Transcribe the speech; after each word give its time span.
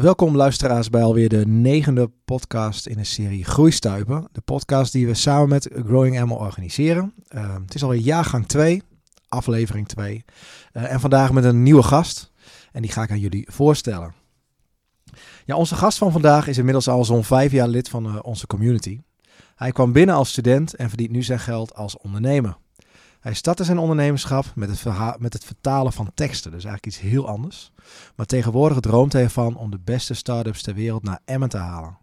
Welkom 0.00 0.36
luisteraars 0.36 0.90
bij 0.90 1.02
alweer 1.02 1.28
de 1.28 1.46
negende 1.46 2.10
podcast 2.24 2.86
in 2.86 2.96
de 2.96 3.04
serie 3.04 3.44
Groeistuipen. 3.44 4.28
De 4.32 4.40
podcast 4.40 4.92
die 4.92 5.06
we 5.06 5.14
samen 5.14 5.48
met 5.48 5.70
Growing 5.86 6.16
Animal 6.16 6.38
organiseren. 6.38 7.14
Uh, 7.30 7.54
het 7.54 7.74
is 7.74 7.82
alweer 7.82 8.00
jaargang 8.00 8.46
2, 8.46 8.82
aflevering 9.28 9.88
2. 9.88 10.24
Uh, 10.72 10.92
en 10.92 11.00
vandaag 11.00 11.32
met 11.32 11.44
een 11.44 11.62
nieuwe 11.62 11.82
gast. 11.82 12.32
En 12.72 12.82
die 12.82 12.90
ga 12.90 13.02
ik 13.02 13.10
aan 13.10 13.18
jullie 13.18 13.48
voorstellen. 13.50 14.14
Ja, 15.44 15.56
onze 15.56 15.74
gast 15.74 15.98
van 15.98 16.12
vandaag 16.12 16.46
is 16.46 16.58
inmiddels 16.58 16.88
al 16.88 17.04
zo'n 17.04 17.24
vijf 17.24 17.52
jaar 17.52 17.68
lid 17.68 17.88
van 17.88 18.06
uh, 18.06 18.18
onze 18.22 18.46
community. 18.46 19.00
Hij 19.54 19.72
kwam 19.72 19.92
binnen 19.92 20.14
als 20.14 20.28
student 20.28 20.74
en 20.74 20.88
verdient 20.88 21.10
nu 21.10 21.22
zijn 21.22 21.40
geld 21.40 21.74
als 21.74 21.96
ondernemer. 21.96 22.56
Hij 23.20 23.34
startte 23.34 23.64
zijn 23.64 23.78
ondernemerschap 23.78 24.44
met 24.54 24.68
het, 24.68 24.84
met 25.18 25.32
het 25.32 25.44
vertalen 25.44 25.92
van 25.92 26.10
teksten, 26.14 26.50
dus 26.50 26.64
eigenlijk 26.64 26.86
iets 26.86 27.12
heel 27.12 27.28
anders. 27.28 27.72
Maar 28.16 28.26
tegenwoordig 28.26 28.80
droomt 28.80 29.12
hij 29.12 29.22
ervan 29.22 29.56
om 29.56 29.70
de 29.70 29.78
beste 29.84 30.14
start-ups 30.14 30.62
ter 30.62 30.74
wereld 30.74 31.02
naar 31.02 31.20
Emmen 31.24 31.48
te 31.48 31.56
halen. 31.56 31.98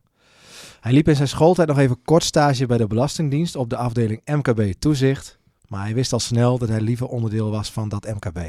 Hij 0.80 0.94
liep 0.94 1.08
in 1.08 1.16
zijn 1.16 1.28
schooltijd 1.28 1.68
nog 1.68 1.78
even 1.78 2.02
kort 2.04 2.24
stage 2.24 2.66
bij 2.66 2.78
de 2.78 2.88
Belastingdienst 2.88 3.56
op 3.56 3.70
de 3.70 3.78
afdeling 3.78 4.22
MKB 4.26 4.74
Toezicht, 4.80 5.38
maar 5.68 5.84
hij 5.84 5.94
wist 5.94 6.14
al 6.14 6.20
snel 6.20 6.58
dat 6.58 6.70
hij 6.70 6.82
liever 6.82 7.08
onderdeel 7.08 7.52
was 7.52 7.72
van 7.72 7.90
dat 7.90 8.06
MKB. 8.06 8.40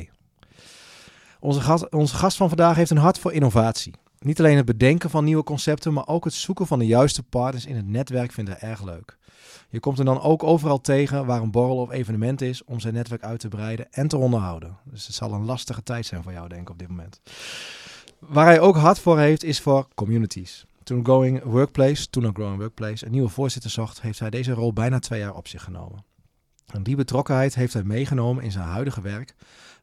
Onze 1.41 1.61
gast, 1.61 1.93
onze 1.93 2.15
gast 2.15 2.37
van 2.37 2.49
vandaag 2.49 2.77
heeft 2.77 2.91
een 2.91 2.97
hart 2.97 3.19
voor 3.19 3.33
innovatie. 3.33 3.95
Niet 4.19 4.39
alleen 4.39 4.57
het 4.57 4.67
bedenken 4.67 5.11
van 5.11 5.25
nieuwe 5.25 5.43
concepten, 5.43 5.93
maar 5.93 6.07
ook 6.07 6.25
het 6.25 6.35
zoeken 6.35 6.67
van 6.67 6.79
de 6.79 6.87
juiste 6.87 7.23
partners 7.23 7.67
in 7.67 7.77
het 7.77 7.87
netwerk 7.87 8.33
vindt 8.33 8.51
hij 8.51 8.71
erg 8.71 8.85
leuk. 8.85 9.17
Je 9.69 9.81
komt 9.81 9.97
hem 9.97 10.07
dan 10.07 10.21
ook 10.21 10.43
overal 10.43 10.81
tegen 10.81 11.27
waar 11.27 11.43
een 11.43 11.51
borrel 11.51 11.77
of 11.77 11.91
evenement 11.91 12.41
is 12.41 12.65
om 12.65 12.81
zijn 12.81 12.95
netwerk 12.95 13.23
uit 13.23 13.41
te 13.41 13.49
breiden 13.49 13.93
en 13.93 14.09
te 14.09 14.17
onderhouden. 14.17 14.77
Dus 14.85 15.07
het 15.07 15.15
zal 15.15 15.33
een 15.33 15.45
lastige 15.45 15.83
tijd 15.83 16.07
zijn 16.07 16.23
voor 16.23 16.33
jou, 16.33 16.49
denk 16.49 16.61
ik, 16.61 16.71
op 16.71 16.79
dit 16.79 16.89
moment. 16.89 17.21
Waar 18.19 18.47
hij 18.47 18.61
ook 18.61 18.77
hard 18.77 18.99
voor 18.99 19.19
heeft, 19.19 19.45
is 19.45 19.61
voor 19.61 19.89
communities. 19.95 20.65
Toen 20.83 21.07
Going 21.07 21.43
Workplace, 21.43 22.11
toen 22.11 22.27
ook 22.27 22.35
Growing 22.35 22.59
Workplace, 22.59 23.05
een 23.07 23.11
nieuwe 23.13 23.29
voorzitter 23.29 23.71
zocht, 23.71 24.01
heeft 24.01 24.19
hij 24.19 24.31
deze 24.31 24.53
rol 24.53 24.73
bijna 24.73 24.99
twee 24.99 25.21
jaar 25.21 25.35
op 25.35 25.49
zich 25.49 25.63
genomen. 25.63 26.05
En 26.67 26.83
die 26.83 26.97
betrokkenheid 26.97 27.55
heeft 27.55 27.73
hij 27.73 27.83
meegenomen 27.83 28.45
in 28.45 28.53
zijn 28.53 28.65
huidige 28.65 29.01
werk, 29.01 29.35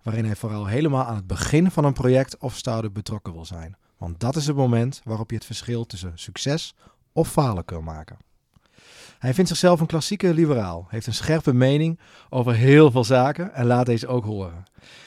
waarin 0.02 0.26
hij 0.26 0.36
vooral 0.36 0.66
helemaal 0.66 1.06
aan 1.06 1.16
het 1.16 1.28
begin 1.28 1.72
van 1.72 1.86
een 1.86 1.94
project 1.94 2.38
of 2.38 2.56
start-up 2.56 2.94
betrokken 2.94 3.34
wil 3.34 3.46
zijn. 3.46 3.78
Want 3.98 4.20
dat 4.20 4.36
is 4.36 4.48
het 4.48 4.56
moment 4.56 5.02
waarop 5.04 5.30
je 5.30 5.36
het 5.36 5.46
verschil 5.46 5.86
tussen 5.86 6.12
succes 6.16 6.76
of 7.12 7.32
falen 7.32 7.66
kunt 7.66 7.84
maken. 7.84 8.18
Hij 9.24 9.34
vindt 9.34 9.50
zichzelf 9.50 9.80
een 9.80 9.86
klassieke 9.86 10.34
liberaal, 10.34 10.86
heeft 10.90 11.08
een 11.08 11.14
scherpe 11.14 11.54
mening 11.54 12.00
over 12.30 12.54
heel 12.54 12.92
veel 12.92 13.04
zaken 13.04 13.54
en 13.54 13.66
laat 13.66 13.86
deze 13.86 14.08
ook 14.08 14.26
horen. 14.26 14.64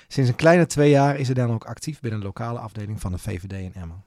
Sinds 0.08 0.30
een 0.30 0.36
kleine 0.36 0.66
twee 0.66 0.90
jaar 0.90 1.16
is 1.16 1.26
hij 1.26 1.34
dan 1.34 1.50
ook 1.50 1.64
actief 1.64 2.00
binnen 2.00 2.20
de 2.20 2.26
lokale 2.26 2.58
afdeling 2.58 3.00
van 3.00 3.12
de 3.12 3.18
VVD 3.18 3.52
in 3.52 3.74
Emmen. 3.74 4.04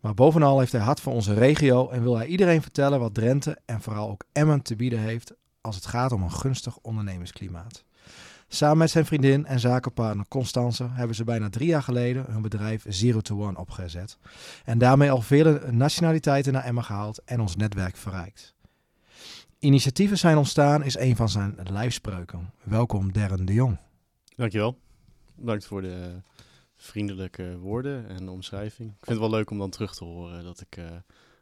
Maar 0.00 0.14
bovenal 0.14 0.58
heeft 0.58 0.72
hij 0.72 0.80
hart 0.80 1.00
voor 1.00 1.12
onze 1.12 1.34
regio 1.34 1.88
en 1.88 2.02
wil 2.02 2.16
hij 2.16 2.26
iedereen 2.26 2.62
vertellen 2.62 3.00
wat 3.00 3.14
Drenthe 3.14 3.58
en 3.64 3.80
vooral 3.80 4.10
ook 4.10 4.24
Emmen 4.32 4.62
te 4.62 4.76
bieden 4.76 4.98
heeft 4.98 5.32
als 5.60 5.76
het 5.76 5.86
gaat 5.86 6.12
om 6.12 6.22
een 6.22 6.32
gunstig 6.32 6.78
ondernemersklimaat. 6.82 7.84
Samen 8.48 8.78
met 8.78 8.90
zijn 8.90 9.06
vriendin 9.06 9.46
en 9.46 9.60
zakenpartner 9.60 10.26
Constance 10.28 10.88
hebben 10.90 11.16
ze 11.16 11.24
bijna 11.24 11.50
drie 11.50 11.68
jaar 11.68 11.82
geleden 11.82 12.24
hun 12.28 12.42
bedrijf 12.42 12.84
Zero 12.88 13.20
to 13.20 13.46
One 13.46 13.58
opgezet. 13.58 14.18
En 14.64 14.78
daarmee 14.78 15.10
al 15.10 15.22
vele 15.22 15.62
nationaliteiten 15.70 16.52
naar 16.52 16.64
Emmen 16.64 16.84
gehaald 16.84 17.22
en 17.24 17.40
ons 17.40 17.56
netwerk 17.56 17.96
verrijkt. 17.96 18.54
Initiatieven 19.60 20.18
zijn 20.18 20.36
ontstaan 20.36 20.82
is 20.82 20.98
een 20.98 21.16
van 21.16 21.28
zijn 21.28 21.56
lijfspreuken. 21.70 22.52
Welkom 22.62 23.12
Darren 23.12 23.46
de 23.46 23.52
Jong. 23.52 23.78
Dankjewel. 24.36 24.78
Bedankt 25.34 25.66
voor 25.66 25.82
de 25.82 26.20
vriendelijke 26.76 27.58
woorden 27.58 28.08
en 28.08 28.28
omschrijving. 28.28 28.88
Ik 28.88 29.04
vind 29.04 29.08
het 29.08 29.18
wel 29.18 29.30
leuk 29.30 29.50
om 29.50 29.58
dan 29.58 29.70
terug 29.70 29.94
te 29.94 30.04
horen 30.04 30.44
dat 30.44 30.60
ik, 30.60 30.76
uh, 30.76 30.84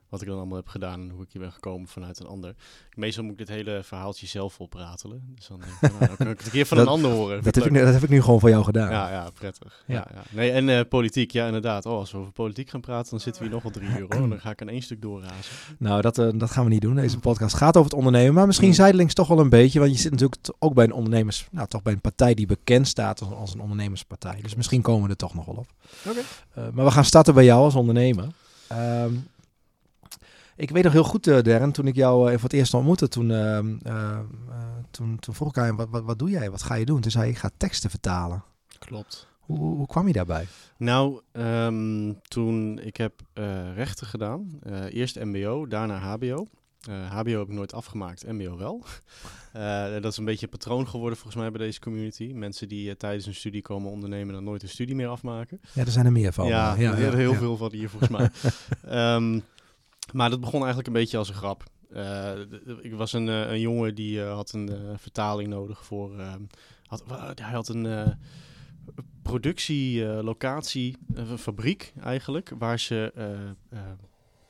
wat 0.08 0.20
ik 0.20 0.26
dan 0.26 0.36
allemaal 0.36 0.56
heb 0.56 0.68
gedaan 0.68 1.00
en 1.00 1.10
hoe 1.10 1.22
ik 1.22 1.28
hier 1.32 1.42
ben 1.42 1.52
gekomen 1.52 1.88
vanuit 1.88 2.20
een 2.20 2.26
ander. 2.26 2.54
Meestal 2.94 3.22
moet 3.22 3.32
ik 3.32 3.38
dit 3.38 3.48
hele 3.48 3.80
verhaaltje 3.82 4.26
zelf 4.26 4.60
opratelen. 4.60 5.22
Dus 5.34 5.46
dan, 5.46 5.60
denk 5.60 5.72
ik, 5.72 5.80
nou, 5.80 6.06
dan 6.06 6.16
kan 6.16 6.30
ik 6.30 6.36
het 6.36 6.46
een 6.46 6.52
keer 6.52 6.66
van 6.66 6.76
dat, 6.76 6.86
een 6.86 6.92
ander 6.92 7.10
horen. 7.10 7.42
Dat 7.42 7.54
heb, 7.54 7.64
ik 7.64 7.70
nu, 7.70 7.80
dat 7.80 7.94
heb 7.94 8.02
ik 8.02 8.08
nu 8.08 8.22
gewoon 8.22 8.40
voor 8.40 8.48
jou 8.48 8.64
gedaan. 8.64 8.90
Ja, 8.90 9.10
ja 9.10 9.30
prettig. 9.30 9.84
Ja. 9.86 9.94
Ja, 10.14 10.22
Nee, 10.30 10.50
en 10.50 10.68
uh, 10.68 10.80
politiek, 10.88 11.30
ja 11.30 11.46
inderdaad. 11.46 11.86
Oh, 11.86 11.98
als 11.98 12.12
we 12.12 12.18
over 12.18 12.32
politiek 12.32 12.70
gaan 12.70 12.80
praten, 12.80 13.10
dan 13.10 13.20
zitten 13.20 13.42
we 13.42 13.48
hier 13.48 13.54
nog 13.54 13.72
wel 13.72 13.82
drie 13.82 13.88
uur 13.88 14.18
hoor. 14.18 14.28
Dan 14.28 14.40
ga 14.40 14.50
ik 14.50 14.60
in 14.60 14.68
één 14.68 14.82
stuk 14.82 15.02
doorrazen. 15.02 15.54
Nou, 15.78 16.00
dat, 16.00 16.18
uh, 16.18 16.28
dat 16.34 16.50
gaan 16.50 16.64
we 16.64 16.70
niet 16.70 16.80
doen. 16.80 16.94
Deze 16.94 17.18
podcast 17.18 17.56
gaat 17.56 17.76
over 17.76 17.90
het 17.90 17.98
ondernemen, 17.98 18.34
maar 18.34 18.46
misschien 18.46 18.74
zijdelings 18.74 19.14
toch 19.14 19.28
wel 19.28 19.38
een 19.38 19.48
beetje. 19.48 19.78
Want 19.78 19.92
je 19.92 19.98
zit 19.98 20.10
natuurlijk 20.10 20.48
ook 20.58 20.74
bij 20.74 20.84
een 20.84 20.92
ondernemers, 20.92 21.48
nou 21.50 21.68
toch 21.68 21.82
bij 21.82 21.92
een 21.92 22.00
partij 22.00 22.34
die 22.34 22.46
bekend 22.46 22.88
staat 22.88 23.20
als, 23.20 23.32
als 23.32 23.54
een 23.54 23.60
ondernemerspartij. 23.60 24.38
Dus 24.42 24.54
misschien 24.54 24.82
komen 24.82 25.04
we 25.04 25.10
er 25.10 25.16
toch 25.16 25.34
nog 25.34 25.44
wel 25.44 25.54
op. 25.54 25.68
Oké. 26.08 26.18
Uh, 26.18 26.64
maar 26.72 26.84
we 26.84 26.90
gaan 26.90 27.04
starten 27.04 27.34
bij 27.34 27.44
jou 27.44 27.62
als 27.62 27.74
ondernemer. 27.74 28.26
Um, 28.72 29.26
ik 30.58 30.70
weet 30.70 30.84
nog 30.84 30.92
heel 30.92 31.04
goed, 31.04 31.26
uh, 31.26 31.40
Darren, 31.42 31.72
toen 31.72 31.86
ik 31.86 31.94
jou 31.94 32.26
uh, 32.26 32.32
voor 32.32 32.42
het 32.42 32.52
eerst 32.52 32.74
ontmoette, 32.74 33.08
toen, 33.08 33.30
uh, 33.30 34.18
toen, 34.90 35.18
toen 35.18 35.34
vroeg 35.34 35.48
ik 35.48 35.58
aan 35.58 35.76
wat, 35.76 35.88
wat, 35.90 36.02
wat 36.04 36.18
doe 36.18 36.30
jij, 36.30 36.50
wat 36.50 36.62
ga 36.62 36.74
je 36.74 36.84
doen? 36.84 37.00
Toen 37.00 37.10
zei 37.10 37.24
je, 37.24 37.30
ik 37.30 37.38
ga 37.38 37.50
teksten 37.56 37.90
vertalen. 37.90 38.44
Klopt. 38.78 39.26
Hoe, 39.38 39.58
hoe 39.58 39.86
kwam 39.86 40.06
je 40.06 40.12
daarbij? 40.12 40.46
Nou, 40.76 41.20
um, 41.32 42.20
toen 42.22 42.78
ik 42.78 42.96
heb 42.96 43.12
rechten 43.74 44.06
gedaan, 44.06 44.60
eerst 44.90 45.24
mbo, 45.24 45.66
daarna 45.66 45.98
hbo. 45.98 46.46
HBO 47.10 47.38
heb 47.38 47.48
ik 47.48 47.54
nooit 47.54 47.74
afgemaakt, 47.74 48.26
MBO 48.26 48.56
wel. 48.56 48.84
Uh, 49.56 49.92
dat 50.02 50.12
is 50.12 50.16
een 50.16 50.24
beetje 50.24 50.46
een 50.46 50.52
patroon 50.52 50.88
geworden 50.88 51.18
volgens 51.18 51.42
mij 51.42 51.50
bij 51.50 51.66
deze 51.66 51.80
community. 51.80 52.32
Mensen 52.34 52.68
die 52.68 52.88
uh, 52.88 52.94
tijdens 52.94 53.26
een 53.26 53.34
studie 53.34 53.62
komen 53.62 53.90
ondernemen 53.90 54.34
en 54.34 54.44
nooit 54.44 54.62
een 54.62 54.68
studie 54.68 54.94
meer 54.94 55.08
afmaken. 55.08 55.60
Ja, 55.74 55.84
er 55.84 55.90
zijn 55.90 56.06
er 56.06 56.12
meer 56.12 56.32
van. 56.32 56.46
Ja, 56.46 56.74
ja, 56.78 56.96
ja, 56.96 57.12
heel 57.14 57.34
veel 57.34 57.56
van 57.56 57.72
hier 57.72 57.90
volgens 57.90 58.10
mij. 58.10 58.30
um, 59.14 59.42
maar 60.12 60.30
dat 60.30 60.40
begon 60.40 60.58
eigenlijk 60.58 60.86
een 60.86 60.92
beetje 60.92 61.18
als 61.18 61.28
een 61.28 61.34
grap. 61.34 61.64
Uh, 61.92 62.32
ik 62.80 62.94
was 62.94 63.12
een, 63.12 63.26
uh, 63.26 63.50
een 63.50 63.60
jongen 63.60 63.94
die 63.94 64.18
uh, 64.18 64.34
had 64.34 64.52
een 64.52 64.70
vertaling 64.96 65.48
nodig 65.48 65.84
voor. 65.84 66.10
Had, 66.86 67.04
hij 67.34 67.52
had 67.52 67.68
een 67.68 68.16
productielocatie, 69.22 70.96
een 71.14 71.38
fabriek 71.38 71.92
eigenlijk, 72.00 72.52
waar 72.58 72.78
ze 72.78 73.12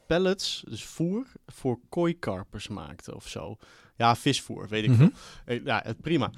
pallets, 0.09 0.63
dus 0.69 0.85
voer, 0.85 1.27
voor 1.47 1.79
kooikarpers 1.89 2.69
maakten 2.69 3.15
of 3.15 3.29
zo. 3.29 3.57
Ja, 3.97 4.17
visvoer, 4.17 4.69
weet 4.69 4.85
ik 4.85 4.91
Mhm. 4.91 5.09
veel. 5.47 5.61
Ja, 5.65 5.85
prima. 6.01 6.31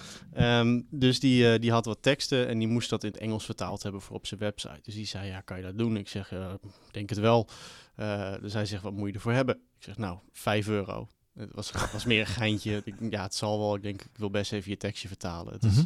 Um, 0.61 0.87
dus 0.91 1.21
die, 1.21 1.59
die 1.59 1.71
had 1.71 1.85
wat 1.85 2.03
teksten 2.03 2.49
en 2.49 2.59
die 2.59 2.69
moest 2.69 2.91
dat 2.91 3.05
in 3.05 3.11
het 3.11 3.21
Engels 3.21 3.45
vertaald 3.45 3.83
hebben 3.83 4.01
voor 4.01 4.17
op 4.17 4.27
zijn 4.27 4.41
website. 4.41 4.81
Dus 4.83 4.95
die 4.95 5.07
zei, 5.07 5.27
ja, 5.29 5.41
kan 5.41 5.57
je 5.57 5.63
dat 5.63 5.79
doen? 5.79 5.97
Ik 5.97 6.09
zeg, 6.09 6.31
ik 6.33 6.59
denk 6.93 7.09
het 7.09 7.19
wel. 7.19 7.49
Uh, 7.97 8.35
dus 8.41 8.53
hij 8.53 8.67
zegt, 8.67 8.83
wat 8.83 8.93
moet 8.93 9.09
je 9.09 9.15
ervoor 9.15 9.33
hebben? 9.33 9.55
Ik 9.55 9.85
zeg, 9.85 9.97
nou, 9.99 10.19
5 10.33 10.69
euro. 10.69 11.09
Het 11.35 11.51
was, 11.55 11.71
was 11.93 12.05
meer 12.05 12.21
een 12.21 12.27
geintje. 12.27 12.83
Ik, 12.85 12.95
ja, 13.11 13.23
het 13.23 13.35
zal 13.35 13.59
wel. 13.59 13.75
Ik 13.75 13.83
denk, 13.83 14.03
ik 14.03 14.17
wil 14.17 14.31
best 14.31 14.53
even 14.53 14.71
je 14.71 14.77
tekstje 14.77 15.09
vertalen. 15.09 15.53
Het 15.53 15.65
is, 15.65 15.77
Mhm. 15.77 15.85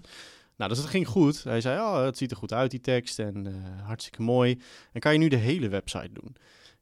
nou, 0.56 0.70
dus 0.70 0.78
het 0.78 0.88
ging 0.88 1.06
goed. 1.08 1.44
Hij 1.44 1.60
zei, 1.60 1.80
oh, 1.80 2.04
het 2.04 2.18
ziet 2.18 2.30
er 2.30 2.36
goed 2.36 2.52
uit, 2.52 2.70
die 2.70 2.80
tekst. 2.80 3.18
En 3.18 3.44
uh, 3.46 3.54
hartstikke 3.86 4.22
mooi. 4.22 4.60
En 4.92 5.00
kan 5.00 5.12
je 5.12 5.18
nu 5.18 5.28
de 5.28 5.36
hele 5.36 5.68
website 5.68 6.12
doen? 6.12 6.36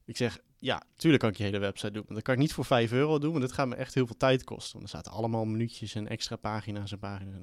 Ik 0.04 0.16
zeg, 0.16 0.38
ja, 0.62 0.82
tuurlijk 0.96 1.22
kan 1.22 1.32
ik 1.32 1.36
je 1.36 1.42
hele 1.42 1.58
website 1.58 1.92
doen. 1.92 2.02
Maar 2.06 2.14
dat 2.14 2.24
kan 2.24 2.34
ik 2.34 2.40
niet 2.40 2.52
voor 2.52 2.64
5 2.64 2.92
euro 2.92 3.18
doen, 3.18 3.30
want 3.30 3.42
dat 3.42 3.52
gaat 3.52 3.68
me 3.68 3.74
echt 3.74 3.94
heel 3.94 4.06
veel 4.06 4.16
tijd 4.16 4.44
kosten. 4.44 4.72
Want 4.72 4.84
er 4.84 4.96
zaten 4.96 5.12
allemaal 5.12 5.44
minuutjes 5.44 5.94
en 5.94 6.08
extra 6.08 6.36
pagina's 6.36 6.92
en 6.92 6.98
pagina's. 6.98 7.40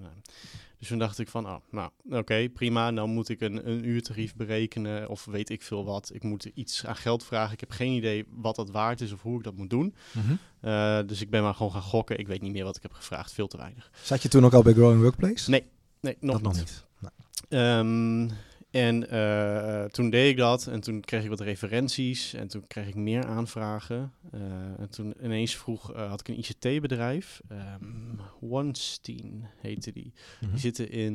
Dus 0.78 0.88
toen 0.88 0.97
dacht 0.97 1.19
ik 1.19 1.28
van, 1.28 1.46
oh, 1.46 1.56
nou, 1.72 1.90
oké, 2.06 2.18
okay, 2.18 2.50
prima. 2.50 2.91
Dan 2.91 3.09
moet 3.09 3.29
ik 3.29 3.41
een, 3.41 3.69
een 3.69 3.88
uurtarief 3.88 4.35
berekenen 4.35 5.09
of 5.09 5.25
weet 5.25 5.50
ik 5.50 5.62
veel 5.62 5.85
wat. 5.85 6.09
Ik 6.13 6.24
moet 6.24 6.46
iets 6.53 6.85
aan 6.85 6.96
geld 6.96 7.24
vragen. 7.24 7.53
Ik 7.53 7.59
heb 7.59 7.72
geen 7.72 7.91
idee 7.91 8.25
wat 8.29 8.56
dat 8.56 8.69
waard 8.69 9.02
is 9.02 9.12
of 9.12 9.22
hoe 9.22 9.38
ik 9.38 9.44
dat 9.44 9.56
moet 9.56 9.69
doen. 9.69 9.96
Mhm. 10.12 10.31
Uh, 10.62 11.00
dus 11.06 11.22
ik 11.22 11.29
ben 11.29 11.44
maar 11.44 11.53
gewoon 11.53 11.72
gaan 11.72 11.81
gokken. 11.81 12.19
Ik 12.19 12.28
weet 12.28 12.41
niet 12.41 12.52
meer 12.52 12.63
wat 12.63 12.75
ik 12.75 12.81
heb 12.81 12.94
gevraagd. 12.94 13.34
Veel 13.34 13.47
te 13.47 13.58
weinig. 13.58 13.91
Zat 14.03 14.22
je 14.22 14.29
toen 14.29 14.46
ook 14.46 14.53
al 14.53 14.63
bij 14.63 14.74
Growing 14.74 15.02
Workplace? 15.02 15.50
Nee, 15.50 15.63
nee 16.00 16.18
nog 16.19 16.41
dat 16.41 16.53
niet. 16.53 16.62
nog 16.62 17.12
niet. 17.12 17.50
Nee. 17.50 17.78
Um, 17.78 18.31
en 18.72 19.13
uh, 19.13 19.84
toen 19.84 20.09
deed 20.09 20.30
ik 20.30 20.38
dat 20.38 20.68
en 20.68 20.80
toen 20.81 21.02
kreeg 21.02 21.24
ik 21.24 21.30
wat 21.30 21.40
referenties 21.40 22.34
en 22.34 22.47
toen 22.47 22.67
kreeg 22.67 22.88
ik 22.88 22.96
meer 22.96 23.26
aanvragen. 23.26 24.14
Uh, 24.35 24.41
en 24.79 24.90
toen 24.90 25.14
ineens 25.23 25.55
vroeg, 25.55 25.96
uh, 25.96 26.09
had 26.09 26.20
ik 26.20 26.28
een 26.28 26.38
ICT-bedrijf, 26.38 27.41
um, 27.52 28.20
OneSteen 28.40 29.46
heette 29.58 29.91
die. 29.91 30.14
Mhm. 30.41 30.52
Die 30.52 30.59
zitten 30.59 30.91
in 30.91 31.14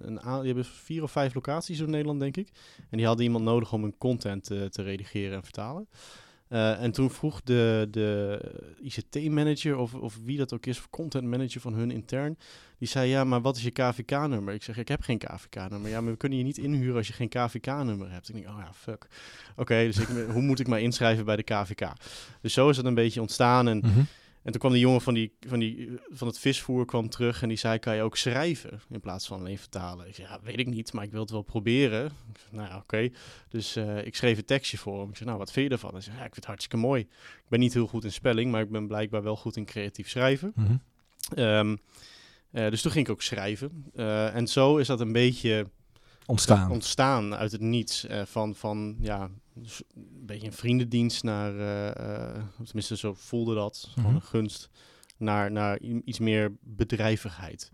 een 0.00 0.20
die 0.22 0.46
hebben 0.46 0.64
vier 0.64 1.02
of 1.02 1.10
vijf 1.10 1.34
locaties 1.34 1.80
in 1.80 1.90
Nederland, 1.90 2.20
denk 2.20 2.36
ik. 2.36 2.48
En 2.90 2.96
die 2.96 3.06
hadden 3.06 3.24
iemand 3.24 3.44
nodig 3.44 3.72
om 3.72 3.82
hun 3.82 3.98
content 3.98 4.44
te, 4.44 4.68
te 4.70 4.82
redigeren 4.82 5.36
en 5.36 5.42
vertalen. 5.42 5.88
Uh, 6.52 6.82
en 6.82 6.92
toen 6.92 7.10
vroeg 7.10 7.40
de, 7.42 7.88
de 7.90 8.40
ICT-manager, 8.82 9.76
of, 9.76 9.94
of 9.94 10.18
wie 10.24 10.38
dat 10.38 10.52
ook 10.52 10.66
is, 10.66 10.78
of 10.78 10.90
content 10.90 11.24
manager 11.24 11.60
van 11.60 11.74
hun 11.74 11.90
intern, 11.90 12.38
die 12.78 12.88
zei, 12.88 13.08
ja, 13.08 13.24
maar 13.24 13.40
wat 13.40 13.56
is 13.56 13.62
je 13.62 13.70
KVK-nummer? 13.70 14.54
Ik 14.54 14.62
zeg, 14.62 14.76
ik 14.76 14.88
heb 14.88 15.00
geen 15.02 15.18
KVK-nummer. 15.18 15.90
Ja, 15.90 16.00
maar 16.00 16.10
we 16.12 16.16
kunnen 16.18 16.38
je 16.38 16.44
niet 16.44 16.58
inhuren 16.58 16.96
als 16.96 17.06
je 17.06 17.12
geen 17.12 17.28
KVK-nummer 17.28 18.10
hebt. 18.10 18.28
Ik 18.28 18.34
denk, 18.34 18.48
oh 18.48 18.58
ja, 18.58 18.72
fuck. 18.74 19.06
Oké, 19.56 19.74
dus 19.84 19.98
ik, 19.98 20.08
hoe 20.34 20.42
moet 20.42 20.60
ik 20.60 20.66
mij 20.66 20.82
inschrijven 20.82 21.24
bij 21.24 21.36
de 21.36 21.42
KVK? 21.42 21.92
Dus 22.40 22.52
zo 22.52 22.68
is 22.68 22.76
het 22.76 22.86
een 22.86 22.94
beetje 22.94 23.20
ontstaan. 23.20 23.68
En 23.68 23.78
Mhm. 23.78 24.00
En 24.42 24.50
toen 24.50 24.60
kwam 24.60 24.72
die 24.72 24.80
jongen 24.80 25.00
van, 25.00 25.14
die, 25.14 25.32
van, 25.46 25.58
die, 25.58 25.90
van 26.10 26.26
het 26.26 26.38
visvoer 26.38 26.84
kwam 26.84 27.08
terug 27.08 27.42
en 27.42 27.48
die 27.48 27.56
zei, 27.56 27.78
kan 27.78 27.96
je 27.96 28.02
ook 28.02 28.16
schrijven 28.16 28.80
in 28.88 29.00
plaats 29.00 29.26
van 29.26 29.38
alleen 29.38 29.58
vertalen? 29.58 30.08
Ik 30.08 30.14
zei, 30.14 30.28
ja, 30.28 30.40
weet 30.42 30.58
ik 30.58 30.66
niet, 30.66 30.92
maar 30.92 31.04
ik 31.04 31.10
wil 31.10 31.20
het 31.20 31.30
wel 31.30 31.42
proberen. 31.42 32.04
Ik 32.06 32.38
zei, 32.38 32.56
nou 32.56 32.68
ja, 32.68 32.76
oké. 32.76 33.10
Dus 33.48 33.76
uh, 33.76 34.06
ik 34.06 34.16
schreef 34.16 34.38
een 34.38 34.44
tekstje 34.44 34.78
voor 34.78 35.00
hem. 35.00 35.08
Ik 35.08 35.16
zei, 35.16 35.28
nou, 35.28 35.40
wat 35.40 35.52
vind 35.52 35.66
je 35.66 35.72
ervan? 35.72 35.92
Hij 35.92 36.00
zei, 36.00 36.16
ja, 36.16 36.20
ik 36.22 36.32
vind 36.32 36.36
het 36.36 36.46
hartstikke 36.46 36.76
mooi. 36.76 37.00
Ik 37.00 37.48
ben 37.48 37.60
niet 37.60 37.74
heel 37.74 37.86
goed 37.86 38.04
in 38.04 38.12
spelling, 38.12 38.50
maar 38.50 38.60
ik 38.60 38.70
ben 38.70 38.86
blijkbaar 38.86 39.22
wel 39.22 39.36
goed 39.36 39.56
in 39.56 39.64
creatief 39.64 40.08
schrijven. 40.08 40.52
Mhm. 40.54 40.76
Ehm, 41.34 41.76
uh, 42.50 42.70
dus 42.70 42.82
toen 42.82 42.92
ging 42.92 43.06
ik 43.06 43.12
ook 43.12 43.22
schrijven. 43.22 43.84
Uh, 43.94 44.34
en 44.34 44.46
zo 44.46 44.76
is 44.76 44.86
dat 44.86 45.00
een 45.00 45.12
beetje 45.12 45.66
ontstaan, 46.26 46.70
ontstaan 46.70 47.34
uit 47.34 47.52
het 47.52 47.60
niets. 47.60 48.06
Van, 48.24 48.54
van 48.54 48.96
ja, 49.00 49.30
dus 49.54 49.82
een 49.94 50.26
beetje 50.26 50.46
een 50.46 50.52
vriendendienst 50.52 51.22
naar, 51.22 51.52
tenminste 52.64 52.96
zo 52.96 53.14
voelde 53.16 53.54
dat, 53.54 53.84
mm 53.86 53.92
-hmm. 53.94 54.02
gewoon 54.02 54.14
een 54.14 54.28
gunst, 54.28 54.70
naar, 55.16 55.52
naar 55.52 55.78
iets 56.04 56.18
meer 56.18 56.52
bedrijvigheid. 56.60 57.72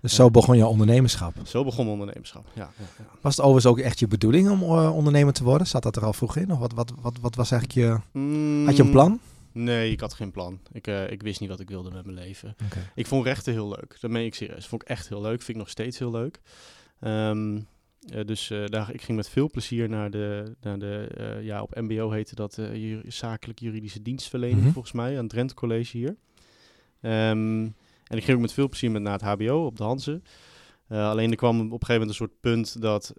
Dus 0.00 0.14
zo 0.14 0.30
begon 0.30 0.56
je 0.56 0.66
ondernemerschap? 0.66 1.34
Zo 1.44 1.64
begon 1.64 1.88
ondernemerschap, 1.88 2.46
ja. 2.54 2.70
ja, 2.78 2.84
ja. 2.98 3.04
Was 3.20 3.36
het 3.36 3.44
overigens 3.44 3.72
ook 3.72 3.78
echt 3.78 3.98
je 3.98 4.06
bedoeling 4.06 4.50
om 4.50 4.62
ondernemer 4.88 5.32
te 5.32 5.44
worden? 5.44 5.66
Zat 5.66 5.82
dat 5.82 5.96
er 5.96 6.04
al 6.04 6.12
vroeg 6.12 6.36
in? 6.36 6.52
Of 6.52 6.58
wat, 6.58 6.72
wat, 6.72 6.92
wat, 7.00 7.18
wat 7.20 7.34
was 7.34 7.50
eigenlijk 7.50 7.80
je... 7.80 8.18
Mm, 8.20 8.66
had 8.66 8.76
je 8.76 8.82
een 8.82 8.90
plan? 8.90 9.20
Nee, 9.52 9.92
ik 9.92 10.00
had 10.00 10.14
geen 10.14 10.30
plan. 10.30 10.60
Ik, 10.72 10.86
uh, 10.86 11.10
ik 11.10 11.22
wist 11.22 11.40
niet 11.40 11.48
wat 11.48 11.60
ik 11.60 11.68
wilde 11.68 11.90
met 11.90 12.04
mijn 12.04 12.18
leven. 12.18 12.56
Okay. 12.64 12.82
Ik 12.94 13.06
vond 13.06 13.24
rechten 13.24 13.52
heel 13.52 13.68
leuk. 13.68 13.96
Dat 14.00 14.10
meen 14.10 14.24
ik 14.24 14.34
serieus. 14.34 14.66
Vond 14.66 14.82
ik 14.82 14.88
echt 14.88 15.08
heel 15.08 15.20
leuk. 15.20 15.42
Vind 15.42 15.48
ik 15.48 15.56
nog 15.56 15.68
steeds 15.68 15.98
heel 15.98 16.10
leuk. 16.10 16.40
Um, 17.00 17.66
uh, 18.14 18.24
dus 18.24 18.50
uh, 18.50 18.66
daar, 18.66 18.94
ik 18.94 19.02
ging 19.02 19.16
met 19.16 19.28
veel 19.28 19.50
plezier 19.50 19.88
naar 19.88 20.10
de, 20.10 20.56
naar 20.60 20.78
de 20.78 21.38
ja, 21.42 21.62
op 21.62 21.74
MBO 21.74 22.10
heette 22.10 22.34
dat 22.34 22.54
ju 22.72 23.00
zakelijk 23.06 23.58
juridische 23.58 24.02
dienstverlening, 24.02 24.58
Mhm. 24.58 24.66
mm 24.66 24.72
-hmm. 24.74 24.82
volgens 24.82 24.94
mij, 24.94 25.10
aan 25.16 25.22
het 25.22 25.28
Drenthe 25.28 25.54
College 25.54 25.96
hier. 25.96 26.16
Um, 27.02 27.74
en 28.06 28.16
ik 28.16 28.24
ging 28.24 28.36
ook 28.36 28.42
met 28.42 28.52
veel 28.52 28.68
plezier 28.68 28.90
met 28.90 29.02
naar 29.02 29.12
het 29.12 29.22
HBO 29.22 29.66
op 29.66 29.76
de 29.76 29.82
Hanze. 29.82 30.20
Alleen 30.88 31.30
er 31.30 31.36
kwam 31.36 31.56
op 31.56 31.62
een 31.64 31.70
gegeven 31.70 31.92
moment 31.92 32.10
een 32.10 32.26
soort 32.26 32.40
punt 32.40 32.80
dat, 32.82 33.12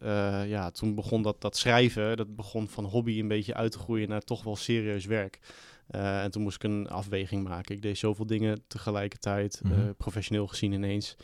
ja, 0.47 0.71
toen 0.71 0.95
begon 0.95 1.21
dat, 1.21 1.41
dat 1.41 1.57
schrijven, 1.57 2.17
dat 2.17 2.35
begon 2.35 2.67
van 2.67 2.85
hobby 2.85 3.19
een 3.19 3.27
beetje 3.27 3.53
uit 3.53 3.71
te 3.71 3.77
groeien 3.79 4.09
naar 4.09 4.21
toch 4.21 4.43
wel 4.43 4.55
serieus 4.55 5.05
werk. 5.05 5.39
En 5.87 6.31
toen 6.31 6.41
moest 6.41 6.55
ik 6.55 6.63
een 6.63 6.89
afweging 6.89 7.43
maken. 7.43 7.75
Ik 7.75 7.81
deed 7.81 7.97
zoveel 7.97 8.25
dingen 8.25 8.63
tegelijkertijd, 8.67 9.61
Mhm. 9.63 9.93
professioneel 9.97 10.47
gezien 10.47 10.71
ineens 10.71 11.15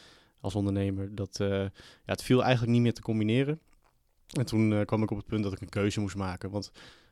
als 0.41 0.55
ondernemer. 0.55 1.15
Dat 1.15 1.37
uh, 1.41 1.49
ja, 1.49 1.71
het 2.05 2.23
viel 2.23 2.43
eigenlijk 2.43 2.71
niet 2.73 2.81
meer 2.81 2.93
te 2.93 3.01
combineren. 3.01 3.59
En 4.37 4.45
toen 4.45 4.71
uh, 4.71 4.81
kwam 4.81 5.03
ik 5.03 5.11
op 5.11 5.17
het 5.17 5.25
punt 5.25 5.43
dat 5.43 5.53
ik 5.53 5.61
een 5.61 5.69
keuze 5.69 5.99
moest 5.99 6.15
maken. 6.15 6.49
Want 6.49 6.71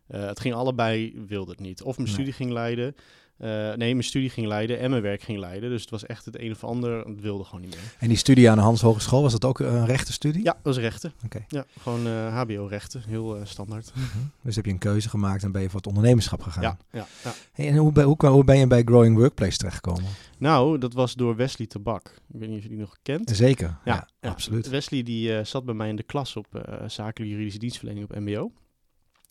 uh, 0.10 0.26
het 0.26 0.40
ging 0.40 0.54
allebei, 0.54 1.24
wilde 1.28 1.52
het 1.52 1.60
niet. 1.60 1.82
Of 1.82 1.96
mijn 1.96 2.08
Nee. 2.08 2.16
studie 2.18 2.34
ging 2.34 2.52
leiden. 2.52 2.96
Uh, 3.40 3.48
nee, 3.74 3.92
mijn 3.92 4.04
studie 4.04 4.30
ging 4.30 4.48
leiden 4.48 4.80
en 4.80 4.90
mijn 4.90 5.02
werk 5.02 5.22
ging 5.22 5.38
leiden. 5.40 5.70
Dus 5.70 5.82
het 5.82 5.90
was 5.90 6.06
echt 6.06 6.26
het 6.26 6.40
een 6.40 6.52
of 6.52 6.64
ander. 6.64 7.06
Het 7.08 7.22
wilde 7.22 7.44
gewoon 7.44 7.62
niet 7.62 7.70
meer. 7.76 7.96
En 8.00 8.08
die 8.08 8.18
studie 8.18 8.50
aan 8.50 8.58
de 8.58 8.64
Hans 8.64 8.82
Hogeschool, 8.82 9.22
was 9.22 9.32
dat 9.32 9.46
ook 9.46 9.60
een 9.60 9.86
rechtenstudie? 9.86 10.44
Ja, 10.44 10.52
dat 10.52 10.62
was 10.64 10.78
rechten. 10.78 11.14
Oké. 11.26 11.46
Ja, 11.48 11.66
gewoon 11.80 12.08
uh, 12.08 12.42
HBO-rechten. 12.42 13.04
Heel 13.08 13.38
uh, 13.38 13.46
standaard. 13.46 13.92
Dus 14.42 14.56
heb 14.56 14.66
je 14.66 14.72
een 14.72 14.78
keuze 14.78 15.10
gemaakt 15.10 15.44
en 15.44 15.52
ben 15.52 15.62
je 15.62 15.68
voor 15.70 15.78
het 15.78 15.88
ondernemerschap 15.88 16.42
gegaan. 16.42 16.64
Ja, 16.64 16.78
ja, 16.92 17.06
ja. 17.24 17.34
Hey, 17.54 17.68
en 17.68 17.76
hoe, 17.76 17.92
ben- 17.92 18.06
hoe, 18.06 18.28
hoe 18.28 18.44
ben 18.44 18.58
je 18.58 18.68
bij 18.68 18.82
Growing 18.86 19.18
Workplace 19.18 19.58
terechtgekomen? 19.58 20.04
Nou, 20.38 20.78
dat 20.78 20.94
was 20.94 21.14
door 21.14 21.36
Wesley 21.36 21.68
Tabak. 21.68 22.08
Ik 22.34 22.40
weet 22.40 22.50
niet 22.50 22.58
of 22.58 22.64
je 22.64 22.70
die 22.70 22.78
nog 22.78 22.98
kent. 23.02 23.30
Zeker, 23.34 23.78
ja, 23.86 24.08
Ja, 24.22 24.30
absoluut. 24.30 24.70
Wesley 24.70 25.04
die 25.04 25.44
zat 25.44 25.66
bij 25.66 25.74
mij 25.76 25.90
in 25.90 25.96
de 25.96 26.04
klas 26.04 26.36
op 26.36 26.48
zakelijke 26.88 27.28
juridische 27.28 27.60
dienstverlening 27.60 28.06
op 28.10 28.20
MBO. 28.20 28.52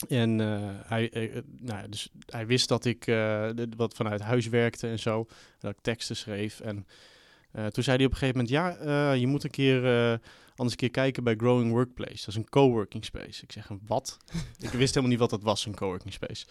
En 0.07 0.39
uh, 0.39 0.69
hij, 0.85 1.13
uh, 1.13 1.41
nou 1.59 1.81
ja, 1.81 1.87
dus 1.87 2.09
hij 2.25 2.45
wist 2.45 2.67
dat 2.67 2.85
ik 2.85 3.07
uh, 3.07 3.49
wat 3.77 3.93
vanuit 3.93 4.21
huis 4.21 4.47
werkte 4.47 4.87
en 4.87 4.99
zo. 4.99 5.27
Dat 5.59 5.71
ik 5.71 5.81
teksten 5.81 6.15
schreef. 6.15 6.59
En 6.59 6.87
toen 7.71 7.83
zei 7.83 7.97
hij 7.97 8.05
op 8.05 8.11
een 8.11 8.17
gegeven 8.17 8.41
moment: 8.41 8.49
Ja, 8.49 9.11
je 9.11 9.27
moet 9.27 9.43
een 9.43 9.49
keer, 9.49 9.81
anders 10.55 10.71
een 10.71 10.75
keer 10.75 10.91
kijken 10.91 11.23
bij 11.23 11.35
Growing 11.35 11.71
Workplace. 11.71 12.17
Dat 12.17 12.27
is 12.27 12.35
een 12.35 12.49
coworking 12.49 13.05
space. 13.05 13.43
Ik 13.43 13.51
zeg: 13.51 13.69
Wat? 13.85 14.17
ik 14.59 14.69
wist 14.69 14.89
helemaal 14.89 15.09
niet 15.09 15.19
wat 15.19 15.29
dat 15.29 15.43
was, 15.43 15.65
een 15.65 15.75
coworking 15.75 16.13
space. 16.13 16.45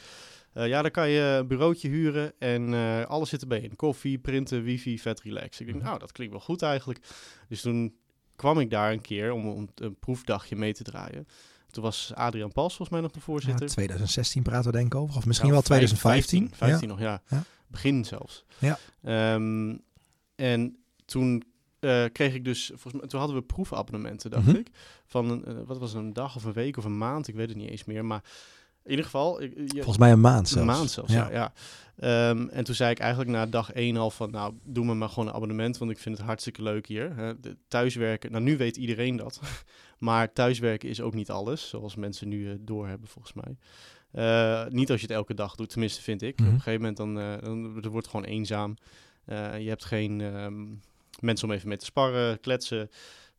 Ja, 0.52 0.82
dan 0.82 0.90
kan 0.90 1.08
je 1.08 1.20
een 1.20 1.46
bureautje 1.46 1.88
huren 1.88 2.32
en 2.38 2.74
alles 3.06 3.28
zit 3.28 3.40
erbij 3.40 3.60
in. 3.60 3.76
Koffie, 3.76 4.18
printen, 4.18 4.62
wifi, 4.62 4.98
vet 4.98 5.20
relax. 5.20 5.60
Ik 5.60 5.66
denk, 5.66 5.82
nou, 5.82 5.98
dat 5.98 6.12
klinkt 6.12 6.32
wel 6.32 6.42
goed 6.42 6.62
eigenlijk. 6.62 7.06
Dus 7.48 7.60
toen 7.60 7.96
kwam 8.36 8.58
ik 8.58 8.70
daar 8.70 8.92
een 8.92 9.00
keer 9.00 9.32
om, 9.32 9.48
om 9.48 9.68
een 9.74 9.98
proefdagje 9.98 10.56
mee 10.56 10.72
te 10.72 10.82
draaien. 10.82 11.26
Toen 11.74 11.82
was 11.82 12.12
Adriaan 12.14 12.52
Pals 12.52 12.76
volgens 12.76 12.88
mij 12.88 13.00
nog 13.00 13.10
de 13.10 13.20
voorzitter. 13.20 13.66
Ja, 13.66 13.72
2016 13.72 14.42
praten 14.42 14.70
we 14.70 14.76
denk 14.76 14.94
ik 14.94 15.00
over. 15.00 15.16
Of 15.16 15.26
misschien 15.26 15.50
Nou, 15.50 15.62
wel 15.68 15.78
2015. 15.78 16.48
15, 16.48 16.56
15 16.56 16.88
ja. 16.88 16.94
nog, 16.94 17.22
ja. 17.30 17.44
Begin 17.66 18.04
zelfs. 18.04 18.44
Ja. 18.58 18.78
Um, 19.34 19.80
en 20.34 20.76
toen 21.04 21.42
uh, 21.80 22.04
kreeg 22.12 22.34
ik 22.34 22.44
dus, 22.44 22.66
volgens 22.66 22.92
mij, 22.92 23.06
toen 23.06 23.18
hadden 23.18 23.38
we 23.38 23.44
proefabonnementen, 23.44 24.30
dacht 24.30 24.42
Mhm. 24.42 24.50
mm 24.52 24.62
-hmm. 24.62 24.66
ik. 24.66 24.78
Van, 25.06 25.44
uh, 25.48 25.54
wat 25.66 25.78
was 25.78 25.92
het, 25.92 26.02
een 26.02 26.12
dag 26.12 26.36
of 26.36 26.44
een 26.44 26.52
week 26.52 26.76
of 26.76 26.84
een 26.84 26.98
maand, 26.98 27.28
ik 27.28 27.34
weet 27.34 27.48
het 27.48 27.56
niet 27.56 27.70
eens 27.70 27.84
meer. 27.84 28.04
Maar 28.04 28.22
in 28.84 28.90
ieder 28.90 29.04
geval... 29.04 29.42
Ik, 29.42 29.52
je, 29.56 29.74
Volgens 29.74 29.98
mij 29.98 30.12
een 30.12 30.20
maand 30.20 30.48
zelfs. 30.48 30.68
Een 30.68 30.76
maand 30.76 30.90
zelfs, 30.90 31.12
ja. 31.12 31.30
ja, 31.30 31.32
ja. 31.32 31.52
Um, 32.30 32.48
en 32.48 32.64
toen 32.64 32.74
zei 32.74 32.90
ik 32.90 32.98
eigenlijk 32.98 33.30
na 33.30 33.46
dag 33.46 33.72
één 33.72 33.96
al 33.96 34.10
van, 34.10 34.30
nou, 34.30 34.54
doe 34.64 34.84
me 34.84 34.94
maar 34.94 35.08
gewoon 35.08 35.28
een 35.28 35.34
abonnement, 35.34 35.78
want 35.78 35.90
ik 35.90 35.98
vind 35.98 36.16
het 36.16 36.26
hartstikke 36.26 36.62
leuk 36.62 36.86
hier. 36.86 37.16
Hè. 37.16 37.40
De, 37.40 37.56
thuiswerken, 37.68 38.32
nou 38.32 38.44
nu 38.44 38.56
weet 38.56 38.76
iedereen 38.76 39.16
dat. 39.16 39.40
maar 39.98 40.32
thuiswerken 40.32 40.88
is 40.88 41.00
ook 41.00 41.14
niet 41.14 41.30
alles, 41.30 41.68
zoals 41.68 41.94
mensen 41.94 42.28
nu 42.28 42.38
uh, 42.38 42.54
doorhebben 42.60 43.08
volgens 43.08 43.34
mij. 43.34 43.56
Uh, 44.12 44.66
niet 44.68 44.90
als 44.90 45.00
je 45.00 45.06
het 45.06 45.16
elke 45.16 45.34
dag 45.34 45.54
doet, 45.54 45.70
tenminste 45.70 46.02
vind 46.02 46.22
ik. 46.22 46.38
Mhm. 46.38 46.42
Mm 46.42 46.46
-hmm. 46.46 46.58
Op 46.58 46.66
een 46.66 46.72
gegeven 46.72 46.80
moment 46.80 46.96
dan, 46.96 47.18
uh, 47.18 47.64
dan 47.64 47.74
het 47.74 47.84
wordt 47.84 48.06
het 48.06 48.16
gewoon 48.16 48.24
eenzaam. 48.24 48.76
Je 49.58 49.68
hebt 49.68 49.84
geen 49.84 50.20
um, 50.20 50.80
mensen 51.20 51.48
om 51.48 51.54
even 51.54 51.68
mee 51.68 51.76
te 51.76 51.84
sparren, 51.84 52.40
kletsen. 52.40 52.90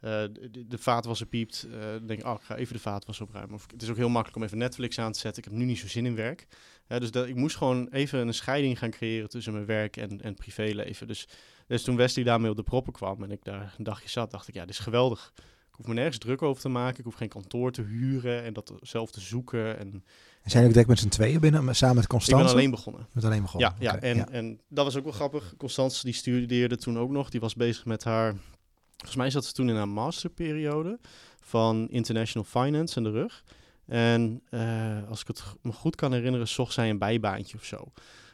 Uh, 0.06 0.12
de, 0.12 0.66
de 0.68 0.78
vaatwasser 0.78 1.28
piept. 1.28 1.68
Uh, 1.68 1.82
dan 1.82 2.08
denk 2.08 2.20
ik, 2.20 2.26
oh, 2.26 2.34
ik 2.34 2.42
ga 2.42 2.56
even 2.56 2.74
de 2.74 2.80
vaatwasser 2.80 3.26
opruimen. 3.26 3.56
Of, 3.56 3.66
het 3.72 3.82
is 3.82 3.90
ook 3.90 3.96
heel 3.96 4.10
makkelijk 4.10 4.38
om 4.38 4.44
even 4.44 4.58
Netflix 4.58 5.00
aan 5.00 5.12
te 5.12 5.20
zetten. 5.20 5.44
Ik 5.44 5.50
heb 5.50 5.58
nu 5.60 5.66
niet 5.66 5.80
zo 5.80 5.88
zin 5.88 6.06
in 6.06 6.16
werk. 6.16 6.48
Dus 6.88 7.12
dat, 7.12 7.28
ik 7.28 7.36
moest 7.36 7.56
gewoon 7.56 7.88
even 7.90 8.28
een 8.28 8.34
scheiding 8.34 8.80
gaan 8.80 8.90
creëren 8.90 9.30
tussen 9.30 9.54
mijn 9.54 9.66
werk 9.66 9.98
en, 9.98 10.22
en 10.22 10.36
privéleven. 10.36 11.08
Dus, 11.08 11.28
dus 11.68 11.84
toen 11.84 11.96
Wesley 11.96 12.24
daarmee 12.24 12.50
op 12.50 12.56
de 12.56 12.64
proppen 12.64 12.94
kwam 12.94 13.24
en 13.24 13.32
ik 13.32 13.44
daar 13.44 13.76
een 13.78 13.84
dagje 13.84 14.10
zat, 14.10 14.32
dacht 14.32 14.48
ik, 14.48 14.54
ja, 14.54 14.62
dit 14.62 14.70
is 14.70 14.80
geweldig. 14.80 15.34
Ik 15.70 15.76
hoef 15.82 15.88
me 15.88 15.94
nergens 15.94 16.18
druk 16.18 16.42
over 16.42 16.62
te 16.62 16.70
maken. 16.70 17.00
Ik 17.00 17.06
hoef 17.06 17.16
geen 17.16 17.30
kantoor 17.30 17.72
te 17.72 17.82
huren 17.82 18.44
en 18.44 18.54
dat 18.54 18.74
zelf 18.82 19.12
te 19.12 19.20
zoeken. 19.20 19.78
En, 19.78 19.88
en 20.42 20.50
zijn 20.52 20.64
jullie 20.64 20.68
direct 20.68 20.88
met 20.88 21.00
z'n 21.00 21.08
tweeën 21.08 21.40
binnen, 21.40 21.76
samen 21.76 21.96
met 21.96 22.08
Constance? 22.08 22.42
Ik 22.42 22.48
ben 22.48 22.58
alleen 22.58 22.72
begonnen. 22.72 23.08
Met 23.12 23.24
alleen 23.24 23.42
begonnen? 23.42 23.76
Ja, 23.80 23.92
ja, 23.92 23.96
okay, 23.96 24.10
en, 24.10 24.18
ja. 24.18 24.30
en 24.30 24.60
dat 24.70 24.86
was 24.86 24.96
ook 24.98 25.04
wel 25.04 25.14
grappig. 25.14 25.54
Constance 25.58 26.04
die 26.04 26.14
studeerde 26.14 26.78
toen 26.78 27.00
ook 27.00 27.10
nog. 27.10 27.30
Die 27.30 27.40
was 27.40 27.56
bezig 27.56 27.86
met 27.86 28.04
haar... 28.04 28.36
Volgens 29.06 29.24
mij 29.24 29.42
zat 29.42 29.46
ze 29.46 29.54
toen 29.54 29.70
in 29.70 29.76
haar 29.76 29.90
masterperiode 29.90 31.00
van 31.42 31.88
International 31.90 32.48
Finance 32.48 32.96
en 32.96 33.04
de 33.04 33.12
rug. 33.12 33.44
En 33.86 34.42
uh, 34.50 35.10
als 35.10 35.22
ik 35.22 35.28
het 35.28 35.44
me 35.62 35.72
goed 35.72 35.96
kan 35.96 36.14
herinneren, 36.14 36.48
zocht 36.48 36.74
zij 36.74 36.90
een 36.90 36.98
bijbaantje 36.98 37.58
of 37.58 37.64
zo. 37.66 37.92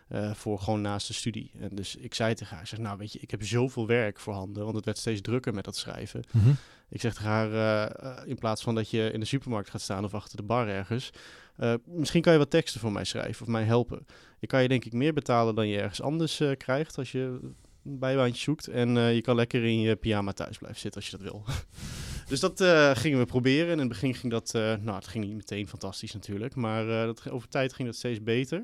Uh, 0.09 0.33
voor 0.33 0.59
gewoon 0.59 0.81
naast 0.81 1.07
de 1.07 1.13
studie. 1.13 1.51
En 1.59 1.69
dus 1.75 1.95
ik 1.95 2.13
zei 2.13 2.33
tegen 2.33 2.53
haar, 2.53 2.61
ik 2.61 2.69
zeg, 2.69 2.79
nou 2.79 2.97
weet 2.97 3.13
je, 3.13 3.19
ik 3.19 3.31
heb 3.31 3.43
zoveel 3.43 3.87
werk 3.87 4.19
voorhanden, 4.19 4.63
want 4.63 4.75
het 4.75 4.85
werd 4.85 4.97
steeds 4.97 5.21
drukker 5.21 5.53
met 5.53 5.63
dat 5.63 5.75
schrijven. 5.75 6.23
Mm 6.31 6.41
-hmm. 6.41 6.55
Ik 6.89 7.01
zeg 7.01 7.13
tegen 7.13 7.29
haar, 7.29 7.51
uh, 8.03 8.27
in 8.29 8.37
plaats 8.37 8.63
van 8.63 8.75
dat 8.75 8.89
je 8.89 9.11
in 9.11 9.19
de 9.19 9.25
supermarkt 9.25 9.69
gaat 9.69 9.81
staan 9.81 10.03
of 10.03 10.13
achter 10.13 10.37
de 10.37 10.43
bar 10.43 10.67
ergens, 10.67 11.09
uh, 11.59 11.73
misschien 11.85 12.21
kan 12.21 12.33
je 12.33 12.39
wat 12.39 12.49
teksten 12.49 12.79
voor 12.79 12.91
mij 12.91 13.03
schrijven 13.03 13.41
of 13.41 13.47
mij 13.47 13.63
helpen. 13.63 14.05
Ik 14.39 14.47
kan 14.47 14.61
je 14.61 14.67
denk 14.67 14.85
ik 14.85 14.93
meer 14.93 15.13
betalen 15.13 15.55
dan 15.55 15.67
je 15.67 15.79
ergens 15.79 16.01
anders 16.01 16.41
krijgt 16.57 16.97
als 16.97 17.11
je 17.11 17.39
bijbaantje 17.81 18.41
zoekt. 18.41 18.67
En 18.67 18.95
uh, 18.95 19.15
je 19.15 19.21
kan 19.21 19.35
lekker 19.35 19.63
in 19.63 19.79
je 19.79 19.95
pyjama 19.95 20.31
thuis 20.31 20.57
blijven 20.57 20.79
zitten 20.79 21.01
als 21.01 21.09
je 21.09 21.17
dat 21.17 21.25
wil. 21.25 21.45
dus 22.29 22.39
dat 22.39 22.61
uh, 22.61 22.91
gingen 22.95 23.19
we 23.19 23.25
proberen. 23.25 23.65
En 23.65 23.71
in 23.71 23.79
het 23.79 23.87
begin 23.87 24.13
ging 24.15 24.31
dat, 24.31 24.53
uh, 24.55 24.61
nou 24.61 24.95
het 24.95 25.07
ging 25.07 25.25
niet 25.25 25.35
meteen 25.35 25.67
fantastisch 25.67 26.13
natuurlijk, 26.13 26.55
maar 26.55 26.85
dat, 26.85 27.29
over 27.29 27.47
tijd 27.47 27.73
ging 27.73 27.87
dat 27.87 27.97
steeds 27.97 28.23
beter. 28.23 28.63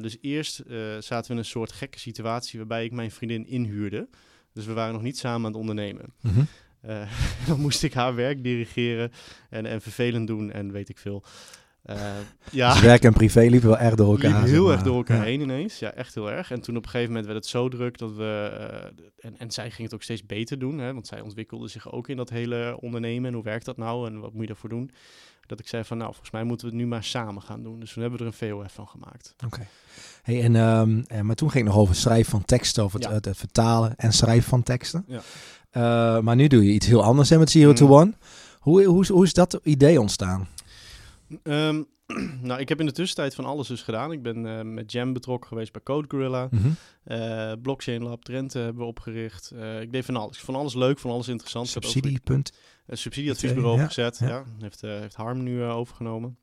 Dus 0.00 0.16
eerst 0.20 0.62
zaten 0.98 1.26
we 1.26 1.32
in 1.32 1.38
een 1.38 1.44
soort 1.44 1.72
gekke 1.72 1.98
situatie 1.98 2.58
waarbij 2.58 2.84
ik 2.84 2.92
mijn 2.92 3.10
vriendin 3.10 3.46
inhuurde. 3.46 4.08
Dus 4.54 4.66
we 4.66 4.72
waren 4.72 4.92
nog 4.92 5.02
niet 5.02 5.18
samen 5.18 5.46
aan 5.46 5.52
het 5.52 5.60
ondernemen. 5.60 6.12
Mm 6.20 6.30
-hmm. 6.32 6.46
uh, 6.90 7.10
dan 7.46 7.60
moest 7.60 7.82
ik 7.82 7.92
haar 7.92 8.14
werk 8.14 8.42
dirigeren 8.42 9.12
en, 9.50 9.66
en 9.66 9.80
vervelend 9.80 10.26
doen 10.26 10.50
en 10.50 10.72
weet 10.72 10.88
ik 10.88 10.98
veel. 10.98 11.24
Uh, 11.90 11.96
ja. 12.50 12.72
Dus 12.72 12.80
werk 12.82 13.02
en 13.04 13.12
privé 13.12 13.40
liepen 13.40 13.68
wel 13.68 13.78
erg 13.78 13.94
door 13.94 14.10
elkaar. 14.10 14.44
Heel 14.44 14.72
erg 14.72 14.82
door 14.82 14.96
elkaar 14.96 15.16
ja. 15.16 15.22
heen 15.22 15.40
ineens. 15.40 15.78
Ja, 15.78 15.92
echt 15.92 16.14
heel 16.14 16.30
erg. 16.30 16.50
En 16.50 16.60
toen 16.60 16.76
op 16.76 16.84
een 16.84 16.90
gegeven 16.90 17.12
moment 17.12 17.26
werd 17.26 17.38
het 17.38 17.48
zo 17.48 17.68
druk 17.68 17.98
dat 17.98 18.12
we... 18.12 18.50
Uh, 18.58 19.30
en, 19.30 19.38
en 19.38 19.50
zij 19.50 19.70
ging 19.70 19.82
het 19.82 19.94
ook 19.94 20.02
steeds 20.02 20.26
beter 20.26 20.58
doen. 20.58 20.78
Hè, 20.78 20.92
want 20.94 21.06
zij 21.06 21.20
ontwikkelde 21.20 21.68
zich 21.68 21.92
ook 21.92 22.08
in 22.08 22.16
dat 22.16 22.30
hele 22.30 22.76
ondernemen. 22.80 23.28
En 23.28 23.34
hoe 23.34 23.42
werkt 23.42 23.64
dat 23.64 23.76
nou? 23.76 24.06
En 24.06 24.20
wat 24.20 24.32
moet 24.32 24.40
je 24.40 24.46
daarvoor 24.46 24.68
doen? 24.68 24.90
Dat 25.46 25.60
ik 25.60 25.68
zei 25.68 25.84
van, 25.84 25.96
nou, 25.96 26.10
volgens 26.10 26.30
mij 26.30 26.44
moeten 26.44 26.66
we 26.66 26.72
het 26.72 26.82
nu 26.82 26.88
maar 26.88 27.04
samen 27.04 27.42
gaan 27.42 27.62
doen. 27.62 27.80
Dus 27.80 27.92
toen 27.92 28.02
hebben 28.02 28.20
we 28.20 28.26
er 28.26 28.32
een 28.32 28.48
VOF 28.48 28.72
van 28.72 28.88
gemaakt. 28.88 29.34
Oké. 29.44 29.54
Okay. 29.54 29.66
Hey, 30.22 30.42
en, 30.42 30.54
um, 30.54 31.04
en, 31.06 31.26
maar 31.26 31.36
toen 31.36 31.50
ging 31.50 31.64
het 31.64 31.74
nog 31.74 31.82
over 31.82 31.94
schrijven 31.94 32.30
van 32.30 32.44
teksten, 32.44 32.84
of 32.84 32.92
het, 32.92 33.02
Ja. 33.02 33.12
het, 33.12 33.24
het 33.24 33.36
vertalen 33.36 33.96
en 33.96 34.12
schrijven 34.12 34.48
van 34.48 34.62
teksten. 34.62 35.04
Ja. 35.08 35.20
Uh, 35.72 36.22
maar 36.22 36.36
nu 36.36 36.46
doe 36.46 36.64
je 36.64 36.72
iets 36.72 36.86
heel 36.86 37.02
anders 37.02 37.28
hè, 37.28 37.38
met 37.38 37.50
Zero 37.50 37.68
Mm. 37.68 37.74
to 37.74 37.88
One. 37.88 38.12
Hoe, 38.58 38.84
hoe, 38.84 39.06
hoe 39.06 39.24
is 39.24 39.32
dat 39.32 39.60
idee 39.62 40.00
ontstaan? 40.00 40.48
Um, 41.42 41.86
nou, 42.42 42.60
ik 42.60 42.68
heb 42.68 42.80
in 42.80 42.86
de 42.86 42.92
tussentijd 42.92 43.34
van 43.34 43.44
alles 43.44 43.68
dus 43.68 43.82
gedaan. 43.82 44.12
Ik 44.12 44.22
ben 44.22 44.46
eh, 44.58 44.64
met 44.64 44.92
Jam 44.92 45.12
betrokken 45.12 45.48
geweest 45.48 45.72
bij 45.72 45.82
Code 45.82 46.08
Gorilla. 46.10 46.48
Mhm. 46.50 46.68
Eh, 47.04 47.52
Blockchain 47.62 48.02
Lab 48.02 48.24
Drenthe 48.24 48.58
hebben 48.58 48.82
we 48.82 48.88
opgericht. 48.88 49.50
Eh, 49.50 49.80
ik 49.80 49.92
deed 49.92 50.04
van 50.04 50.16
alles. 50.16 50.38
Vond 50.40 50.58
alles 50.58 50.74
leuk, 50.74 50.98
van 50.98 51.10
alles 51.10 51.28
interessant. 51.28 51.66
Ook 51.66 51.72
Subsidiepunt. 51.72 52.52
een 52.86 52.98
subsidieadviesbureau 52.98 53.76
Ja, 53.76 53.80
opgezet. 53.82 54.18
ja. 54.18 54.28
Ja. 54.28 54.44
Heeft, 54.58 54.80
heeft 54.80 55.14
Harm 55.14 55.42
nu 55.42 55.62
overgenomen. 55.64 56.38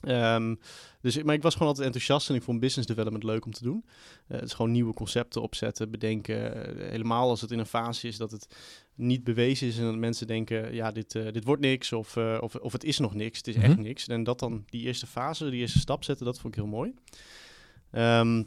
Ehm, 0.00 0.54
dus, 1.00 1.22
maar 1.22 1.34
ik 1.34 1.42
was 1.42 1.52
gewoon 1.52 1.68
altijd 1.68 1.86
enthousiast 1.86 2.28
en 2.28 2.34
ik 2.34 2.42
vond 2.42 2.60
business 2.60 2.88
development 2.88 3.24
leuk 3.24 3.44
om 3.44 3.52
te 3.52 3.62
doen. 3.62 3.84
Eh, 4.26 4.36
het 4.36 4.48
is 4.48 4.54
gewoon 4.54 4.70
nieuwe 4.70 4.92
concepten 4.94 5.42
opzetten, 5.42 5.90
bedenken. 5.90 6.54
Eh, 6.78 6.90
helemaal 6.90 7.28
als 7.28 7.40
het 7.40 7.50
in 7.50 7.58
een 7.58 7.66
fase 7.66 8.08
is 8.08 8.16
dat 8.16 8.30
het 8.30 8.56
niet 8.94 9.24
bewezen 9.24 9.66
is 9.66 9.78
en 9.78 9.84
dat 9.84 9.96
mensen 9.96 10.26
denken, 10.26 10.74
ja, 10.74 10.92
dit, 10.92 11.14
eh, 11.14 11.32
dit 11.32 11.44
wordt 11.44 11.62
niks 11.62 11.92
of, 11.92 12.16
of, 12.16 12.54
of 12.54 12.72
het 12.72 12.84
is 12.84 12.98
nog 12.98 13.14
niks, 13.14 13.38
het 13.38 13.46
is 13.48 13.54
echt 13.54 13.68
Mhm. 13.68 13.80
niks. 13.82 14.06
En 14.06 14.22
dat 14.22 14.38
dan 14.38 14.64
die 14.66 14.82
eerste 14.82 15.06
fase, 15.06 15.50
die 15.50 15.60
eerste 15.60 15.78
stap 15.78 16.04
zetten, 16.04 16.26
dat 16.26 16.40
vond 16.40 16.54
ik 16.54 16.60
heel 16.60 16.70
mooi. 16.70 16.94
Ehm, 17.90 18.44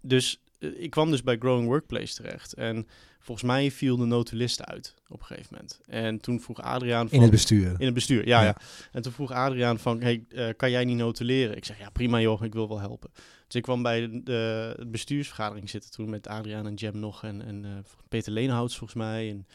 dus 0.00 0.40
ik 0.58 0.90
kwam 0.90 1.10
dus 1.10 1.22
bij 1.22 1.36
Growing 1.38 1.66
Workplace 1.66 2.14
terecht. 2.14 2.52
En 2.54 2.86
volgens 3.24 3.46
mij 3.46 3.70
viel 3.70 3.96
de 3.96 4.04
notulist 4.04 4.64
uit 4.64 4.94
op 5.08 5.20
een 5.20 5.26
gegeven 5.26 5.48
moment. 5.50 5.80
En 5.86 6.20
toen 6.20 6.40
vroeg 6.40 6.62
Adriaan... 6.62 7.02
In 7.04 7.08
van- 7.10 7.20
het 7.20 7.30
bestuur. 7.30 7.74
in 7.78 7.84
het 7.84 7.94
bestuur, 7.94 8.26
ja, 8.26 8.40
Ja. 8.40 8.46
ja. 8.46 8.56
En 8.92 9.02
toen 9.02 9.12
vroeg 9.12 9.30
Adriaan 9.32 9.78
van, 9.78 10.00
hey, 10.00 10.24
eh, 10.28 10.48
kan 10.56 10.70
jij 10.70 10.84
niet 10.84 10.96
notuleren? 10.96 11.56
Ik 11.56 11.64
zeg, 11.64 11.78
ja, 11.78 11.90
prima 11.90 12.20
joh, 12.20 12.42
ik 12.44 12.52
wil 12.52 12.68
wel 12.68 12.80
helpen. 12.80 13.10
Dus 13.46 13.54
ik 13.54 13.62
kwam 13.62 13.82
bij 13.82 14.00
de, 14.00 14.20
de 14.22 14.86
bestuursvergadering 14.86 15.70
zitten 15.70 15.90
toen 15.90 16.10
met 16.10 16.28
Adriaan 16.28 16.66
en 16.66 16.74
Jam 16.74 16.98
nog. 16.98 17.22
En, 17.24 17.42
en 17.44 17.64
eh, 17.64 17.70
Peter 18.08 18.32
Leenhouts 18.32 18.76
volgens 18.78 18.98
mij. 18.98 19.30
En 19.30 19.46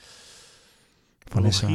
Vanessa, 1.26 1.68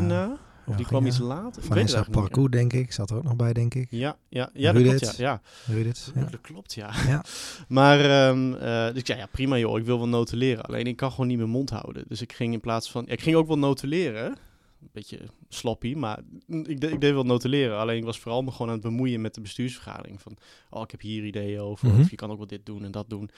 of 0.67 0.71
ja, 0.71 0.77
die 0.77 0.87
kwam 0.87 1.07
iets 1.07 1.19
later. 1.19 1.63
Ik 1.63 1.69
Vanessa 1.69 2.07
Parcours, 2.11 2.51
denk 2.51 2.73
ik. 2.73 2.93
Zat 2.93 3.11
er 3.11 3.17
ook 3.17 3.23
nog 3.23 3.37
bij, 3.37 3.53
denk 3.53 3.75
ik. 3.75 3.87
Ja, 3.91 4.17
ja, 4.29 4.51
ja, 4.55 4.73
dat 4.73 4.83
klopt, 4.83 5.17
ja. 5.17 5.41
ja. 5.67 5.75
Judith. 5.75 6.13
Ja. 6.15 6.21
Ja. 6.21 6.27
Dat 6.31 6.41
klopt, 6.41 6.75
ja. 6.75 6.91
Ja. 7.07 7.25
maar 7.69 8.01
ehm, 8.01 8.55
eh, 8.55 8.89
dus 8.89 8.99
ik 8.99 9.07
zei, 9.07 9.19
ja, 9.19 9.27
prima 9.27 9.59
joh, 9.59 9.79
ik 9.79 9.85
wil 9.85 9.99
wel 9.99 10.09
notuleren. 10.09 10.65
Alleen 10.65 10.87
ik 10.87 10.97
kan 10.97 11.11
gewoon 11.11 11.27
niet 11.27 11.39
mijn 11.39 11.51
mond 11.51 11.71
houden. 11.71 12.05
Dus 12.09 12.21
ik 12.23 12.33
ging 12.33 12.53
in 12.53 12.61
plaats 12.61 12.91
van... 12.91 13.05
ja, 13.07 13.13
ik 13.13 13.21
ging 13.21 13.37
ook 13.37 13.47
wel 13.47 13.59
notuleren. 13.59 14.27
Een 14.27 14.91
beetje 14.93 15.19
sloppy, 15.49 15.95
maar 15.95 16.19
ik, 16.47 16.81
de- 16.81 16.91
ik 16.91 17.01
deed 17.01 17.13
wel 17.13 17.25
notuleren. 17.25 17.79
Alleen 17.79 17.97
ik 17.97 18.05
was 18.05 18.19
vooral 18.19 18.43
me 18.43 18.51
gewoon 18.51 18.67
aan 18.67 18.73
het 18.73 18.83
bemoeien 18.83 19.21
met 19.21 19.35
de 19.35 19.41
bestuursvergadering. 19.41 20.21
Van, 20.23 20.37
oh, 20.71 20.83
ik 20.83 20.91
heb 20.91 21.01
hier 21.01 21.25
ideeën 21.25 21.61
over. 21.61 21.89
Mhm. 21.89 22.01
Of 22.01 22.11
je 22.11 22.17
kan 22.17 22.31
ook 22.31 22.37
wel 22.37 22.47
dit 22.47 22.67
doen 22.67 22.85
en 22.85 22.91
dat 22.91 23.11
doen. 23.11 23.31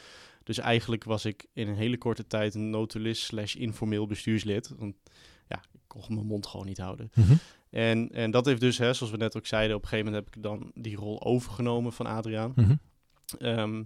Dus 0.45 0.59
eigenlijk 0.59 1.05
was 1.05 1.25
ik 1.25 1.47
in 1.53 1.69
een 1.69 1.75
hele 1.77 1.99
korte 1.99 2.27
tijd 2.27 2.55
een 2.55 2.71
notulist 2.71 3.23
slash 3.23 3.55
informeel 3.55 4.07
bestuurslid. 4.07 4.73
Want 4.79 4.95
ja, 5.49 5.57
ik 5.73 5.81
kon 5.87 6.15
mijn 6.15 6.27
mond 6.27 6.47
gewoon 6.47 6.67
niet 6.67 6.79
houden. 6.79 7.11
Mhm. 7.15 7.35
En, 7.71 8.09
en 8.13 8.31
dat 8.31 8.47
heeft 8.47 8.61
dus, 8.61 8.79
hè, 8.79 8.93
zoals 8.93 9.13
we 9.13 9.19
net 9.19 9.37
ook 9.37 9.47
zeiden, 9.47 9.77
op 9.77 9.83
een 9.83 9.89
gegeven 9.89 10.13
moment 10.13 10.25
heb 10.27 10.37
ik 10.37 10.43
dan 10.43 10.71
die 10.75 10.97
rol 10.97 11.25
overgenomen 11.25 11.93
van 11.93 12.07
Adriaan. 12.07 12.53
Mhm. 12.57 12.75
Ehm, 13.39 13.83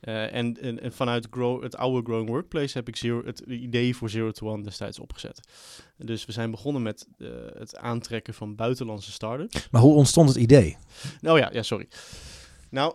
eh, 0.00 0.34
en, 0.34 0.60
en, 0.60 0.80
en 0.80 0.92
vanuit 0.92 1.26
grow, 1.30 1.62
het 1.62 1.76
oude 1.76 2.02
Growing 2.02 2.28
Workplace 2.28 2.78
heb 2.78 2.88
ik 2.88 2.96
zero, 2.96 3.24
het 3.24 3.40
idee 3.40 3.96
voor 3.96 4.10
Zero 4.10 4.30
to 4.30 4.48
One 4.48 4.62
destijds 4.62 4.98
opgezet. 4.98 5.48
Dus 5.96 6.24
we 6.24 6.32
zijn 6.32 6.50
begonnen 6.50 6.82
met 6.82 7.08
eh, 7.18 7.28
het 7.54 7.76
aantrekken 7.76 8.34
van 8.34 8.54
buitenlandse 8.54 9.12
start-ups. 9.12 9.68
Maar 9.70 9.82
hoe 9.82 9.94
ontstond 9.94 10.28
het 10.28 10.38
idee? 10.38 10.76
Nou 11.20 11.38
ja, 11.38 11.50
ja, 11.52 11.62
sorry. 11.62 11.88
Nou, 12.70 12.94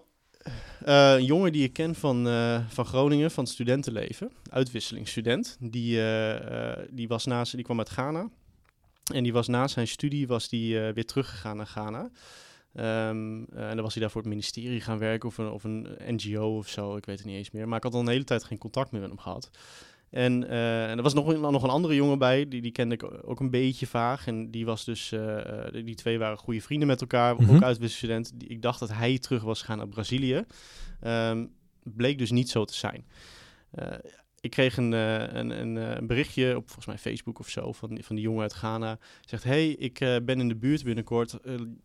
eh, 0.85 1.13
een 1.13 1.25
jongen 1.25 1.51
die 1.51 1.63
ik 1.63 1.73
ken 1.73 1.95
van, 1.95 2.27
eh, 2.27 2.59
van 2.67 2.85
Groningen, 2.85 3.31
van 3.31 3.43
het 3.43 3.53
studentenleven, 3.53 4.31
uitwisselingsstudent, 4.49 5.57
die, 5.59 6.05
eh, 6.07 6.83
die, 6.89 7.07
was 7.07 7.25
naast, 7.25 7.55
die 7.55 7.63
kwam 7.63 7.79
uit 7.79 7.89
Ghana. 7.89 8.29
En 9.13 9.23
die 9.23 9.33
was 9.33 9.47
na 9.47 9.67
zijn 9.67 9.87
studie 9.87 10.27
was 10.27 10.49
die, 10.49 10.79
weer 10.79 11.05
teruggegaan 11.05 11.57
naar 11.57 11.67
Ghana. 11.67 12.09
Ehm, 12.73 13.43
eh, 13.53 13.69
en 13.69 13.75
dan 13.75 13.81
was 13.81 13.93
hij 13.93 14.01
daar 14.01 14.11
voor 14.11 14.21
het 14.21 14.29
ministerie 14.29 14.81
gaan 14.81 14.97
werken 14.97 15.29
of 15.29 15.37
een, 15.37 15.49
of 15.49 15.63
een 15.63 15.87
NGO 16.07 16.57
of 16.57 16.67
zo, 16.67 16.95
ik 16.95 17.05
weet 17.05 17.17
het 17.17 17.27
niet 17.27 17.37
eens 17.37 17.51
meer. 17.51 17.67
Maar 17.67 17.77
ik 17.77 17.83
had 17.83 17.93
al 17.93 17.99
een 17.99 18.07
hele 18.07 18.23
tijd 18.23 18.43
geen 18.43 18.57
contact 18.57 18.91
meer 18.91 19.01
met 19.01 19.09
hem 19.09 19.19
gehad. 19.19 19.49
En, 20.13 20.49
eh, 20.49 20.89
en 20.91 20.97
er 20.97 21.03
was 21.03 21.13
nog 21.13 21.27
een, 21.27 21.39
nog 21.41 21.63
een 21.63 21.69
andere 21.69 21.95
jongen 21.95 22.17
bij, 22.19 22.47
die, 22.47 22.61
die 22.61 22.71
kende 22.71 22.95
ik 22.95 23.03
ook 23.29 23.39
een 23.39 23.49
beetje 23.49 23.87
vaag. 23.87 24.27
En 24.27 24.51
die 24.51 24.65
was 24.65 24.85
dus, 24.85 25.11
eh, 25.11 25.65
eh, 25.65 25.85
die 25.85 25.95
twee 25.95 26.19
waren 26.19 26.37
goede 26.37 26.61
vrienden 26.61 26.87
met 26.87 27.01
elkaar, 27.01 27.35
Mhm. 27.41 27.55
ook 27.55 27.61
uitwisselstudent. 27.63 28.31
Die- 28.35 28.49
Ik 28.49 28.61
dacht 28.61 28.79
dat 28.79 28.93
hij 28.93 29.19
terug 29.19 29.43
was 29.43 29.59
gegaan 29.59 29.77
naar 29.77 29.87
Brazilië. 29.87 30.43
Ehm, 31.01 31.45
bleek 31.83 32.17
dus 32.17 32.31
niet 32.31 32.49
zo 32.49 32.65
te 32.65 32.73
zijn. 32.73 33.05
Ik 34.43 34.51
kreeg 34.51 34.77
een, 34.77 34.93
eh, 34.93 35.19
een, 35.33 35.49
een, 35.61 35.77
eh, 35.77 35.95
een 35.95 36.07
berichtje 36.07 36.55
op 36.55 36.63
volgens 36.65 36.85
mij 36.85 36.97
Facebook 36.97 37.39
of 37.39 37.49
zo 37.49 37.71
van, 37.71 37.89
die- 37.89 38.05
van 38.05 38.15
die 38.15 38.25
jongen 38.25 38.41
uit 38.41 38.53
Ghana. 38.53 38.97
Zegt, 39.25 39.43
hey, 39.43 39.69
ik 39.69 39.99
eh, 39.99 40.15
ben 40.23 40.39
in 40.39 40.47
de 40.47 40.55
buurt 40.55 40.83
binnenkort. 40.83 41.37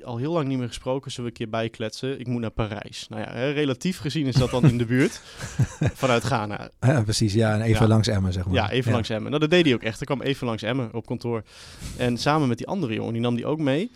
al 0.05 0.17
heel 0.17 0.33
lang 0.33 0.49
niet 0.49 0.59
meer 0.59 0.67
gesproken. 0.67 1.11
Zullen 1.11 1.25
we 1.33 1.39
een 1.39 1.45
keer 1.45 1.61
bijkletsen? 1.61 2.21
Ik 2.21 2.27
moet 2.27 2.41
naar 2.41 2.51
Parijs. 2.51 3.07
Nou 3.09 3.23
ja, 3.23 3.33
hè, 3.33 3.51
relatief 3.51 3.99
gezien 3.99 4.27
is 4.27 4.35
dat 4.35 4.51
dan 4.51 4.65
in 4.69 4.79
de 4.79 4.85
buurt. 4.87 5.21
Vanuit 6.03 6.25
Ghana. 6.25 6.71
Ja, 6.81 7.03
precies. 7.03 7.33
Ja, 7.33 7.55
en 7.55 7.61
even 7.61 7.83
Ja. 7.83 7.89
langs 7.89 8.09
Emmen, 8.09 8.33
zeg 8.33 8.45
maar. 8.45 8.55
Ja, 8.55 8.71
even 8.71 8.93
langs 8.93 9.09
Emmen. 9.09 9.29
Nou, 9.29 9.41
dat 9.41 9.51
deed 9.51 9.65
hij 9.65 9.75
ook 9.75 9.83
echt. 9.83 9.97
Hij 9.97 10.07
kwam 10.07 10.23
even 10.23 10.47
langs 10.47 10.63
Emmen 10.63 10.95
op 10.95 11.07
kantoor. 11.07 11.43
En 11.97 12.17
samen 12.19 12.49
met 12.49 12.59
die 12.59 12.67
andere 12.67 12.95
jongen, 12.95 13.13
die 13.13 13.23
nam 13.23 13.35
die 13.37 13.47
ook 13.47 13.59
mee. 13.59 13.91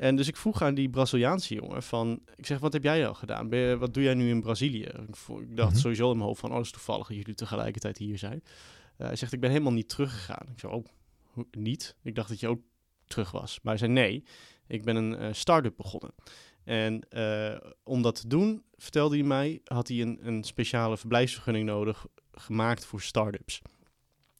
En 0.00 0.16
dus 0.16 0.28
ik 0.28 0.36
vroeg 0.36 0.62
aan 0.62 0.74
die 0.74 0.88
Braziliaanse 0.90 1.54
jongen 1.54 1.82
van... 1.82 2.20
Ik 2.36 2.46
zeg, 2.46 2.58
wat 2.58 2.72
heb 2.72 2.82
jij 2.82 3.06
al 3.06 3.14
gedaan? 3.14 3.48
Je, 3.50 3.76
wat 3.78 3.94
doe 3.94 4.02
jij 4.02 4.14
nu 4.14 4.28
in 4.28 4.40
Brazilië? 4.40 4.82
Ik, 4.82 5.56
dacht 5.56 5.70
Mhm. 5.70 5.80
sowieso 5.80 6.10
in 6.10 6.16
mijn 6.16 6.26
hoofd 6.28 6.40
van... 6.40 6.50
Oh, 6.50 6.56
dat 6.56 6.64
is 6.64 6.70
toevallig 6.70 7.06
dat 7.06 7.16
jullie 7.16 7.34
tegelijkertijd 7.34 7.98
hier 7.98 8.18
zijn. 8.18 8.42
Eh, 8.96 9.06
hij 9.06 9.16
zegt, 9.16 9.32
ik 9.32 9.40
ben 9.40 9.50
helemaal 9.50 9.72
niet 9.72 9.88
teruggegaan. 9.88 10.46
Ik 10.52 10.58
zei, 10.60 10.72
oh, 10.72 10.84
hoe- 11.22 11.46
niet? 11.50 11.96
Ik 12.02 12.14
dacht 12.14 12.28
dat 12.28 12.40
je 12.40 12.48
ook 12.48 12.60
terug 13.06 13.30
was. 13.30 13.58
Maar 13.62 13.72
hij 13.78 13.82
zei, 13.88 13.92
nee, 13.92 14.24
ik 14.66 14.84
ben 14.84 14.96
een 14.96 15.16
eh, 15.16 15.28
start-up 15.32 15.76
begonnen. 15.76 16.14
En 16.64 17.08
eh, 17.08 17.56
om 17.84 18.02
dat 18.02 18.20
te 18.20 18.28
doen, 18.28 18.62
vertelde 18.76 19.16
hij 19.16 19.26
mij, 19.26 19.60
had 19.64 19.88
hij 19.88 20.00
een, 20.00 20.18
een 20.22 20.44
speciale 20.44 20.96
verblijfsvergunning 20.96 21.66
nodig 21.66 22.06
gemaakt 22.32 22.84
voor 22.84 23.00
start-ups. 23.00 23.60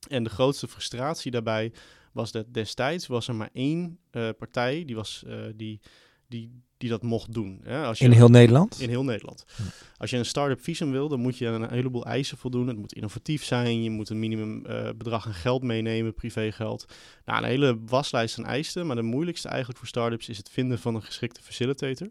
En 0.09 0.25
de 0.25 0.31
grootste 0.31 0.69
frustratie 0.69 1.31
daarbij 1.31 1.73
was 2.13 2.33
dat 2.33 2.55
destijds 2.55 3.07
was 3.07 3.29
er 3.29 3.35
maar 3.35 3.51
één 3.53 3.99
eh, 4.11 4.29
partij 4.39 4.85
die, 4.85 4.95
was, 4.95 5.23
eh, 5.27 5.37
die, 5.57 5.81
die, 6.29 6.63
die 6.77 6.89
dat 6.89 7.03
mocht 7.03 7.33
doen. 7.33 7.61
Hè? 7.63 7.85
Als 7.85 7.99
je, 7.99 8.05
In 8.05 8.11
heel 8.11 8.29
Nederland? 8.29 8.81
in 8.81 8.89
heel 8.89 9.05
Nederland. 9.05 9.45
Hm. 9.57 9.63
Als 9.97 10.11
je 10.11 10.17
een 10.17 10.25
start-up 10.27 10.63
visum 10.63 10.91
wil, 10.91 11.09
dan 11.09 11.21
moet 11.21 11.39
je 11.39 11.49
aan 11.49 11.63
een 11.63 11.71
heleboel 11.71 12.05
eisen 12.05 12.39
voldoen. 12.39 12.67
Het 12.67 12.77
moet 12.77 12.93
innovatief 12.93 13.45
zijn, 13.45 13.83
je 13.83 13.91
moet 13.91 14.09
een 14.09 14.19
minimum 14.19 14.67
eh, 14.67 14.89
bedrag 14.97 15.27
aan 15.27 15.35
geld 15.35 15.63
meenemen, 15.63 16.15
privégeld. 16.15 16.85
Nou, 17.25 17.43
een 17.43 17.49
hele 17.49 17.79
waslijst 17.87 18.39
aan 18.39 18.47
eisen, 18.47 18.87
maar 18.87 18.97
de 18.97 19.03
moeilijkste 19.03 19.49
eigenlijk 19.49 19.79
voor 19.79 19.89
start-ups 19.89 20.29
is 20.29 20.37
het 20.37 20.51
vinden 20.51 20.79
van 20.79 20.95
een 20.95 21.03
geschikte 21.03 21.43
facilitator. 21.43 22.11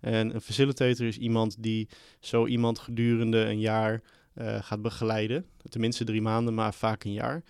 En 0.00 0.34
een 0.34 0.40
facilitator 0.40 1.06
is 1.06 1.18
iemand 1.18 1.62
die 1.62 1.88
zo 2.20 2.46
iemand 2.46 2.78
gedurende 2.78 3.38
een 3.38 3.58
jaar 3.58 4.02
gaat 4.60 4.82
begeleiden. 4.82 5.46
Tenminste 5.68 6.04
drie 6.04 6.22
maanden, 6.22 6.54
maar 6.54 6.74
vaak 6.74 7.04
een 7.04 7.12
jaar. 7.12 7.42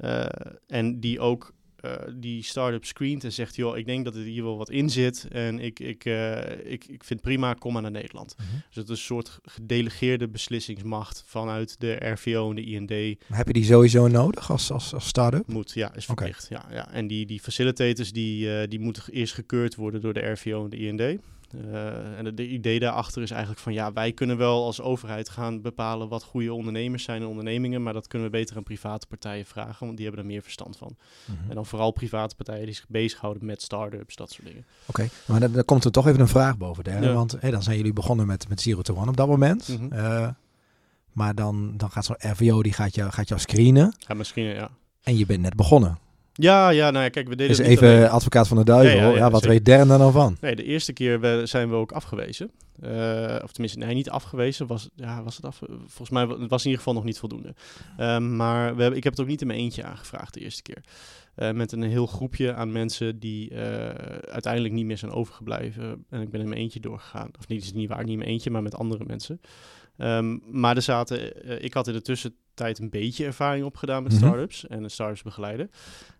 Eh, 0.00 0.26
en 0.66 1.00
die 1.00 1.20
ook 1.20 1.52
eh, 1.76 1.92
die 2.14 2.42
start-up 2.42 2.84
screent 2.84 3.24
en 3.24 3.32
zegt, 3.32 3.56
joh, 3.56 3.78
ik 3.78 3.86
denk 3.86 4.04
dat 4.04 4.14
er 4.14 4.22
hier 4.22 4.42
wel 4.42 4.56
wat 4.56 4.70
in 4.70 4.90
zit 4.90 5.26
en 5.30 5.58
ik, 5.58 5.80
ik, 5.80 6.04
eh, 6.04 6.72
ik, 6.72 6.84
ik 6.84 7.04
vind 7.04 7.20
prima, 7.20 7.54
kom 7.54 7.72
maar 7.72 7.82
naar 7.82 7.90
Nederland. 7.90 8.34
Mhm. 8.36 8.48
Dus 8.66 8.76
het 8.76 8.84
is 8.84 8.90
een 8.90 8.96
soort 8.96 9.38
gedelegeerde 9.42 10.28
beslissingsmacht 10.28 11.24
vanuit 11.26 11.80
de 11.80 11.92
RVO 12.00 12.50
en 12.50 12.56
de 12.56 12.64
IND 12.64 13.18
Maar 13.28 13.38
Heb 13.38 13.46
je 13.46 13.52
die 13.52 13.64
sowieso 13.64 14.08
nodig 14.08 14.50
als, 14.50 14.70
als, 14.70 14.94
als 14.94 15.06
start-up? 15.06 15.46
moet, 15.46 15.72
ja, 15.72 15.94
is 15.94 16.04
verplicht. 16.04 16.46
Ja, 16.50 16.66
ja. 16.70 16.90
En 16.90 17.06
die, 17.06 17.26
die 17.26 17.40
facilitators 17.40 18.12
die, 18.12 18.68
die 18.68 18.80
moeten 18.80 19.02
eerst 19.12 19.34
gekeurd 19.34 19.74
worden 19.74 20.00
door 20.00 20.12
de 20.12 20.30
RVO 20.30 20.64
en 20.64 20.70
de 20.70 20.76
IND. 20.76 21.20
Eh, 21.54 22.18
en 22.18 22.24
het 22.24 22.40
idee 22.40 22.80
daarachter 22.80 23.22
is 23.22 23.30
eigenlijk 23.30 23.60
van 23.60 23.72
ja, 23.72 23.92
wij 23.92 24.12
kunnen 24.12 24.36
wel 24.36 24.64
als 24.64 24.80
overheid 24.80 25.28
gaan 25.28 25.60
bepalen 25.60 26.08
wat 26.08 26.22
goede 26.22 26.52
ondernemers 26.52 27.04
zijn 27.04 27.22
en 27.22 27.28
ondernemingen, 27.28 27.82
maar 27.82 27.92
dat 27.92 28.06
kunnen 28.06 28.30
we 28.30 28.38
beter 28.38 28.56
aan 28.56 28.62
private 28.62 29.06
partijen 29.06 29.46
vragen, 29.46 29.86
want 29.86 29.96
die 29.96 30.06
hebben 30.06 30.24
er 30.24 30.30
meer 30.30 30.42
verstand 30.42 30.76
van. 30.76 30.96
Mhm. 31.24 31.48
En 31.48 31.54
dan 31.54 31.66
vooral 31.66 31.90
private 31.90 32.34
partijen 32.34 32.64
die 32.64 32.74
zich 32.74 32.88
bezighouden 32.88 33.44
met 33.44 33.62
start-ups, 33.62 34.16
dat 34.16 34.30
soort 34.30 34.46
dingen. 34.46 34.64
Oké, 34.86 35.08
maar 35.26 35.40
dan, 35.40 35.52
dan 35.52 35.64
komt 35.64 35.84
er 35.84 35.92
toch 35.92 36.06
even 36.06 36.20
een 36.20 36.28
vraag 36.28 36.58
boven. 36.58 37.02
Ja. 37.02 37.12
Want 37.12 37.36
hé, 37.40 37.50
dan 37.50 37.62
zijn 37.62 37.76
jullie 37.76 37.92
begonnen 37.92 38.26
met, 38.26 38.48
met 38.48 38.60
Zero 38.60 38.82
to 38.82 38.96
One 38.96 39.08
op 39.08 39.16
dat 39.16 39.28
moment. 39.28 39.68
Mhm. 39.68 39.92
Eh, 39.92 40.28
maar 41.12 41.34
dan, 41.34 41.76
dan 41.76 41.90
gaat 41.90 42.04
zo'n 42.04 42.16
RVO, 42.18 42.62
die 42.62 42.72
gaat 42.72 42.94
jou, 42.94 43.10
gaat 43.10 43.28
jou 43.28 43.40
screenen. 43.40 43.94
Ja. 44.34 44.70
En 45.02 45.16
je 45.16 45.26
bent 45.26 45.40
net 45.40 45.54
begonnen. 45.54 45.98
Ja, 46.42 46.70
ja, 46.70 46.90
nou 46.90 47.04
ja, 47.04 47.10
kijk, 47.10 47.28
we 47.28 47.36
deden 47.36 47.56
Dus 47.56 47.66
even 47.66 47.88
alleen. 47.88 48.08
advocaat 48.08 48.48
van 48.48 48.56
de 48.56 48.64
duivel. 48.64 48.96
Ja, 48.96 49.02
Ja, 49.04 49.10
ja, 49.10 49.16
ja, 49.16 49.30
wat 49.30 49.40
zeker. 49.42 49.56
weet 49.56 49.64
Dern 49.64 49.88
daar 49.88 49.98
nou 49.98 50.12
van? 50.12 50.36
Nee, 50.40 50.56
de 50.56 50.64
eerste 50.64 50.92
keer 50.92 51.20
we, 51.20 51.42
zijn 51.44 51.68
we 51.68 51.74
ook 51.74 51.92
afgewezen. 51.92 52.50
Eh, 52.80 53.36
of 53.44 53.52
tenminste, 53.52 53.78
nee, 53.78 53.94
niet 53.94 54.10
afgewezen. 54.10 54.66
Was, 54.66 54.88
ja, 54.94 55.22
was 55.22 55.36
het 55.36 55.44
af? 55.44 55.60
Volgens 55.86 56.10
mij 56.10 56.26
wa- 56.26 56.38
het 56.38 56.50
was 56.50 56.60
in 56.64 56.70
ieder 56.70 56.78
geval 56.84 56.94
nog 56.94 57.04
niet 57.04 57.18
voldoende. 57.18 57.54
Ehm, 57.96 58.36
maar 58.36 58.74
we 58.76 58.80
hebben, 58.80 58.96
ik 58.98 59.04
heb 59.04 59.12
het 59.12 59.22
ook 59.22 59.28
niet 59.28 59.40
in 59.40 59.46
mijn 59.46 59.58
eentje 59.58 59.84
aangevraagd 59.84 60.34
de 60.34 60.40
eerste 60.40 60.62
keer. 60.62 60.80
Eh, 61.34 61.50
met 61.50 61.72
een 61.72 61.82
heel 61.82 62.06
groepje 62.06 62.54
aan 62.54 62.72
mensen 62.72 63.18
die 63.18 63.50
eh, 63.50 63.88
uiteindelijk 64.32 64.74
niet 64.74 64.84
meer 64.86 64.98
zijn 64.98 65.12
overgebleven. 65.12 66.04
En 66.10 66.20
ik 66.20 66.30
ben 66.30 66.40
in 66.40 66.48
mijn 66.48 66.60
eentje 66.60 66.80
doorgegaan. 66.80 67.30
Of 67.38 67.48
niet, 67.48 67.60
is 67.60 67.66
het 67.66 67.76
niet 67.76 67.88
waar, 67.88 68.02
niet 68.02 68.12
in 68.12 68.18
mijn 68.18 68.30
eentje, 68.30 68.50
maar 68.50 68.62
met 68.62 68.74
andere 68.76 69.04
mensen. 69.06 69.40
Ehm, 69.96 70.36
maar 70.50 70.76
er 70.76 70.82
zaten, 70.82 71.62
ik 71.64 71.74
had 71.74 71.86
in 71.88 71.92
de 71.94 72.02
tussentijd 72.02 72.40
een 72.60 72.90
beetje 72.90 73.24
ervaring 73.24 73.64
opgedaan 73.64 74.02
met 74.02 74.12
Mhm. 74.12 74.20
startups 74.20 74.66
en 74.66 74.82
een 74.82 74.90
startups 74.90 75.22
begeleiden. 75.22 75.70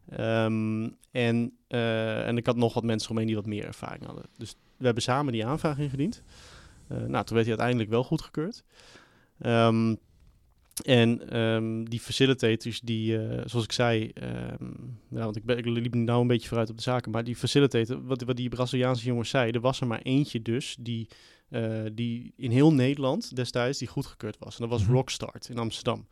Ehm, 0.09 0.89
en, 1.11 1.53
eh, 1.69 2.27
en 2.27 2.37
ik 2.37 2.47
had 2.47 2.57
nog 2.57 2.75
wat 2.75 2.85
mensen 2.85 3.11
omheen 3.11 3.27
die 3.27 3.37
wat 3.37 3.47
meer 3.47 3.65
ervaring 3.65 4.05
hadden. 4.07 4.25
Dus 4.37 4.55
we 4.77 4.85
hebben 4.85 5.03
samen 5.03 5.33
die 5.33 5.47
aanvraag 5.47 5.79
ingediend. 5.79 6.23
Uh, 6.93 6.99
nou, 6.99 7.25
toen 7.25 7.37
werd 7.37 7.47
hij 7.47 7.49
uiteindelijk 7.49 7.91
wel 7.91 8.05
goedgekeurd. 8.05 8.65
Um, 9.47 9.99
en 10.85 11.29
ehm, 11.31 11.85
die 11.85 12.01
facilitators, 12.01 12.81
die, 12.81 13.19
uh, 13.19 13.41
zoals 13.45 13.65
ik 13.65 13.73
zei, 13.73 14.13
um, 14.61 14.99
nou, 15.09 15.25
want 15.25 15.37
ik, 15.37 15.45
ben, 15.45 15.59
ik 15.59 15.65
liep 15.65 15.95
nou 15.95 16.21
een 16.21 16.27
beetje 16.27 16.49
vooruit 16.49 16.71
op 16.71 16.77
de 16.77 16.83
zaken, 16.83 17.11
maar 17.11 17.25
die 17.25 17.37
facilitator, 17.37 18.07
wat, 18.07 18.23
wat 18.23 18.37
die 18.37 18.49
Braziliaanse 18.49 19.05
jongens 19.05 19.31
zeiden, 19.31 19.55
er 19.55 19.61
was 19.61 19.81
er 19.81 19.87
maar 19.87 20.01
eentje 20.03 20.43
dus 20.43 20.77
die, 20.81 21.09
uh, 21.51 21.81
die 21.93 22.33
in 22.37 22.51
heel 22.51 22.73
Nederland 22.73 23.37
destijds 23.37 23.79
die 23.79 23.89
goedgekeurd 23.89 24.37
was. 24.39 24.55
En 24.55 24.61
dat 24.61 24.71
was 24.79 24.87
-hmm. 24.87 24.95
Rockstart 24.95 25.49
in 25.49 25.59
Amsterdam. 25.59 26.07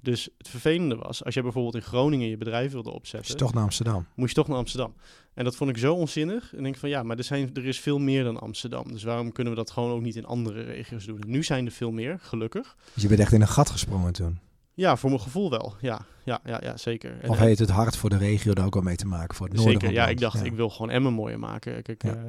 Dus 0.00 0.28
het 0.38 0.48
vervelende 0.48 0.96
was, 0.96 1.24
als 1.24 1.34
je 1.34 1.42
bijvoorbeeld 1.42 1.74
in 1.74 1.82
Groningen 1.82 2.28
je 2.28 2.36
bedrijf 2.36 2.72
wilde 2.72 2.90
opzetten... 2.90 3.18
Moest 3.18 3.30
je 3.30 3.44
toch 3.44 3.54
naar 3.54 3.62
Amsterdam. 3.62 4.06
Moest 4.14 4.28
je 4.28 4.36
toch 4.36 4.48
naar 4.48 4.56
Amsterdam. 4.56 4.94
En 5.34 5.44
dat 5.44 5.56
vond 5.56 5.70
ik 5.70 5.78
zo 5.78 5.94
onzinnig. 5.94 6.54
En 6.54 6.62
denk 6.62 6.76
van 6.76 6.88
ja, 6.88 7.02
maar 7.02 7.16
er, 7.16 7.24
zijn, 7.24 7.50
er 7.54 7.66
is 7.66 7.80
veel 7.80 7.98
meer 7.98 8.24
dan 8.24 8.40
Amsterdam. 8.40 8.92
Dus 8.92 9.02
waarom 9.02 9.32
kunnen 9.32 9.52
we 9.52 9.58
dat 9.58 9.70
gewoon 9.70 9.90
ook 9.90 10.00
niet 10.00 10.16
in 10.16 10.26
andere 10.26 10.62
regio's 10.62 11.04
doen? 11.04 11.22
nu 11.26 11.42
zijn 11.42 11.66
er 11.66 11.72
veel 11.72 11.90
meer, 11.90 12.18
gelukkig. 12.20 12.76
Dus 12.94 13.02
je 13.02 13.08
bent 13.08 13.20
echt 13.20 13.32
in 13.32 13.40
een 13.40 13.48
gat 13.48 13.70
gesprongen 13.70 14.12
toen? 14.12 14.38
Ja, 14.74 14.96
voor 14.96 15.10
mijn 15.10 15.22
gevoel 15.22 15.50
wel. 15.50 15.74
Ja, 15.80 16.06
ja, 16.24 16.40
ja, 16.44 16.60
ja 16.62 16.76
zeker. 16.76 17.20
En, 17.20 17.30
of 17.30 17.38
heeft 17.38 17.58
het 17.58 17.70
hart 17.70 17.96
voor 17.96 18.10
de 18.10 18.16
regio 18.16 18.52
daar 18.52 18.66
ook 18.66 18.74
wel 18.74 18.82
mee 18.82 18.96
te 18.96 19.06
maken? 19.06 19.34
Voor 19.34 19.48
het 19.48 19.60
zeker, 19.60 19.92
ja. 19.92 20.08
Ik 20.08 20.20
dacht, 20.20 20.38
ja. 20.38 20.44
ik 20.44 20.52
wil 20.52 20.70
gewoon 20.70 20.90
Emmen 20.90 21.12
mooier 21.12 21.38
maken. 21.38 21.82
Kijk, 21.82 22.02
ja. 22.02 22.14
uh, 22.14 22.20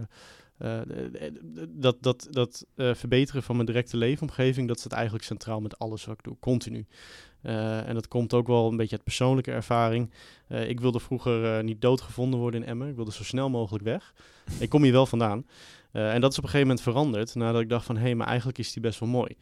uh, 0.60 0.80
dat 1.70 1.98
dat, 2.02 2.28
dat 2.32 2.66
uh, 2.76 2.94
verbeteren 2.94 3.44
van 3.44 3.56
mijn 3.56 3.68
directe 3.68 3.98
leefomgeving, 3.98 4.68
dat 4.68 4.80
staat 4.80 4.92
eigenlijk 4.92 5.24
centraal 5.24 5.62
met 5.62 5.80
alles 5.80 6.06
wat 6.06 6.18
ik 6.18 6.24
doe, 6.24 6.36
continu. 6.40 6.86
Uh, 7.44 7.88
en 7.88 7.94
dat 7.94 8.08
komt 8.08 8.34
ook 8.34 8.48
wel 8.48 8.70
een 8.70 8.78
beetje 8.78 8.96
uit 8.96 9.04
persoonlijke 9.04 9.52
ervaring. 9.52 10.12
Ik 10.48 10.80
wilde 10.80 11.00
vroeger 11.00 11.64
niet 11.64 11.82
doodgevonden 11.82 12.40
worden 12.40 12.62
in 12.62 12.68
Emmen. 12.68 12.90
Ik 12.90 12.96
wilde 12.96 13.12
zo 13.12 13.24
snel 13.24 13.50
mogelijk 13.50 13.84
weg. 13.84 14.14
ik 14.60 14.70
kom 14.70 14.84
hier 14.84 14.92
wel 14.92 15.06
vandaan. 15.06 15.46
en 15.92 16.22
dat 16.22 16.32
is 16.32 16.38
op 16.38 16.44
een 16.44 16.50
gegeven 16.50 16.68
moment 16.68 16.82
veranderd. 16.82 17.36
Nadat 17.36 17.62
ik 17.62 17.70
dacht 17.70 17.86
van, 17.86 17.96
hé, 17.96 18.02
hey, 18.02 18.16
maar 18.16 18.28
eigenlijk 18.28 18.58
is 18.58 18.74
die 18.74 18.82
best 18.82 19.00
wel 19.00 19.10
mooi. 19.10 19.38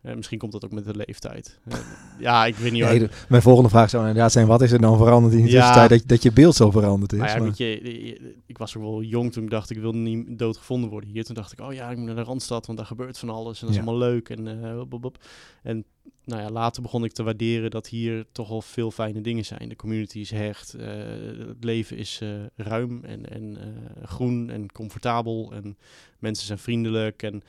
Misschien 0.00 0.38
komt 0.38 0.52
dat 0.52 0.64
ook 0.64 0.72
met 0.72 0.84
de 0.84 0.96
leeftijd. 0.96 1.58
ja, 2.18 2.46
ik 2.46 2.56
weet 2.56 2.72
niet 2.72 2.84
nee, 2.84 2.98
de, 2.98 3.08
Mijn 3.28 3.42
volgende 3.42 3.68
vraag 3.68 3.90
zou 3.90 4.06
inderdaad 4.06 4.32
zijn, 4.32 4.46
wat 4.46 4.62
is 4.62 4.72
er 4.72 4.80
dan 4.80 4.96
veranderd 4.96 5.34
in 5.34 5.42
de 5.42 5.50
ja, 5.50 5.56
tussentijd 5.56 6.00
dat, 6.00 6.08
dat 6.08 6.22
je 6.22 6.32
beeld 6.32 6.54
zo 6.54 6.70
veranderd 6.70 7.12
is? 7.12 7.18
Ja, 7.18 7.38
maar. 7.38 7.52
Je, 7.54 8.36
ik 8.46 8.58
was 8.58 8.76
ook 8.76 8.82
wel 8.82 9.02
jong 9.02 9.32
toen 9.32 9.42
ik 9.42 9.50
dacht, 9.50 9.70
ik 9.70 9.78
wil 9.78 9.92
niet 9.92 10.38
doodgevonden 10.38 10.90
worden 10.90 11.10
hier. 11.10 11.24
Toen 11.24 11.34
dacht 11.34 11.52
ik, 11.52 11.60
oh 11.60 11.72
ja, 11.72 11.90
ik 11.90 11.96
moet 11.96 12.06
naar 12.06 12.14
de 12.14 12.22
Randstad, 12.22 12.66
want 12.66 12.78
daar 12.78 12.86
gebeurt 12.86 13.18
van 13.18 13.28
alles. 13.28 13.60
En 13.60 13.66
dat 13.66 13.76
is 13.76 13.82
ja. 13.82 13.86
allemaal 13.86 14.08
leuk. 14.08 14.28
En, 14.28 14.60
bop, 14.88 15.00
bop. 15.00 15.18
en 15.62 15.84
nou 16.24 16.42
ja, 16.42 16.50
later 16.50 16.82
begon 16.82 17.04
ik 17.04 17.12
te 17.12 17.22
waarderen 17.22 17.70
dat 17.70 17.86
hier 17.88 18.26
toch 18.32 18.50
al 18.50 18.62
veel 18.62 18.90
fijne 18.90 19.20
dingen 19.20 19.44
zijn. 19.44 19.68
De 19.68 19.76
community 19.76 20.18
is 20.18 20.30
hecht, 20.30 20.72
het 20.72 21.64
leven 21.64 21.96
is 21.96 22.22
ruim 22.56 23.04
en, 23.04 23.30
en 23.30 23.58
groen 24.02 24.50
en 24.50 24.72
comfortabel 24.72 25.52
en 25.52 25.76
mensen 26.18 26.46
zijn 26.46 26.58
vriendelijk. 26.58 27.22
En 27.22 27.42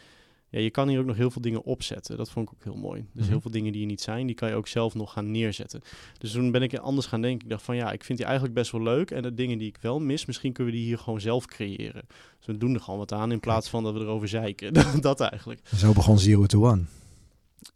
ja, 0.50 0.60
je 0.60 0.70
kan 0.70 0.88
hier 0.88 1.00
ook 1.00 1.06
nog 1.06 1.15
heel 1.15 1.32
veel 1.32 1.41
dingen 1.41 1.63
opzetten. 1.63 2.18
Dat 2.18 2.29
vond 2.29 2.48
ik 2.48 2.53
ook 2.53 2.63
heel 2.63 2.82
mooi. 2.82 3.00
Dus 3.00 3.10
mm 3.13 3.22
-hmm. 3.22 3.29
heel 3.29 3.41
veel 3.41 3.51
dingen 3.51 3.72
die 3.72 3.82
er 3.82 3.88
niet 3.88 4.01
zijn, 4.01 4.25
die 4.25 4.36
kan 4.36 4.50
je 4.50 4.56
ook 4.56 4.68
zelf 4.68 4.94
nog 4.94 5.13
gaan 5.13 5.32
neerzetten. 5.32 5.82
Dus 6.18 6.32
toen 6.32 6.51
ben 6.51 6.62
ik 6.62 6.77
anders 6.77 7.08
gaan 7.08 7.22
denken. 7.22 7.44
Ik 7.44 7.50
dacht 7.50 7.63
van 7.63 7.75
ja, 7.75 7.91
ik 7.91 8.03
vind 8.03 8.18
die 8.18 8.27
eigenlijk 8.27 8.58
best 8.58 8.72
wel 8.72 8.82
leuk. 8.82 9.12
En 9.12 9.22
de 9.22 9.34
dingen 9.34 9.58
die 9.58 9.68
ik 9.68 9.77
wel 9.82 10.00
mis, 10.00 10.25
misschien 10.25 10.53
kunnen 10.53 10.74
we 10.74 10.79
die 10.79 10.88
hier 10.88 10.98
gewoon 10.98 11.22
zelf 11.22 11.46
creëren. 11.46 12.08
Dus 12.38 12.46
we 12.46 12.58
doen 12.58 12.74
er 12.74 12.82
gewoon 12.82 13.00
wat 13.00 13.12
aan 13.12 13.32
in 13.32 13.39
plaats 13.39 13.70
van 13.70 13.84
dat 13.84 13.94
we 13.94 14.00
erover 14.00 14.27
zeiken. 14.27 14.74
dat 15.01 15.20
eigenlijk. 15.20 15.62
Zo 15.75 15.94
begon 15.94 16.20
Zero 16.20 16.46
to 16.46 16.65
One. 16.65 16.84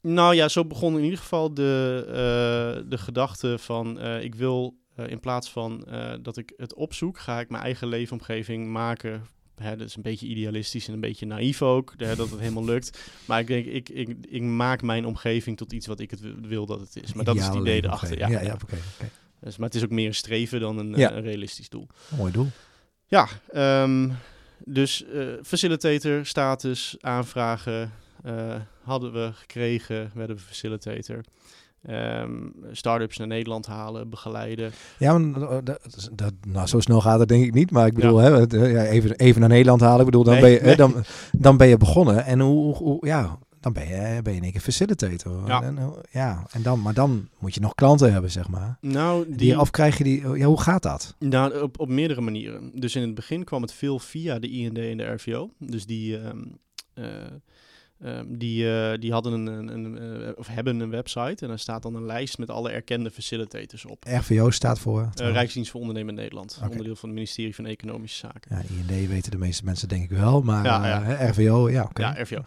Nou 0.02 0.36
ja, 0.36 0.48
zo 0.48 0.66
begon 0.66 0.98
in 0.98 1.04
ieder 1.04 1.20
geval 1.20 1.54
de, 1.54 2.04
uh, 2.08 2.90
de 2.90 2.98
gedachte 2.98 3.58
van 3.58 3.98
uh, 3.98 4.24
ik 4.24 4.36
wil 4.36 4.78
uh, 5.00 5.08
in 5.08 5.20
plaats 5.20 5.52
van 5.52 5.88
dat 6.22 6.38
ik 6.38 6.54
het 6.58 6.74
opzoek, 6.74 7.20
ga 7.20 7.40
ik 7.40 7.50
mijn 7.50 7.64
eigen 7.64 7.88
leefomgeving 7.88 8.68
maken. 8.68 9.24
Hè, 9.56 9.76
dat 9.76 9.88
is 9.88 9.96
een 9.96 10.02
beetje 10.02 10.28
idealistisch 10.28 10.88
en 10.88 10.94
een 10.94 11.00
beetje 11.00 11.26
naïef 11.26 11.62
ook, 11.62 11.94
hè, 11.98 12.16
dat 12.16 12.30
het 12.30 12.40
helemaal 12.40 12.66
lukt. 12.66 13.00
Maar 13.28 13.40
ik 13.40 13.48
denk, 13.48 13.66
ik, 13.66 13.90
ik, 13.90 14.16
ik 14.30 14.42
maak 14.42 14.82
mijn 14.82 15.06
omgeving 15.06 15.58
tot 15.58 15.74
iets 15.74 15.88
wat 15.88 16.00
ik 16.00 16.12
het 16.12 16.22
wil 16.42 16.66
dat 16.66 16.80
het 16.80 17.04
is. 17.04 17.14
Maar 17.14 17.26
dat 17.26 17.36
is 17.36 17.46
het 17.46 17.56
idee 17.56 17.84
erachter. 17.84 18.18
Ja, 18.18 18.28
ja, 18.28 18.42
ja 18.42 18.54
oké. 18.54 18.64
Okay, 18.64 18.80
okay. 18.96 19.10
dus, 19.40 19.58
maar 19.58 19.68
het 19.68 19.78
is 19.78 19.84
ook 19.84 19.90
meer 19.90 20.08
een 20.08 20.16
streven 20.16 20.60
dan 20.60 20.78
een, 20.78 20.94
ja. 20.96 21.12
een 21.12 21.22
realistisch 21.22 21.70
doel. 21.70 21.88
Mooi 22.18 22.32
doel. 22.32 22.48
Ja, 23.08 23.28
um, 23.84 24.16
dus 24.66 25.06
facilitator, 25.44 26.26
status, 26.26 26.96
aanvragen, 27.00 27.92
uh, 28.26 28.56
hadden 28.82 29.14
we 29.14 29.32
gekregen, 29.34 30.12
werden 30.14 30.36
we 30.36 30.42
facilitator. 30.42 31.24
Um, 31.90 32.54
start-ups 32.72 33.18
naar 33.18 33.28
Nederland 33.28 33.66
halen, 33.66 34.10
begeleiden. 34.10 34.72
Ja, 34.98 35.18
maar 35.18 35.64
dat, 35.64 36.10
dat, 36.14 36.34
nou, 36.48 36.68
zo 36.68 36.80
snel 36.80 37.02
gaat 37.02 37.20
het 37.20 37.28
denk 37.28 37.44
ik 37.44 37.54
niet. 37.54 37.72
Maar 37.72 37.88
ik 37.88 37.94
bedoel, 37.94 38.22
ja. 38.22 38.46
Hè, 38.48 38.68
ja, 38.68 38.86
even, 38.86 39.16
even 39.16 39.40
naar 39.40 39.50
Nederland 39.50 39.82
halen. 39.82 40.00
Ik 40.00 40.06
bedoel, 40.06 40.24
dan, 40.24 40.34
nee, 40.34 40.42
ben, 40.42 40.52
je, 40.52 40.60
nee. 40.62 40.76
dan, 40.76 41.04
dan 41.32 41.58
ben 41.58 41.68
je 41.68 41.78
begonnen. 41.78 42.26
En 42.26 42.40
hoe, 42.40 42.76
hoe 42.76 43.08
ja, 43.08 43.38
dan 43.60 43.74
ben 43.74 43.88
je, 43.88 44.22
ben 44.22 44.32
je 44.32 44.38
in 44.38 44.44
één 44.44 44.52
keer 44.52 44.62
facilitator. 44.62 45.48
Ja. 45.48 45.64
En, 45.64 45.94
ja, 46.12 46.46
en 46.52 46.62
dan, 46.62 46.82
maar 46.82 46.94
dan 46.94 47.30
moet 47.40 47.54
je 47.54 47.60
nog 47.60 47.76
klanten 47.76 48.14
hebben, 48.14 48.32
zeg 48.32 48.48
maar. 48.48 48.78
Nou, 48.82 49.26
die, 49.28 49.36
die 49.36 49.60
of 49.60 49.70
krijg 49.70 49.98
je 49.98 50.04
die, 50.04 50.30
ja, 50.38 50.46
hoe 50.46 50.62
gaat 50.62 50.84
dat? 50.84 51.16
Nou, 51.20 51.62
op, 51.62 51.80
op 51.80 51.90
meerdere 51.90 52.22
manieren. 52.22 52.72
Dus 52.74 52.96
in 52.96 53.02
het 53.02 53.16
begin 53.16 53.44
kwam 53.44 53.62
het 53.62 53.74
veel 53.74 54.00
via 54.00 54.40
de 54.40 54.50
IND 54.50 54.78
en 54.78 54.98
de 54.98 55.06
RVO. 55.06 55.50
Dus 55.58 55.86
die... 55.86 56.18
Um, 56.18 56.62
uh, 56.96 57.06
Um, 58.06 58.38
die, 58.38 58.64
uh, 58.64 58.94
die 59.00 59.12
hadden 59.12 59.34
een, 59.34 59.48
een, 59.48 59.68
een 59.68 60.22
uh, 60.22 60.30
of 60.36 60.48
hebben 60.48 60.80
een 60.80 60.90
website 60.90 61.44
en 61.44 61.48
daar 61.48 61.60
staat 61.60 61.84
dan 61.84 61.96
een 61.96 62.06
lijst 62.06 62.38
met 62.38 62.50
alle 62.50 62.70
erkende 62.70 63.12
facilitators 63.12 63.86
op. 63.86 64.04
RVO 64.08 64.50
staat 64.50 64.80
voor? 64.80 65.10
Uh, 65.22 65.32
Rijksdienst 65.32 65.72
voor 65.72 65.80
Ondernemen 65.80 66.14
Nederland, 66.14 66.56
okay. 66.58 66.70
onderdeel 66.70 66.96
van 66.96 67.10
het 67.10 67.18
ministerie 67.18 67.56
van 67.56 67.66
Economische 67.66 68.18
Zaken. 68.18 68.56
Ja, 68.56 68.94
IND 68.96 69.08
weten 69.10 69.32
de 69.32 69.38
meeste 69.38 69.66
mensen 69.66 69.88
denk 69.88 70.04
ik 70.04 70.18
wel, 70.18 70.42
maar 70.42 70.66
ja, 70.66 70.88
ja. 70.88 71.30
RVO, 71.30 71.70
ja. 71.70 71.84
Okay. 71.84 72.14
Ja, 72.16 72.22
RVO. 72.22 72.44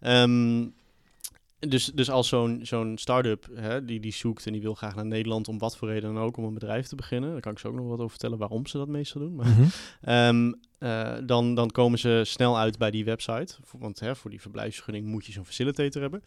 Ja. 0.00 0.22
Um, 0.22 0.74
dus, 1.58 1.84
dus 1.94 2.10
als 2.10 2.28
zo'n 2.28 2.60
zo'n 2.62 2.98
start-up 2.98 3.48
hè, 3.54 3.84
die, 3.84 4.00
die 4.00 4.12
zoekt 4.12 4.46
en 4.46 4.52
die 4.52 4.62
wil 4.62 4.74
graag 4.74 4.94
naar 4.94 5.06
Nederland 5.06 5.48
om 5.48 5.58
wat 5.58 5.76
voor 5.76 5.88
reden 5.88 6.14
dan 6.14 6.22
ook 6.22 6.36
om 6.36 6.44
een 6.44 6.54
bedrijf 6.54 6.86
te 6.86 6.96
beginnen, 6.96 7.30
dan 7.30 7.40
kan 7.40 7.52
ik 7.52 7.58
zo 7.58 7.68
ook 7.68 7.74
nog 7.74 7.88
wat 7.88 7.98
over 7.98 8.10
vertellen 8.10 8.38
waarom 8.38 8.66
ze 8.66 8.78
dat 8.78 8.88
meestal 8.88 9.20
doen. 9.20 9.34
Maar, 9.34 9.46
mm 9.46 9.54
-hmm. 9.54 10.12
um, 10.12 10.60
uh, 10.78 11.14
dan, 11.24 11.54
dan 11.54 11.70
komen 11.70 11.98
ze 11.98 12.22
snel 12.24 12.58
uit 12.58 12.78
bij 12.78 12.90
die 12.90 13.04
website. 13.04 13.54
Want 13.78 14.00
hè, 14.00 14.16
voor 14.16 14.30
die 14.30 14.40
verblijfsvergunning 14.40 15.06
moet 15.06 15.26
je 15.26 15.32
zo'n 15.32 15.44
facilitator 15.44 16.02
hebben. 16.02 16.22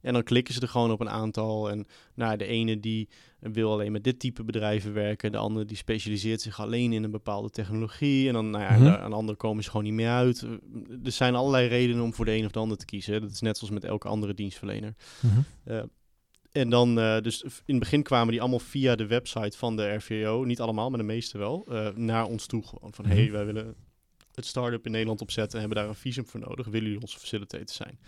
En 0.00 0.12
dan 0.12 0.22
klikken 0.22 0.54
ze 0.54 0.60
er 0.60 0.68
gewoon 0.68 0.90
op 0.90 1.00
een 1.00 1.10
aantal. 1.10 1.70
En 1.70 1.86
nou, 2.14 2.36
de 2.36 2.46
ene 2.46 2.80
die 2.80 3.08
wil 3.38 3.72
alleen 3.72 3.92
met 3.92 4.04
dit 4.04 4.18
type 4.18 4.44
bedrijven 4.44 4.92
werken. 4.92 5.32
De 5.32 5.38
andere 5.38 5.64
die 5.64 5.76
specialiseert 5.76 6.40
zich 6.40 6.60
alleen 6.60 6.92
in 6.92 7.04
een 7.04 7.10
bepaalde 7.10 7.50
technologie. 7.50 8.28
En 8.28 8.34
dan 8.34 8.50
nou 8.50 8.64
ja, 8.64 8.70
mm 8.70 8.76
-hmm. 8.76 8.84
de, 8.84 8.98
aan 8.98 9.10
de 9.10 9.16
andere 9.16 9.38
komen 9.38 9.64
ze 9.64 9.70
gewoon 9.70 9.84
niet 9.84 9.94
meer 9.94 10.10
uit. 10.10 10.46
Er 11.04 11.12
zijn 11.12 11.34
allerlei 11.34 11.68
redenen 11.68 12.02
om 12.02 12.14
voor 12.14 12.24
de 12.24 12.32
een 12.32 12.44
of 12.44 12.52
de 12.52 12.58
ander 12.58 12.76
te 12.76 12.84
kiezen. 12.84 13.20
Dat 13.20 13.30
is 13.30 13.40
net 13.40 13.58
zoals 13.58 13.74
met 13.74 13.84
elke 13.84 14.08
andere 14.08 14.34
dienstverlener. 14.34 14.94
Mm 15.20 15.30
-hmm. 15.30 15.44
uh, 15.72 15.82
en 16.52 16.70
dan, 16.70 16.98
uh, 16.98 17.20
dus 17.20 17.42
in 17.42 17.50
het 17.64 17.78
begin 17.78 18.02
kwamen 18.02 18.30
die 18.30 18.40
allemaal 18.40 18.58
via 18.58 18.94
de 18.94 19.06
website 19.06 19.58
van 19.58 19.76
de 19.76 19.94
RVO, 19.94 20.44
niet 20.44 20.60
allemaal, 20.60 20.88
maar 20.90 20.98
de 20.98 21.04
meeste 21.04 21.38
wel, 21.38 21.66
uh, 21.68 21.88
naar 21.94 22.26
ons 22.26 22.46
toe. 22.46 22.66
Gewoon 22.66 22.94
van, 22.94 23.04
-hmm. 23.04 23.14
hey, 23.14 23.30
wij 23.30 23.46
willen 23.46 23.74
het 24.36 24.46
start-up 24.46 24.86
in 24.86 24.92
Nederland 24.92 25.20
opzetten 25.20 25.52
en 25.52 25.60
hebben 25.60 25.78
daar 25.78 25.88
een 25.88 26.00
visum 26.00 26.26
voor 26.26 26.40
nodig. 26.40 26.66
Willen 26.66 26.86
jullie 26.86 27.00
onze 27.00 27.18
facilitator 27.18 27.74
zijn? 27.74 27.98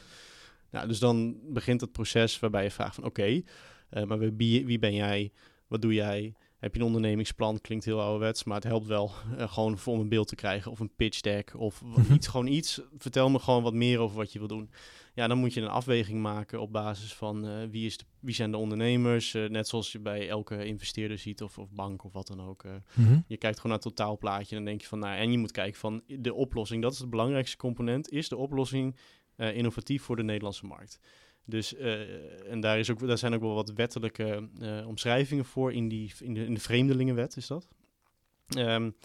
Nou, 0.71 0.89
dus 0.89 0.99
dan 0.99 1.39
begint 1.53 1.81
het 1.81 1.93
proces 1.93 2.39
waarbij 2.39 2.63
je 2.63 2.71
vraagt 2.71 2.95
van 2.95 3.05
oké, 3.05 3.21
okay, 3.21 3.45
uh, 3.91 4.05
maar 4.05 4.19
wie, 4.37 4.67
wie 4.67 4.79
ben 4.79 4.95
jij? 4.95 5.33
Wat 5.67 5.83
doe 5.83 5.95
jij? 5.95 6.35
Heb 6.59 6.75
je 6.75 6.81
een 6.81 6.87
ondernemingsplan? 6.87 7.61
Klinkt 7.61 7.85
heel 7.85 8.01
ouderwets, 8.01 8.45
maar 8.45 8.55
het 8.55 8.65
helpt 8.65 8.87
wel 8.87 9.13
uh, 9.39 9.53
gewoon 9.53 9.79
voor 9.79 9.95
om 9.95 10.01
een 10.01 10.09
beeld 10.09 10.29
te 10.29 10.35
krijgen 10.35 10.71
of 10.71 10.81
een 10.81 10.95
pitch 10.97 11.21
deck 11.21 11.53
of 11.57 11.83
iets, 12.15 12.27
gewoon 12.27 12.47
iets. 12.47 12.81
Vertel 12.99 13.31
me 13.31 13.39
gewoon 13.39 13.63
wat 13.63 13.75
meer 13.75 13.99
over 13.99 14.17
wat 14.17 14.33
je 14.33 14.39
wil 14.39 14.49
doen. 14.49 14.71
Ja, 15.19 15.27
dan 15.27 15.39
moet 15.39 15.55
je 15.55 15.61
een 15.61 15.69
afweging 15.69 16.21
maken 16.21 16.61
op 16.61 16.73
basis 16.73 17.15
van 17.15 17.47
uh, 17.47 17.69
wie, 17.71 17.87
is 17.87 17.97
de, 17.97 18.05
wie 18.21 18.35
zijn 18.35 18.51
de 18.51 18.57
ondernemers. 18.57 19.35
Uh, 19.35 19.49
net 19.49 19.69
zoals 19.69 19.93
je 19.93 19.99
bij 19.99 20.29
elke 20.29 20.65
investeerder 20.65 21.19
ziet 21.19 21.43
of, 21.43 21.59
of 21.59 21.71
bank 21.71 22.05
of 22.05 22.13
wat 22.13 22.27
dan 22.27 22.41
ook. 22.41 22.65
Uh, 22.65 22.73
mm 22.95 23.07
-hmm. 23.07 23.25
Je 23.27 23.37
kijkt 23.37 23.57
gewoon 23.57 23.77
naar 23.77 23.85
het 23.85 23.97
totaalplaatje 23.97 24.49
en 24.51 24.57
dan 24.57 24.65
denk 24.65 24.81
je 24.81 24.87
van, 24.87 24.99
nou, 24.99 25.17
en 25.17 25.31
je 25.31 25.39
moet 25.39 25.51
kijken 25.51 25.81
van 25.81 26.03
de 26.07 26.35
oplossing. 26.35 26.83
Dat 26.83 26.93
is 26.93 26.99
het 26.99 27.11
belangrijkste 27.11 27.57
component. 27.57 28.11
Is 28.11 28.29
de 28.29 28.37
oplossing 28.37 28.97
innovatief 29.37 30.03
voor 30.03 30.17
de 30.17 30.23
Nederlandse 30.23 30.67
markt? 30.67 31.01
Dus, 31.45 31.75
en 31.75 32.61
daar, 32.61 32.79
is 32.79 32.91
ook, 32.91 33.07
daar 33.07 33.19
zijn 33.19 33.35
ook 33.35 33.41
wel 33.41 33.55
wat 33.55 33.73
wettelijke 33.73 34.49
omschrijvingen 34.87 35.45
voor 35.45 35.73
in, 35.73 35.89
die, 35.89 36.13
in, 36.21 36.35
de, 36.35 36.45
in 36.45 36.55
de 36.55 36.61
Vreemdelingenwet, 36.61 37.37
is 37.37 37.47
dat. 37.47 37.69
Um, 38.59 38.97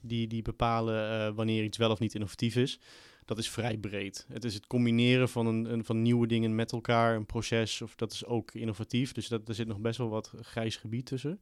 die, 0.00 0.26
die 0.26 0.42
bepalen 0.42 1.34
wanneer 1.34 1.64
iets 1.64 1.78
wel 1.78 1.90
of 1.90 1.98
niet 1.98 2.14
innovatief 2.14 2.56
is 2.56 2.80
dat 3.24 3.38
is 3.38 3.50
vrij 3.50 3.76
breed. 3.76 4.26
Het 4.28 4.44
is 4.44 4.54
het 4.54 4.66
combineren 4.66 5.28
van, 5.28 5.46
een, 5.46 5.84
van 5.84 6.02
nieuwe 6.02 6.26
dingen 6.26 6.54
met 6.54 6.72
elkaar, 6.72 7.16
een 7.16 7.26
proces, 7.26 7.82
of 7.82 7.94
dat 7.94 8.12
is 8.12 8.24
ook 8.24 8.54
innovatief. 8.54 9.12
Dus 9.12 9.28
dat, 9.28 9.48
er 9.48 9.54
zit 9.54 9.66
nog 9.66 9.80
best 9.80 9.98
wel 9.98 10.08
wat 10.08 10.32
grijs 10.40 10.76
gebied 10.76 11.06
tussen. 11.06 11.40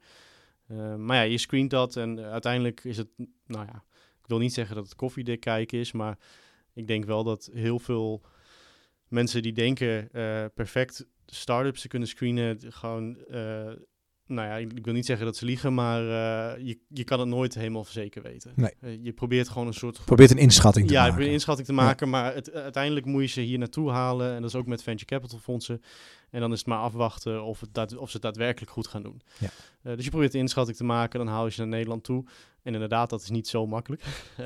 Uh, 0.70 0.94
maar 0.94 1.16
ja, 1.16 1.22
je 1.22 1.38
screent 1.38 1.70
dat 1.70 1.96
en 1.96 2.18
uiteindelijk 2.18 2.84
is 2.84 2.96
het, 2.96 3.08
nou 3.46 3.66
ja, 3.66 3.84
ik 4.20 4.26
wil 4.26 4.38
niet 4.38 4.52
zeggen 4.52 4.74
dat 4.74 4.84
het 4.84 4.94
koffiedik 4.94 5.40
kijken 5.40 5.78
is, 5.78 5.92
maar 5.92 6.18
ik 6.72 6.86
denk 6.86 7.04
wel 7.04 7.24
dat 7.24 7.50
heel 7.52 7.78
veel 7.78 8.22
mensen 9.08 9.42
die 9.42 9.52
denken 9.52 10.08
uh, 10.12 10.44
perfect 10.54 11.06
startups 11.26 11.80
te 11.80 11.88
kunnen 11.88 12.08
screenen, 12.08 12.72
gewoon 12.72 13.18
uh, 13.30 13.72
nou 14.30 14.48
ja, 14.48 14.56
ik 14.56 14.84
wil 14.84 14.94
niet 14.94 15.06
zeggen 15.06 15.26
dat 15.26 15.36
ze 15.36 15.44
liegen, 15.44 15.74
maar 15.74 16.02
uh, 16.02 16.66
je, 16.66 16.78
je 16.88 17.04
kan 17.04 17.20
het 17.20 17.28
nooit 17.28 17.54
helemaal 17.54 17.84
zeker 17.84 18.22
weten. 18.22 18.52
Nee. 18.56 18.74
Uh, 18.80 19.04
je 19.04 19.12
probeert 19.12 19.48
gewoon 19.48 19.66
een 19.66 19.74
soort... 19.74 20.04
Probeert 20.04 20.30
een 20.30 20.38
inschatting 20.38 20.86
te 20.86 20.92
ja, 20.92 21.02
maken. 21.02 21.20
Ja, 21.20 21.26
een 21.26 21.32
inschatting 21.32 21.66
te 21.66 21.72
maken, 21.72 22.06
ja. 22.06 22.12
maar 22.12 22.34
het, 22.34 22.52
uiteindelijk 22.52 23.06
moet 23.06 23.22
je 23.22 23.28
ze 23.28 23.40
hier 23.40 23.58
naartoe 23.58 23.90
halen. 23.90 24.34
En 24.34 24.40
dat 24.40 24.50
is 24.50 24.56
ook 24.56 24.66
met 24.66 24.82
venture 24.82 25.04
capital 25.04 25.38
fondsen. 25.38 25.82
En 26.30 26.40
dan 26.40 26.52
is 26.52 26.58
het 26.58 26.66
maar 26.68 26.78
afwachten 26.78 27.44
of, 27.44 27.60
het 27.60 27.96
of 27.96 28.06
ze 28.06 28.12
het 28.12 28.22
daadwerkelijk 28.22 28.72
goed 28.72 28.86
gaan 28.86 29.02
doen. 29.02 29.20
Ja. 29.38 29.48
Uh, 29.82 29.94
dus 29.96 30.04
je 30.04 30.10
probeert 30.10 30.34
een 30.34 30.40
inschatting 30.40 30.76
te 30.76 30.84
maken, 30.84 31.18
dan 31.18 31.28
haal 31.28 31.44
je 31.44 31.50
ze 31.50 31.60
naar 31.60 31.68
Nederland 31.68 32.04
toe. 32.04 32.24
En 32.62 32.72
inderdaad, 32.72 33.10
dat 33.10 33.22
is 33.22 33.30
niet 33.30 33.48
zo 33.48 33.66
makkelijk. 33.66 34.02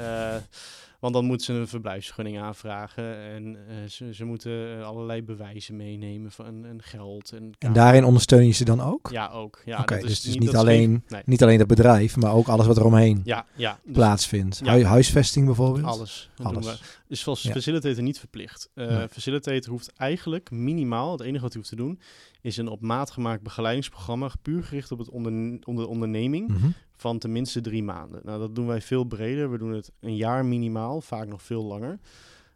Want 1.01 1.17
dan 1.17 1.25
moeten 1.25 1.47
ze 1.47 1.53
een 1.53 1.69
verblijfsvergunning 1.69 2.39
aanvragen. 2.39 3.17
En 3.19 3.45
uh, 3.47 3.89
ze, 3.89 4.15
ze, 4.15 4.25
moeten 4.25 4.51
uh, 4.79 4.85
allerlei 4.87 5.23
bewijzen 5.23 5.77
meenemen 5.77 6.31
van 6.33 6.65
en 6.65 6.83
geld. 6.83 7.33
En, 7.33 7.51
en 7.59 7.73
daarin 7.73 8.05
ondersteun 8.05 8.47
je 8.47 8.53
ze 8.53 8.65
dan 8.65 8.81
ook? 8.81 9.09
Ja, 9.11 9.31
ook. 9.31 9.63
Ja, 9.65 9.81
Oké, 9.81 9.99
dus 9.99 10.25
niet, 10.25 10.57
alleen, 10.57 10.91
geen- 10.91 11.03
nee. 11.09 11.23
niet 11.25 11.43
alleen 11.43 11.59
het 11.59 11.67
bedrijf, 11.69 12.17
maar 12.17 12.33
ook 12.33 12.49
alles 12.49 12.67
wat 12.67 12.77
er 12.77 12.85
omheen 12.85 13.21
Ja, 13.25 13.47
ja. 13.55 13.79
dus 13.85 13.93
plaatsvindt. 13.95 14.59
Ja. 14.59 14.67
Hui- 14.71 14.85
huisvesting 14.85 15.47
bijvoorbeeld? 15.47 15.87
Alles. 15.87 16.31
Alles. 16.43 16.83
Dus 17.09 17.27
als 17.27 17.43
Ja. 17.43 17.53
facilitator 17.53 18.03
niet 18.03 18.19
verplicht. 18.19 18.71
Eh 18.75 18.87
Nee. 18.87 19.09
Facilitator 19.09 19.71
hoeft 19.71 19.93
eigenlijk 19.97 20.51
minimaal, 20.51 21.13
het 21.13 21.21
enige 21.21 21.43
wat 21.43 21.53
hij 21.53 21.63
hoeft 21.63 21.69
te 21.77 21.77
doen, 21.85 22.01
is 22.45 22.57
een 22.57 22.69
op 22.69 22.81
maat 22.81 23.11
gemaakt 23.11 23.43
begeleidingsprogramma, 23.43 24.31
puur 24.43 24.65
gericht 24.65 24.93
op 24.93 24.99
het 24.99 25.09
onder, 25.11 25.59
onder 25.67 25.89
onderneming, 25.89 26.49
Mhm. 26.49 26.67
van 26.97 27.19
tenminste 27.19 27.61
drie 27.61 27.83
maanden. 27.83 28.21
Nou, 28.25 28.39
dat 28.39 28.55
doen 28.55 28.67
wij 28.67 28.81
veel 28.81 29.05
breder. 29.05 29.51
We 29.51 29.59
doen 29.59 29.73
het 29.73 29.93
een 30.01 30.17
jaar 30.17 30.45
minimaal, 30.45 31.01
vaak 31.01 31.27
nog 31.29 31.43
veel 31.43 31.65
langer. 31.65 31.99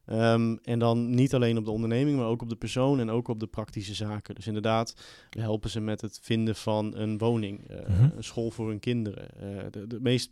Ehm, 0.06 0.56
en 0.62 0.78
dan 0.78 1.10
niet 1.14 1.34
alleen 1.34 1.58
op 1.58 1.64
de 1.64 1.70
onderneming, 1.70 2.16
maar 2.18 2.26
ook 2.26 2.42
op 2.42 2.48
de 2.48 2.56
persoon 2.56 3.00
en 3.00 3.10
ook 3.10 3.28
op 3.28 3.40
de 3.40 3.46
praktische 3.46 3.94
zaken. 3.94 4.34
Dus 4.34 4.46
inderdaad, 4.46 4.94
we 5.30 5.40
helpen 5.40 5.70
ze 5.70 5.80
met 5.80 6.00
het 6.00 6.18
vinden 6.22 6.54
van 6.56 6.96
een 6.96 7.18
woning, 7.18 7.68
eh, 7.68 7.88
Mhm. 7.88 8.08
een 8.16 8.24
school 8.24 8.50
voor 8.50 8.68
hun 8.68 8.78
kinderen. 8.80 9.28
eh, 9.40 9.64
de, 9.70 9.86
de 9.86 9.98
meest, 10.00 10.30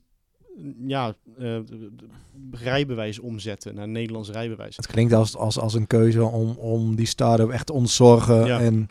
ja, 0.87 1.09
eh, 1.09 1.14
de- 1.38 1.64
de- 1.97 2.07
rijbewijs 2.51 3.19
omzetten 3.19 3.75
naar 3.75 3.88
Nederlands 3.88 4.31
rijbewijs. 4.31 4.77
Het 4.77 4.87
klinkt 4.87 5.12
als, 5.12 5.37
als, 5.37 5.59
als 5.59 5.75
een 5.75 5.87
keuze 5.87 6.25
om, 6.25 6.51
om 6.51 6.97
die 6.97 7.07
start-up 7.07 7.51
echt 7.51 7.66
te 7.66 7.73
ontzorgen 7.73 8.47
Ja. 8.47 8.61
en 8.61 8.88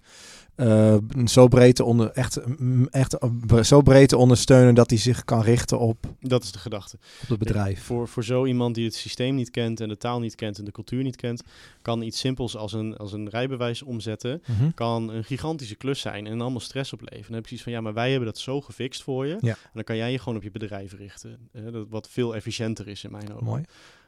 eh, 0.55 0.95
zo, 1.25 1.47
breed 1.47 1.75
te 1.75 1.83
onder, 1.83 2.11
echt, 2.11 2.39
mm, 2.59 2.87
echt 2.91 3.17
eh, 3.17 3.61
zo 3.63 3.81
breed 3.81 4.09
te 4.09 4.17
ondersteunen 4.17 4.75
dat 4.75 4.89
hij 4.89 4.99
zich 4.99 5.23
kan 5.23 5.41
richten 5.41 5.79
op, 5.79 5.97
Dat 6.19 6.43
is 6.43 6.51
de 6.51 6.59
gedachte. 6.59 6.97
op 7.23 7.29
het 7.29 7.39
bedrijf. 7.39 7.83
Voor, 7.83 8.07
voor 8.07 8.23
zo 8.23 8.45
iemand 8.45 8.75
die 8.75 8.85
het 8.85 8.95
systeem 8.95 9.35
niet 9.35 9.51
kent 9.51 9.79
en 9.79 9.89
de 9.89 9.97
taal 9.97 10.19
niet 10.19 10.35
kent 10.35 10.57
en 10.57 10.65
de 10.65 10.71
cultuur 10.71 11.03
niet 11.03 11.15
kent, 11.15 11.43
kan 11.81 12.01
iets 12.01 12.19
simpels 12.19 12.57
als 12.57 12.73
een, 12.73 12.97
als 12.97 13.13
een 13.13 13.29
rijbewijs 13.29 13.81
omzetten 13.81 14.41
Mhm. 14.45 14.71
kan 14.75 15.09
een 15.09 15.23
gigantische 15.23 15.75
klus 15.75 15.99
zijn 15.99 16.27
en 16.27 16.41
allemaal 16.41 16.59
stress 16.59 16.93
opleveren. 16.93 17.25
Dan 17.25 17.33
heb 17.35 17.43
je 17.43 17.47
zoiets 17.47 17.63
van, 17.63 17.73
ja, 17.73 17.81
maar 17.81 17.93
wij 17.93 18.09
hebben 18.09 18.27
dat 18.27 18.37
zo 18.37 18.61
gefixt 18.61 19.03
voor 19.03 19.25
je. 19.25 19.37
Ja. 19.41 19.51
En 19.53 19.69
dan 19.73 19.83
kan 19.83 19.95
jij 19.95 20.11
je 20.11 20.19
gewoon 20.19 20.35
op 20.37 20.43
je 20.43 20.51
bedrijf 20.51 20.93
richten. 20.93 21.37
dat, 21.71 21.85
wat 21.89 22.09
veel 22.09 22.35
efficiënter 22.35 22.87
is 22.87 23.03
in 23.03 23.11
mijn 23.11 23.33
ogen. 23.33 23.45
Mooi. 23.45 23.63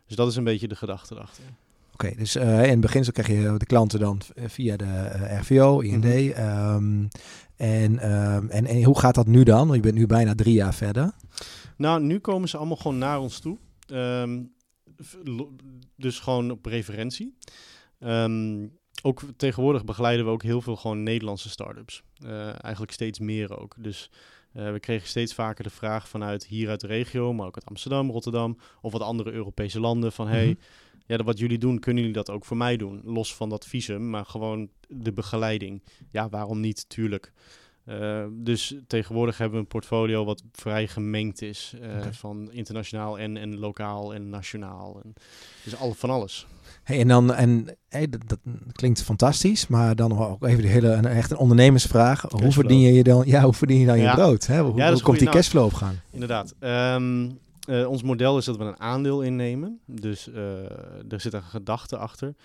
Dus 0.07 0.15
dat 0.15 0.27
is 0.29 0.35
een 0.35 0.43
beetje 0.43 0.67
de 0.67 0.75
gedachte 0.75 1.15
erachter. 1.15 1.43
Oké, 2.03 2.15
dus 2.15 2.35
eh, 2.35 2.63
in 2.63 2.69
het 2.69 2.79
begin 2.79 3.03
zo 3.03 3.11
krijg 3.11 3.27
je 3.27 3.55
de 3.57 3.65
klanten 3.65 3.99
dan 3.99 4.21
v- 4.21 4.51
via 4.51 4.75
de 4.77 4.85
eh, 4.85 5.39
RVO, 5.39 5.79
IND. 5.79 6.03
Mhm. 6.03 6.29
ehm, 6.31 7.05
en, 7.55 7.99
ehm, 7.99 8.47
en, 8.49 8.65
en 8.65 8.83
hoe 8.83 8.99
gaat 8.99 9.15
dat 9.15 9.27
nu 9.27 9.43
dan? 9.43 9.61
Want 9.63 9.75
je 9.75 9.79
bent 9.81 9.95
nu 9.95 10.05
bijna 10.05 10.35
drie 10.35 10.53
jaar 10.53 10.73
verder. 10.73 11.11
Nou, 11.77 12.01
nu 12.01 12.19
komen 12.19 12.49
ze 12.49 12.57
allemaal 12.57 12.75
gewoon 12.77 12.97
naar 12.97 13.19
ons 13.19 13.39
toe. 13.39 13.57
Ehm, 13.87 14.41
dus 15.95 16.19
gewoon 16.19 16.51
op 16.51 16.65
referentie. 16.65 17.37
Ook 19.03 19.21
tegenwoordig 19.37 19.83
begeleiden 19.85 20.25
we 20.25 20.31
ook 20.31 20.43
heel 20.43 20.61
veel 20.61 20.75
gewoon 20.75 21.03
Nederlandse 21.03 21.49
start-ups. 21.49 22.03
Eh, 22.25 22.63
eigenlijk 22.63 22.91
steeds 22.91 23.19
meer 23.19 23.59
ook. 23.59 23.75
Dus 23.79 24.11
eh, 24.53 24.71
we 24.71 24.79
kregen 24.79 25.07
steeds 25.07 25.33
vaker 25.33 25.63
de 25.63 25.69
vraag 25.69 26.09
vanuit 26.09 26.45
hier 26.45 26.69
uit 26.69 26.81
de 26.81 26.87
regio, 26.87 27.33
maar 27.33 27.45
ook 27.47 27.55
uit 27.55 27.65
Amsterdam, 27.65 28.09
Rotterdam 28.11 28.57
of 28.81 28.91
wat 28.91 29.01
andere 29.01 29.31
Europese 29.31 29.79
landen 29.79 30.11
van 30.11 30.27
hey, 30.27 30.45
Mhm. 30.47 30.55
Ja, 31.07 31.23
wat 31.23 31.39
jullie 31.39 31.57
doen, 31.57 31.79
kunnen 31.79 32.03
jullie 32.03 32.17
dat 32.17 32.29
ook 32.29 32.45
voor 32.45 32.57
mij 32.57 32.77
doen? 32.77 33.01
Los 33.03 33.35
van 33.35 33.49
dat 33.49 33.65
visum, 33.65 34.09
maar 34.09 34.25
gewoon 34.25 34.69
de 34.87 35.13
begeleiding. 35.13 35.83
Ja, 36.09 36.29
waarom 36.29 36.59
niet? 36.59 36.85
Tuurlijk. 36.89 37.31
Eh, 37.85 38.23
dus 38.31 38.75
tegenwoordig 38.87 39.37
hebben 39.37 39.55
we 39.57 39.61
een 39.63 39.69
portfolio 39.69 40.25
wat 40.25 40.43
vrij 40.51 40.87
gemengd 40.87 41.41
is. 41.41 41.73
eh. 41.81 42.05
Van 42.11 42.51
internationaal 42.51 43.19
en, 43.19 43.37
en 43.37 43.57
lokaal 43.59 44.13
en 44.13 44.29
nationaal. 44.29 44.99
En, 45.03 45.13
dus 45.63 45.75
al, 45.77 45.93
van 45.93 46.09
alles. 46.09 46.47
Hey, 46.83 46.99
en 46.99 47.07
dan, 47.07 47.33
en 47.33 47.77
hey, 47.89 48.09
dat, 48.09 48.21
dat 48.27 48.39
klinkt 48.71 49.03
fantastisch, 49.03 49.67
maar 49.67 49.95
dan 49.95 50.17
ook 50.19 50.45
even 50.45 50.61
de 50.61 50.67
hele, 50.67 50.89
echt 50.93 51.31
een 51.31 51.37
ondernemersvraag. 51.37 52.21
Hoe 52.29 52.51
verdien 52.51 52.79
je 52.79 52.93
je 52.93 53.03
dan, 53.03 53.23
ja, 53.25 53.41
hoe 53.43 53.53
verdien 53.53 53.79
je 53.79 53.85
dan 53.85 53.99
je 53.99 54.11
brood? 54.11 54.47
Hè? 54.47 54.61
Hoe, 54.61 54.75
Ja, 54.77 54.91
hoe 54.91 55.01
komt 55.01 55.17
die 55.19 55.27
goeie. 55.27 55.41
Cashflow 55.41 55.65
op 55.65 55.73
gang? 55.73 55.95
Inderdaad. 56.11 56.53
Ehm, 56.59 57.29
eh, 57.67 57.89
ons 57.89 58.03
model 58.03 58.37
is 58.37 58.45
dat 58.45 58.57
we 58.57 58.63
een 58.63 58.79
aandeel 58.79 59.21
innemen. 59.21 59.79
Dus 59.85 60.31
eh, 60.31 61.11
er 61.11 61.21
zit 61.21 61.33
een 61.33 61.43
gedachte 61.43 61.97
achter. 61.97 62.35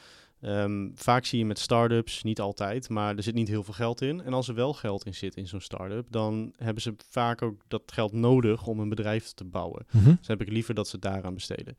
Ehm, 0.41 0.89
vaak 0.95 1.25
zie 1.25 1.39
je 1.39 1.45
met 1.45 1.59
start-ups, 1.59 2.23
niet 2.23 2.41
altijd, 2.41 2.89
maar 2.89 3.17
er 3.17 3.23
zit 3.23 3.35
niet 3.35 3.49
heel 3.49 3.63
veel 3.63 3.75
geld 3.75 4.01
in. 4.01 4.23
En 4.23 4.33
als 4.33 4.49
er 4.49 4.55
wel 4.55 4.73
geld 4.73 5.05
in 5.05 5.15
zit 5.15 5.37
in 5.37 5.47
zo'n 5.47 5.61
start-up, 5.61 6.07
dan 6.11 6.53
hebben 6.57 6.83
ze 6.83 6.95
vaak 7.09 7.43
ook 7.43 7.61
dat 7.69 7.83
geld 7.87 8.13
nodig 8.13 8.67
om 8.67 8.81
een 8.81 8.89
bedrijf 8.89 9.33
te 9.33 9.45
bouwen. 9.45 9.87
Mhm. 9.91 10.15
Dus 10.19 10.27
heb 10.27 10.41
ik 10.41 10.49
liever 10.49 10.75
dat 10.75 10.89
ze 10.89 10.97
het 10.97 11.05
daaraan 11.05 11.35
besteden. 11.35 11.77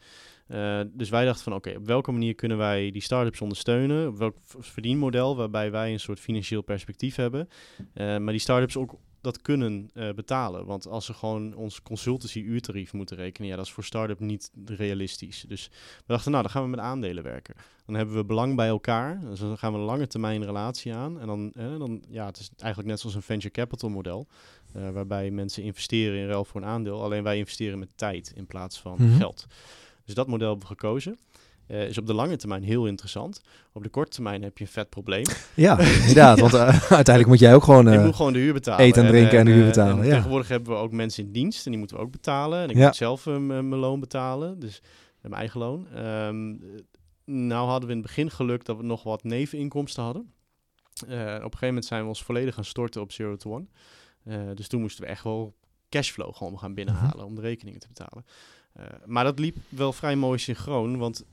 Eh, 0.47 0.81
dus 0.93 1.09
wij 1.09 1.25
dachten 1.25 1.43
van 1.43 1.53
oké, 1.53 1.73
op 1.77 1.85
welke 1.85 2.11
manier 2.11 2.35
kunnen 2.35 2.57
wij 2.57 2.91
die 2.91 3.01
start-ups 3.01 3.41
ondersteunen? 3.41 4.07
Op 4.07 4.17
welk 4.17 4.37
verdienmodel 4.43 5.35
waarbij 5.35 5.71
wij 5.71 5.91
een 5.91 5.99
soort 5.99 6.19
financieel 6.19 6.61
perspectief 6.61 7.15
hebben. 7.15 7.47
Maar 7.93 8.31
die 8.31 8.39
start-ups 8.39 8.77
ook 8.77 8.95
dat 9.23 9.41
kunnen 9.41 9.89
eh, 9.93 10.09
betalen. 10.09 10.65
Want 10.65 10.87
als 10.87 11.05
ze 11.05 11.13
gewoon 11.13 11.53
ons 11.55 11.81
consultancy 11.81 12.39
uurtarief 12.39 12.93
moeten 12.93 13.17
rekenen, 13.17 13.49
ja, 13.49 13.55
dat 13.55 13.65
is 13.65 13.71
voor 13.71 13.83
start-up 13.83 14.19
niet 14.19 14.51
realistisch. 14.65 15.45
Dus 15.47 15.69
we 15.97 16.03
dachten, 16.13 16.31
nou, 16.31 16.43
dan 16.43 16.51
gaan 16.51 16.63
we 16.63 16.69
met 16.69 16.79
aandelen 16.79 17.23
werken. 17.23 17.55
Dan 17.85 17.95
hebben 17.95 18.15
we 18.15 18.25
belang 18.25 18.55
bij 18.55 18.67
elkaar. 18.67 19.19
Dus 19.19 19.39
dan 19.39 19.57
gaan 19.57 19.73
we 19.73 19.79
een 19.79 19.83
lange 19.85 20.07
termijn 20.07 20.45
relatie 20.45 20.93
aan. 20.93 21.19
En 21.19 21.27
dan, 21.27 21.51
eh, 21.55 21.77
dan 21.77 22.03
ja, 22.09 22.25
het 22.25 22.39
is 22.39 22.49
eigenlijk 22.57 22.89
net 22.91 22.99
zoals 22.99 23.15
een 23.15 23.21
venture 23.21 23.53
capital 23.53 23.89
model. 23.89 24.27
eh, 24.73 24.89
waarbij 24.89 25.31
mensen 25.31 25.63
investeren 25.63 26.19
in 26.19 26.27
ruil 26.27 26.45
voor 26.45 26.61
een 26.61 26.67
aandeel. 26.67 27.03
Alleen 27.03 27.23
wij 27.23 27.37
investeren 27.37 27.79
met 27.79 27.89
tijd 27.97 28.31
in 28.35 28.45
plaats 28.45 28.79
van 28.79 28.95
Mhm. 28.99 29.17
geld. 29.17 29.45
Dus 30.05 30.13
dat 30.15 30.27
model 30.27 30.49
hebben 30.49 30.67
we 30.67 30.73
gekozen. 30.75 31.17
Eh, 31.67 31.87
is 31.87 31.97
op 31.97 32.07
de 32.07 32.13
lange 32.13 32.35
termijn 32.35 32.63
heel 32.63 32.85
interessant. 32.85 33.41
Op 33.73 33.83
de 33.83 33.89
korte 33.89 34.11
termijn 34.11 34.43
heb 34.43 34.57
je 34.57 34.63
een 34.63 34.69
vet 34.69 34.89
probleem. 34.89 35.23
Ja, 35.53 35.79
inderdaad. 35.79 36.39
Want 36.39 36.53
eh, 36.53 36.67
uiteindelijk 36.91 37.27
moet 37.27 37.39
jij 37.39 37.55
ook 37.55 37.63
gewoon... 37.63 37.87
ik 37.87 37.99
eh, 37.99 38.05
moet 38.05 38.15
gewoon 38.15 38.33
de 38.33 38.39
huur 38.39 38.53
betalen. 38.53 38.85
eten 38.85 39.03
en 39.03 39.09
drinken 39.09 39.39
en 39.39 39.45
de 39.45 39.51
huur 39.51 39.65
betalen, 39.65 40.05
ja. 40.05 40.13
Tegenwoordig 40.15 40.47
hebben 40.47 40.73
we 40.73 40.79
ook 40.79 40.91
mensen 40.91 41.23
in 41.23 41.31
dienst 41.31 41.65
en 41.65 41.69
die 41.71 41.79
moeten 41.79 41.97
we 41.97 42.03
ook 42.03 42.11
betalen. 42.11 42.61
En 42.61 42.69
ik 42.69 42.75
Ja. 42.75 42.85
moet 42.85 42.95
zelf 42.95 43.25
mijn 43.25 43.75
loon 43.75 43.99
betalen, 43.99 44.59
dus 44.59 44.81
mijn 45.21 45.33
eigen 45.33 45.59
loon. 45.59 45.87
Ehm, 45.95 46.55
nou 47.25 47.67
hadden 47.69 47.89
we 47.89 47.95
in 47.95 48.01
het 48.01 48.07
begin 48.07 48.29
geluk 48.29 48.65
dat 48.65 48.77
we 48.77 48.83
nog 48.83 49.03
wat 49.03 49.23
neveninkomsten 49.23 50.03
hadden. 50.03 50.21
Op 50.21 51.09
een 51.09 51.41
gegeven 51.41 51.67
moment 51.67 51.85
zijn 51.85 52.01
we 52.01 52.07
ons 52.07 52.23
volledig 52.23 52.53
gaan 52.55 52.65
storten 52.65 53.01
op 53.01 53.11
Zero 53.11 53.35
to 53.35 53.51
One. 53.53 53.65
Dus 54.55 54.67
toen 54.67 54.81
moesten 54.81 55.03
we 55.03 55.09
echt 55.09 55.23
wel 55.23 55.53
cashflow 55.89 56.35
gewoon 56.35 56.59
gaan 56.59 56.73
binnenhalen 56.73 57.25
om 57.25 57.35
de 57.35 57.41
rekeningen 57.41 57.79
te 57.79 57.87
betalen. 57.87 58.25
Maar 59.05 59.23
dat 59.23 59.39
liep 59.39 59.57
wel 59.69 59.93
vrij 59.93 60.15
mooi 60.15 60.39
synchroon, 60.39 60.97
want 60.97 61.23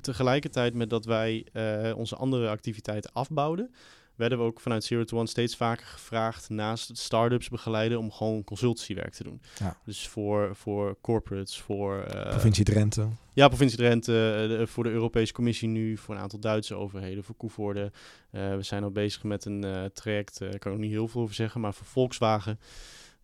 tegelijkertijd 0.00 0.74
met 0.74 0.90
dat 0.90 1.04
wij 1.04 1.46
eh, 1.52 1.96
onze 1.96 2.16
andere 2.16 2.48
activiteiten 2.48 3.12
afbouwden, 3.12 3.74
werden 4.16 4.38
we 4.38 4.44
ook 4.44 4.60
vanuit 4.60 4.84
Zero 4.84 5.04
to 5.04 5.16
One 5.16 5.26
steeds 5.26 5.56
vaker 5.56 5.86
gevraagd 5.86 6.48
naast 6.48 6.96
start-ups 6.98 7.48
begeleiden 7.48 7.98
om 7.98 8.12
gewoon 8.12 8.44
consultancywerk 8.44 9.12
te 9.12 9.24
doen. 9.24 9.40
Ja. 9.58 9.76
Dus 9.84 10.08
voor, 10.08 10.56
voor 10.56 10.96
corporates, 11.00 11.58
voor 11.60 12.02
eh, 12.02 12.30
provincie 12.30 12.64
Drenthe. 12.64 13.06
ja, 13.34 13.48
provincie 13.48 13.78
Drenthe, 13.78 14.12
eh, 14.42 14.48
de- 14.58 14.66
voor 14.66 14.84
de 14.84 14.90
Europese 14.90 15.32
Commissie 15.32 15.68
nu, 15.68 15.96
voor 15.96 16.14
een 16.14 16.20
aantal 16.20 16.38
Duitse 16.40 16.74
overheden, 16.74 17.24
voor 17.24 17.34
Koevoorde. 17.34 17.92
We 18.30 18.58
zijn 18.60 18.82
al 18.82 18.90
bezig 18.90 19.22
met 19.22 19.44
een 19.44 19.90
traject, 19.94 20.40
ik 20.40 20.60
kan 20.60 20.72
er 20.72 20.78
niet 20.78 20.90
heel 20.90 21.08
veel 21.08 21.20
over 21.20 21.34
zeggen, 21.34 21.60
maar 21.60 21.74
voor 21.74 21.86
Volkswagen. 21.86 22.58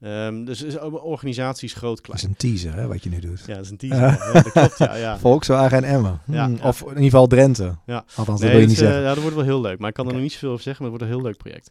Ehm, 0.01 0.45
dus 0.45 0.63
is 0.63 0.79
organisaties 0.79 1.75
groot 1.75 1.97
Dat 1.97 2.05
klein. 2.05 2.19
is 2.19 2.25
een 2.25 2.37
teaser, 2.37 2.75
hè, 2.75 2.87
wat 2.87 3.03
je 3.03 3.11
nu 3.11 3.19
doet. 3.21 3.43
Ja, 3.47 3.55
dat 3.55 3.65
is 3.65 3.71
een 3.71 3.77
teaser. 3.77 4.01
ja, 4.33 4.33
dat 4.33 4.53
klopt, 4.53 4.79
ja. 4.79 4.95
ja. 4.95 5.19
Volkswagen 5.19 5.77
en 5.77 5.85
Emmen. 5.85 6.21
Hmm, 6.25 6.35
ja. 6.35 6.51
Of 6.63 6.81
in 6.81 6.89
ieder 6.89 7.03
geval 7.03 7.27
Drenthe. 7.27 7.77
Ja. 7.87 8.05
Althans, 8.15 8.41
Nee, 8.41 8.51
dat 8.51 8.59
wil 8.59 8.61
je 8.61 8.67
niet 8.67 8.77
eh, 8.77 8.83
zeggen. 8.83 9.01
ja, 9.03 9.09
dat 9.09 9.21
wordt 9.21 9.37
wel 9.37 9.45
heel 9.45 9.61
leuk. 9.61 9.79
Maar 9.79 9.89
ik 9.89 9.95
kan 9.95 10.07
er 10.07 10.13
nog 10.13 10.23
niet 10.23 10.33
zoveel 10.33 10.51
over 10.51 10.63
zeggen, 10.63 10.83
maar 10.83 10.93
het 10.93 11.01
wordt 11.03 11.15
een 11.15 11.21
heel 11.21 11.31
leuk 11.31 11.39
project. 11.43 11.71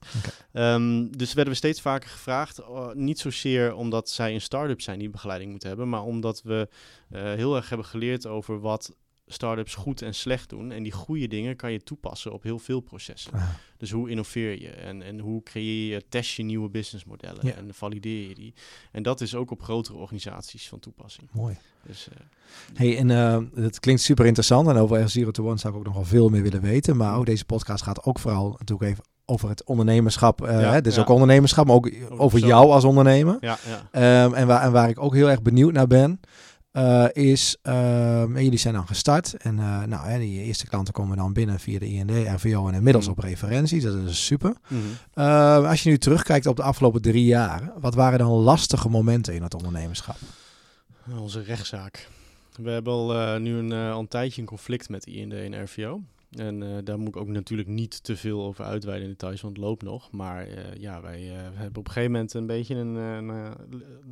Ehm, 0.52 1.08
dus 1.18 1.34
werden 1.34 1.54
we 1.54 1.60
steeds 1.60 1.82
vaker 1.82 2.10
gevraagd. 2.10 2.58
eh, 2.60 2.88
niet 2.94 3.20
zozeer 3.20 3.76
omdat 3.76 4.10
zij 4.10 4.34
een 4.34 4.42
start-up 4.42 4.82
zijn 4.82 5.00
die 5.00 5.10
begeleiding 5.10 5.50
moeten 5.52 5.70
hebben, 5.70 5.90
maar 5.90 6.04
omdat 6.04 6.42
we 6.44 6.70
eh, 7.10 7.22
heel 7.24 7.56
erg 7.56 7.70
hebben 7.70 7.88
geleerd 7.88 8.28
over 8.28 8.60
wat 8.60 8.96
start-ups 9.28 9.76
goed 9.76 10.02
en 10.02 10.14
slecht 10.14 10.50
doen. 10.50 10.72
En 10.72 10.84
die 10.84 10.92
goede 10.92 11.28
dingen 11.28 11.56
kan 11.56 11.72
je 11.72 11.84
toepassen 11.84 12.34
op 12.34 12.44
heel 12.44 12.60
veel 12.60 12.80
processen. 12.80 13.32
Ah, 13.34 13.50
Dus 13.78 13.92
hoe 13.92 14.10
innoveer 14.10 14.62
je 14.62 14.70
en, 14.70 15.02
en 15.02 15.20
hoe 15.20 15.44
creëer 15.44 15.94
je, 15.94 16.04
test 16.10 16.32
je 16.36 16.44
nieuwe 16.44 16.70
businessmodellen 16.70 17.48
Ja. 17.48 17.54
en 17.54 17.74
valideer 17.74 18.28
je 18.28 18.36
die. 18.36 18.54
En 18.92 19.04
dat 19.04 19.22
is 19.22 19.36
ook 19.36 19.52
op 19.52 19.62
grotere 19.62 19.98
organisaties 19.98 20.68
van 20.70 20.80
toepassing. 20.80 21.30
mooi. 21.32 21.58
Dus 21.88 22.08
eh, 22.10 22.16
Hey, 22.74 22.98
en 22.98 23.12
eh, 23.12 23.38
het 23.64 23.80
klinkt 23.80 24.02
super 24.02 24.26
interessant. 24.26 24.68
En 24.68 24.76
over 24.78 25.10
Zero 25.10 25.32
to 25.32 25.46
One 25.48 25.58
zou 25.58 25.74
ik 25.74 25.80
ook 25.80 25.86
nog 25.86 25.94
wel 25.96 26.06
veel 26.06 26.30
meer 26.30 26.42
willen 26.42 26.62
weten. 26.62 26.98
Maar 26.98 27.18
ook 27.18 27.26
deze 27.26 27.46
podcast 27.46 27.84
gaat 27.84 28.04
ook 28.04 28.20
vooral 28.20 28.50
natuurlijk 28.60 28.92
even 28.92 29.04
over 29.26 29.50
het 29.50 29.64
ondernemerschap. 29.64 30.42
Uh, 30.42 30.62
Ja, 30.62 30.72
hè, 30.72 30.82
dus 30.82 30.96
ja. 30.96 31.02
ook 31.02 31.10
ondernemerschap, 31.10 31.66
maar 31.66 31.76
ook 31.76 31.92
over 32.10 32.40
jou 32.40 32.72
als 32.72 32.84
ondernemer. 32.84 33.38
Ja, 33.40 33.58
ja. 33.68 33.88
Ehm, 34.26 34.34
en, 34.34 34.48
waar, 34.48 34.62
en 34.62 34.72
waar 34.72 34.90
ik 34.90 35.00
ook 35.00 35.14
heel 35.14 35.30
erg 35.30 35.42
benieuwd 35.42 35.74
naar 35.74 35.88
ben, 35.88 36.20
eh, 36.76 37.06
is, 37.12 37.58
ehm, 37.62 38.38
jullie 38.38 38.58
zijn 38.60 38.74
dan 38.74 38.88
gestart. 38.88 39.34
En 39.34 39.60
eh, 39.60 39.84
nou, 39.84 40.08
hè, 40.08 40.20
die 40.20 40.42
eerste 40.44 40.68
klanten 40.68 40.94
komen 40.94 41.18
dan 41.18 41.34
binnen 41.34 41.60
via 41.60 41.80
de 41.80 41.88
IND, 41.90 42.12
RVO 42.12 42.68
en 42.68 42.74
inmiddels 42.74 43.06
Mhm. 43.08 43.14
op 43.18 43.24
referenties. 43.24 43.84
Dat 43.84 43.96
is 43.96 44.26
super. 44.26 44.54
Mhm. 44.68 44.82
Ehm, 45.14 45.66
als 45.66 45.84
je 45.84 45.90
nu 45.90 45.98
terugkijkt 45.98 46.46
op 46.46 46.56
de 46.56 46.64
afgelopen 46.64 47.02
drie 47.02 47.26
jaar, 47.26 47.72
wat 47.80 47.96
waren 47.96 48.20
dan 48.20 48.32
lastige 48.32 48.90
momenten 48.90 49.34
in 49.34 49.44
het 49.44 49.54
ondernemerschap? 49.54 50.18
Onze 51.20 51.42
rechtszaak. 51.42 52.08
We 52.62 52.70
hebben 52.70 52.94
al 52.94 53.14
eh, 53.16 53.40
nu 53.40 53.58
een, 53.58 53.72
eh, 53.72 53.92
al 53.92 54.00
een 54.00 54.08
tijdje 54.08 54.42
een 54.42 54.48
conflict 54.48 54.90
met 54.90 55.06
IND 55.06 55.34
en 55.34 55.64
RVO. 55.64 56.02
En 56.36 56.64
eh, 56.64 56.78
daar 56.84 57.00
moet 57.00 57.08
ik 57.08 57.18
ook 57.18 57.28
natuurlijk 57.28 57.70
niet 57.70 58.04
te 58.04 58.18
veel 58.18 58.44
over 58.44 58.66
uitweiden 58.66 59.08
in 59.08 59.12
details, 59.12 59.42
want 59.42 59.58
het 59.58 59.66
loopt 59.66 59.84
nog. 59.84 60.12
Maar 60.12 60.48
eh, 60.48 60.76
ja, 60.80 61.02
wij 61.02 61.30
eh, 61.30 61.36
hebben 61.36 61.80
op 61.80 61.88
een 61.88 61.92
gegeven 61.92 62.12
moment 62.12 62.34
een 62.34 62.46
beetje 62.46 62.76
een, 62.76 62.94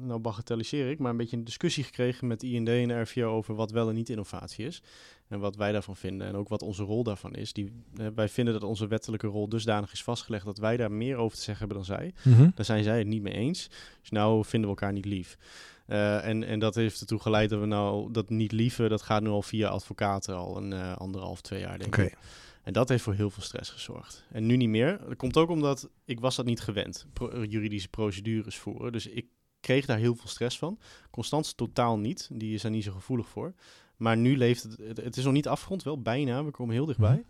nou 0.05 0.19
bagatelliseer 0.19 0.89
ik, 0.89 0.99
maar 0.99 1.11
een 1.11 1.17
beetje 1.17 1.37
een 1.37 1.43
discussie 1.43 1.83
gekregen 1.83 2.27
met 2.27 2.43
IND 2.43 2.67
en 2.67 3.01
RVO 3.01 3.27
over 3.29 3.55
wat 3.55 3.71
wel 3.71 3.89
en 3.89 3.95
niet 3.95 4.09
innovatie 4.09 4.65
is. 4.65 4.81
En 5.27 5.39
wat 5.39 5.55
wij 5.55 5.71
daarvan 5.71 5.95
vinden 5.95 6.27
en 6.27 6.35
ook 6.35 6.47
wat 6.47 6.61
onze 6.61 6.83
rol 6.83 7.03
daarvan 7.03 7.35
is. 7.35 7.53
Die, 7.53 7.71
wij 8.15 8.29
vinden 8.29 8.53
dat 8.53 8.63
onze 8.63 8.87
wettelijke 8.87 9.27
rol 9.27 9.49
dusdanig 9.49 9.91
is 9.91 10.03
vastgelegd 10.03 10.45
dat 10.45 10.57
wij 10.57 10.77
daar 10.77 10.91
meer 10.91 11.15
over 11.15 11.37
te 11.37 11.43
zeggen 11.43 11.67
hebben 11.67 11.85
dan 11.85 11.97
zij. 11.97 12.13
Daar 12.55 12.65
zijn 12.65 12.83
zij 12.83 12.97
het 12.97 13.07
niet 13.07 13.21
mee 13.21 13.33
eens. 13.33 13.69
Dus 14.01 14.09
nou 14.09 14.45
vinden 14.45 14.69
we 14.69 14.75
elkaar 14.75 14.93
niet 14.93 15.05
lief. 15.05 15.37
Eh, 15.85 16.25
en, 16.27 16.43
en 16.43 16.59
dat 16.59 16.75
heeft 16.75 16.99
ertoe 16.99 17.19
geleid 17.19 17.49
dat 17.49 17.59
we 17.59 17.65
nou 17.65 18.11
dat 18.11 18.29
niet 18.29 18.51
lieven, 18.51 18.89
dat 18.89 19.01
gaat 19.01 19.21
nu 19.21 19.29
al 19.29 19.41
via 19.41 19.67
advocaten 19.69 20.35
al 20.35 20.57
een 20.57 20.73
eh, 20.73 20.95
anderhalf, 20.95 21.41
twee 21.41 21.59
jaar 21.59 21.77
denk 21.79 21.97
ik. 21.97 22.17
En 22.63 22.73
dat 22.73 22.89
heeft 22.89 23.03
voor 23.03 23.13
heel 23.13 23.29
veel 23.29 23.43
stress 23.43 23.69
gezorgd. 23.69 24.23
En 24.31 24.45
nu 24.45 24.55
niet 24.57 24.69
meer. 24.69 24.99
Dat 25.07 25.15
komt 25.15 25.37
ook 25.37 25.49
omdat 25.49 25.89
ik 26.05 26.19
was 26.19 26.35
dat 26.35 26.45
niet 26.45 26.61
gewend, 26.61 27.05
pro- 27.13 27.43
juridische 27.43 27.89
procedures 27.89 28.57
voeren. 28.57 28.91
Dus 28.91 29.07
ik 29.07 29.25
kreeg 29.59 29.85
daar 29.85 29.97
heel 29.97 30.15
veel 30.15 30.27
stress 30.27 30.57
van. 30.57 30.79
Constance 31.11 31.55
totaal 31.55 31.97
niet. 31.99 32.29
Die 32.33 32.53
is 32.53 32.61
daar 32.61 32.71
niet 32.71 32.83
zo 32.83 32.91
gevoelig 32.91 33.27
voor. 33.27 33.53
Maar 33.97 34.17
nu 34.17 34.37
leeft 34.37 34.63
het, 34.63 34.77
het, 34.77 34.97
het 34.97 35.17
is 35.17 35.23
nog 35.23 35.33
niet 35.33 35.47
afgerond, 35.47 35.83
wel 35.83 36.01
bijna. 36.01 36.43
We 36.43 36.51
komen 36.51 36.73
heel 36.73 36.85
dichtbij. 36.85 37.25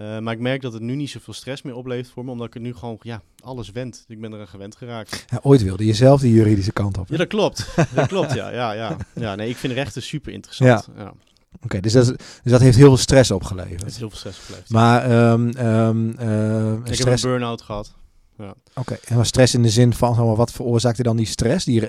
Eh, 0.00 0.18
maar 0.18 0.32
ik 0.32 0.40
merk 0.40 0.62
dat 0.62 0.72
het 0.72 0.82
nu 0.82 0.94
niet 0.94 1.10
zoveel 1.10 1.34
stress 1.34 1.62
meer 1.62 1.74
oplevert 1.74 2.08
voor 2.08 2.24
me, 2.24 2.30
omdat 2.30 2.46
ik 2.46 2.54
het 2.54 2.62
nu 2.62 2.74
gewoon, 2.74 2.98
ja, 3.02 3.22
alles 3.42 3.70
wend. 3.70 4.04
Ik 4.08 4.20
ben 4.20 4.32
eraan 4.32 4.48
gewend 4.48 4.76
geraakt. 4.76 5.24
Ja, 5.28 5.38
ooit 5.42 5.62
wilde 5.62 5.86
je 5.86 5.92
zelf 5.92 6.20
die 6.20 6.32
juridische 6.32 6.72
kant 6.72 6.98
op. 6.98 7.08
hè? 7.08 7.12
Ja, 7.12 7.18
dat 7.18 7.28
klopt. 7.28 7.66
dat 7.94 8.06
klopt, 8.06 8.34
ja. 8.34 8.50
Ja, 8.50 8.72
ja. 8.72 8.96
ja 9.14 9.34
nee, 9.34 9.48
ik 9.48 9.56
vind 9.56 9.72
rechten 9.72 10.02
super 10.02 10.32
interessant. 10.32 10.88
Ja. 10.96 11.12
Oké, 11.62 11.80
dus, 11.80 11.92
dat 11.92 12.06
dus 12.06 12.52
dat 12.52 12.60
heeft 12.60 12.76
heel 12.76 12.86
veel 12.86 12.96
stress 12.96 13.28
Het 13.28 13.38
opgeleverd. 13.38 13.96
heel 13.96 14.08
veel 14.08 14.18
stress 14.18 14.38
opgeleverd. 14.38 14.70
Maar 14.70 15.02
ehm 15.02 15.48
ehm 15.48 16.10
eh, 16.18 16.72
ik 16.72 16.86
heb 16.86 16.94
stress, 16.94 17.22
een 17.22 17.30
burn-out 17.30 17.62
gehad. 17.62 17.94
Oké, 18.74 18.98
en 19.04 19.16
was 19.16 19.28
stress 19.28 19.54
in 19.54 19.62
de 19.62 19.68
zin 19.68 19.94
van, 19.94 20.14
zeg 20.14 20.24
maar, 20.24 20.36
wat 20.36 20.52
veroorzaakte 20.52 21.02
dan 21.02 21.16
die 21.16 21.26
stress? 21.26 21.64
Die, 21.64 21.88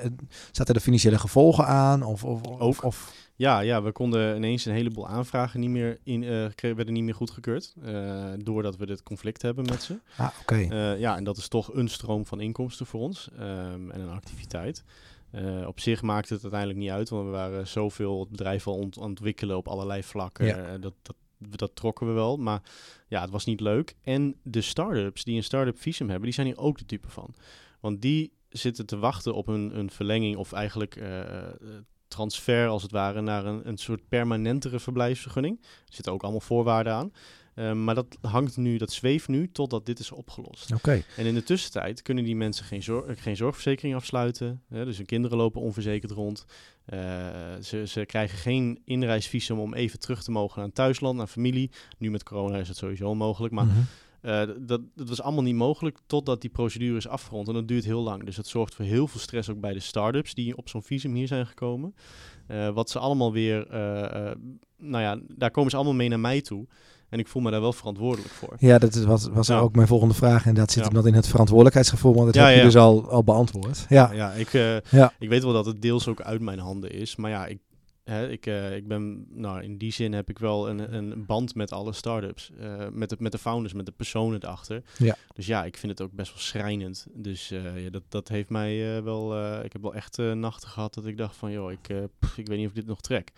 zaten 0.52 0.76
er 0.76 0.82
financiële 0.82 1.20
gevolgen 1.20 1.66
aan? 1.66 2.04
Of, 2.04 2.24
of, 2.24 2.42
of, 2.42 2.60
Ook. 2.60 2.84
of 2.84 3.14
Ja, 3.42 3.60
ja, 3.60 3.82
we 3.84 3.92
konden 3.92 4.36
ineens 4.36 4.66
een 4.66 4.74
heleboel 4.74 5.08
aanvragen 5.08 5.60
niet 5.60 5.70
meer 5.70 6.00
in, 6.04 6.24
eh, 6.24 6.74
werden 6.76 6.94
niet 6.94 7.04
meer 7.04 7.14
goedgekeurd. 7.16 7.74
eh 7.84 8.32
doordat 8.38 8.78
we 8.78 8.86
dit 8.86 9.04
conflict 9.04 9.42
hebben 9.42 9.66
met 9.66 9.84
ze. 9.84 10.00
ah, 10.18 10.30
oké. 10.42 10.56
Eh, 10.56 11.00
ja, 11.00 11.16
en 11.16 11.24
dat 11.24 11.38
is 11.38 11.48
toch 11.48 11.74
een 11.74 11.88
stroom 11.88 12.26
van 12.26 12.40
inkomsten 12.42 12.86
voor 12.86 13.00
ons 13.00 13.30
ehm, 13.38 13.90
en 13.92 14.02
een 14.02 14.10
activiteit. 14.10 14.84
Op 15.68 15.80
zich 15.80 16.02
maakte 16.02 16.34
het 16.34 16.42
uiteindelijk 16.42 16.80
niet 16.80 16.90
uit, 16.90 17.10
want 17.10 17.26
we 17.26 17.32
waren 17.32 17.68
zoveel 17.68 18.20
het 18.20 18.30
bedrijf 18.30 18.68
al 18.68 18.76
ont- 18.76 18.98
ontwikkelen 18.98 19.58
op 19.58 19.68
allerlei 19.68 20.04
vlakken. 20.04 20.46
Ja. 20.46 20.78
Dat, 20.78 20.94
dat, 21.02 21.16
dat 21.38 21.76
trokken 21.76 22.08
we 22.08 22.14
wel, 22.14 22.38
maar 22.38 22.62
ja, 23.08 23.22
het 23.22 23.30
was 23.30 23.46
niet 23.46 23.60
leuk. 23.60 23.96
En 24.04 24.36
de 24.44 24.62
start-ups 24.62 25.24
die 25.24 25.36
een 25.36 25.44
start-up 25.44 25.80
visum 25.80 26.08
hebben, 26.08 26.26
die 26.26 26.34
zijn 26.34 26.48
hier 26.48 26.58
ook 26.58 26.78
de 26.78 26.86
type 26.86 27.10
van. 27.10 27.34
Want 27.80 28.02
die 28.02 28.32
zitten 28.50 28.86
te 28.86 28.98
wachten 28.98 29.34
op 29.34 29.48
een, 29.48 29.78
een 29.78 29.92
verlenging 29.92 30.36
of 30.36 30.52
eigenlijk 30.52 30.96
transfer 32.12 32.68
als 32.68 32.82
het 32.82 32.92
ware 32.92 33.22
naar 33.22 33.46
een, 33.46 33.68
een 33.68 33.78
soort 33.78 34.08
permanentere 34.10 34.80
verblijfsvergunning. 34.80 35.58
Er 35.62 35.94
zitten 35.94 36.14
ook 36.14 36.22
allemaal 36.22 36.40
voorwaarden 36.42 36.94
aan. 36.94 37.12
Eh, 37.56 37.74
maar 37.74 37.96
dat 37.96 38.18
hangt 38.22 38.58
nu, 38.58 38.78
dat 38.78 38.92
zweeft 38.92 39.28
nu 39.28 39.52
totdat 39.52 39.86
dit 39.86 40.00
is 40.00 40.12
opgelost. 40.12 40.74
Oké. 40.74 41.04
En 41.18 41.26
in 41.26 41.34
de 41.34 41.44
tussentijd 41.44 42.02
kunnen 42.02 42.24
die 42.24 42.36
mensen 42.36 42.66
geen, 42.66 42.84
zor- 42.84 43.06
geen 43.18 43.36
zorgverzekering 43.36 43.96
afsluiten. 43.96 44.62
Hè, 44.70 44.86
dus 44.86 44.98
hun 44.98 45.06
kinderen 45.06 45.38
lopen 45.38 45.62
onverzekerd 45.62 46.12
rond. 46.12 46.46
Eh, 46.86 47.00
ze, 47.64 47.88
ze 47.88 48.06
krijgen 48.06 48.38
geen 48.38 48.82
inreisvisum 48.86 49.60
om 49.60 49.74
even 49.74 50.00
terug 50.00 50.24
te 50.24 50.32
mogen 50.32 50.62
naar 50.62 50.72
thuisland, 50.72 51.18
naar 51.18 51.28
familie. 51.28 51.72
Nu 51.98 52.12
met 52.12 52.24
corona 52.24 52.58
is 52.58 52.68
het 52.68 52.78
sowieso 52.78 53.10
onmogelijk. 53.10 53.54
Maar 53.54 53.66
Mhm. 53.66 53.80
Eh, 54.22 54.42
dat, 54.60 54.82
dat 54.96 55.10
was 55.10 55.22
allemaal 55.22 55.44
niet 55.44 55.56
mogelijk 55.56 55.98
totdat 56.06 56.42
die 56.42 56.50
procedure 56.50 56.98
is 56.98 57.08
afgerond. 57.08 57.48
En 57.48 57.54
dat 57.54 57.68
duurt 57.68 57.86
heel 57.86 58.02
lang. 58.02 58.24
Dus 58.26 58.36
dat 58.36 58.48
zorgt 58.48 58.76
voor 58.76 58.86
heel 58.86 59.08
veel 59.08 59.20
stress 59.20 59.50
ook 59.50 59.60
bij 59.60 59.74
de 59.74 59.80
start-ups 59.80 60.34
die 60.34 60.58
op 60.58 60.70
zo'n 60.70 60.84
visum 60.84 61.14
hier 61.14 61.28
zijn 61.28 61.46
gekomen. 61.48 61.96
Eh, 62.48 62.70
wat 62.70 62.90
ze 62.90 63.00
allemaal 63.00 63.32
weer, 63.32 63.68
eh, 63.70 64.32
nou 64.78 65.04
ja, 65.04 65.20
daar 65.36 65.52
komen 65.52 65.70
ze 65.70 65.76
allemaal 65.76 65.94
mee 65.96 66.10
naar 66.10 66.20
mij 66.20 66.42
toe. 66.42 66.68
En 67.10 67.20
ik 67.20 67.28
voel 67.28 67.42
me 67.42 67.52
daar 67.52 67.62
wel 67.62 67.74
verantwoordelijk 67.74 68.34
voor. 68.34 68.56
Ja, 68.60 68.78
dat 68.78 68.96
was, 68.96 69.28
was 69.28 69.48
Ja. 69.48 69.60
ook 69.60 69.76
mijn 69.76 69.88
volgende 69.88 70.14
vraag. 70.14 70.46
En 70.46 70.54
dat 70.56 70.72
zit 70.72 70.80
Ja. 70.80 70.86
hem 70.86 70.94
dat 70.94 71.06
in 71.06 71.14
het 71.14 71.28
verantwoordelijkheidsgevoel, 71.28 72.14
want 72.14 72.26
dat 72.26 72.36
Ja, 72.36 72.46
heb 72.48 72.58
je 72.58 72.62
dus 72.64 72.76
al, 72.76 73.10
al 73.10 73.24
beantwoord. 73.24 73.86
Ja, 73.90 74.12
Ja, 74.14 74.32
ik, 74.32 74.54
ik 75.20 75.30
weet 75.30 75.44
wel 75.44 75.54
dat 75.54 75.66
het 75.66 75.82
deels 75.82 76.08
ook 76.08 76.22
uit 76.22 76.42
mijn 76.42 76.60
handen 76.60 76.92
is. 76.92 77.16
Maar 77.16 77.30
ja, 77.30 77.46
ik, 77.46 77.60
hè, 78.12 78.30
ik, 78.30 78.46
eh, 78.46 78.76
ik 78.76 78.88
ben, 78.88 79.26
nou, 79.30 79.64
in 79.64 79.78
die 79.78 79.92
zin 79.92 80.14
heb 80.14 80.30
ik 80.30 80.40
wel 80.40 80.70
een, 80.70 80.94
een 80.94 81.26
band 81.26 81.56
met 81.56 81.72
alle 81.72 81.94
start-ups. 81.94 82.52
eh, 82.60 82.76
met, 82.92 83.10
de, 83.10 83.16
met 83.20 83.32
de 83.32 83.38
founders, 83.38 83.74
met 83.74 83.86
de 83.86 83.92
personen 83.92 84.44
erachter. 84.44 84.82
Ja. 84.98 85.16
Dus 85.36 85.46
ja, 85.46 85.64
ik 85.66 85.78
vind 85.78 85.92
het 85.92 86.02
ook 86.08 86.14
best 86.14 86.30
wel 86.32 86.40
schrijnend. 86.42 87.06
Dus 87.14 87.52
eh, 87.52 87.84
ja, 87.84 87.90
dat, 87.90 88.04
dat 88.10 88.28
heeft 88.28 88.50
mij 88.50 89.04
wel, 89.04 89.38
ik 89.64 89.74
heb 89.74 89.82
wel 89.82 89.96
echt 89.96 90.18
nachten 90.18 90.70
gehad 90.70 90.94
dat 90.94 91.06
ik 91.06 91.18
dacht 91.18 91.36
van, 91.36 91.52
joh, 91.52 91.72
ik, 91.72 91.88
pff, 92.20 92.38
ik 92.38 92.48
weet 92.48 92.58
niet 92.58 92.66
of 92.68 92.72
ik 92.74 92.78
dit 92.80 92.88
nog 92.88 93.02
trek. 93.02 93.32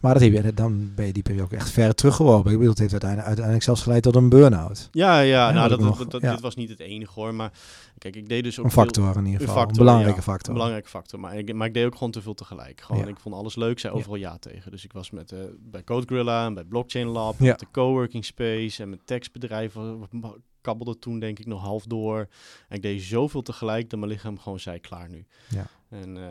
maar 0.00 0.12
dat 0.12 0.22
heb 0.22 0.32
je, 0.32 0.54
dan 0.54 0.94
ben 0.94 1.06
je 1.06 1.12
die 1.12 1.22
periode 1.22 1.44
ook 1.44 1.52
echt 1.60 1.70
ver 1.70 1.94
teruggeworpen. 1.94 2.50
Ik 2.52 2.56
bedoel, 2.56 2.70
het 2.70 2.78
heeft 2.78 2.90
uiteindelijk, 2.90 3.26
uiteindelijk 3.28 3.64
zelfs 3.66 3.82
geleid 3.82 4.02
tot 4.02 4.14
een 4.16 4.28
burn-out. 4.28 4.88
Ja, 4.92 5.20
ja, 5.20 5.50
nou, 5.50 5.68
dat 5.68 5.78
dat, 5.78 5.88
nog, 5.88 5.98
dat, 5.98 6.10
dat- 6.10 6.20
ja. 6.22 6.30
dit 6.32 6.40
was 6.40 6.54
niet 6.54 6.68
het 6.68 6.80
enige 6.80 7.12
hoor. 7.20 7.34
Maar 7.34 7.52
kijk, 7.98 8.16
ik 8.16 8.28
deed 8.28 8.44
dus 8.44 8.58
ook 8.58 8.64
Een 8.64 8.70
veel- 8.70 8.82
factor 8.82 9.16
in 9.16 9.24
ieder 9.26 9.40
geval. 9.48 9.62
Een, 9.68 9.76
belangrijke 9.76 10.16
ja. 10.16 10.22
factor. 10.22 10.48
Een 10.48 10.54
belangrijke 10.54 10.88
factor. 10.88 11.20
Maar 11.20 11.34
ik, 11.38 11.54
maar 11.54 11.66
ik 11.66 11.74
deed 11.74 11.84
ook 11.86 11.92
gewoon 11.94 12.10
te 12.10 12.22
veel 12.22 12.34
tegelijk. 12.34 12.80
Gewoon, 12.80 13.02
Ja. 13.02 13.08
Ik 13.08 13.18
vond 13.20 13.34
alles 13.34 13.56
leuk, 13.56 13.78
zei 13.78 13.94
overal 13.94 14.16
ja 14.16 14.38
tegen. 14.38 14.70
Dus 14.70 14.84
ik 14.84 14.92
was 14.92 15.10
met, 15.10 15.32
eh, 15.32 15.38
bij 15.58 15.84
Code 15.84 16.06
Gorilla 16.08 16.46
en 16.46 16.54
bij 16.54 16.64
Blockchain 16.64 17.06
Lab, 17.06 17.38
met 17.38 17.58
de 17.58 17.66
coworking 17.72 18.24
space 18.24 18.82
en 18.82 19.00
wa- 19.72 19.96
wa- 20.10 20.34
kabbelde 20.60 20.98
toen 20.98 21.18
denk 21.18 21.38
ik 21.38 21.46
nog 21.46 21.60
half 21.62 21.84
door. 21.84 22.18
En 22.68 22.76
ik 22.76 22.82
deed 22.82 23.02
zoveel 23.02 23.42
tegelijk 23.42 23.90
dat 23.90 23.98
mijn 23.98 24.10
lichaam 24.12 24.38
gewoon 24.38 24.60
zei 24.60 24.80
klaar 24.80 25.08
nu. 25.10 25.26
Ja. 25.48 25.66
En 25.88 26.16
eh, 26.16 26.30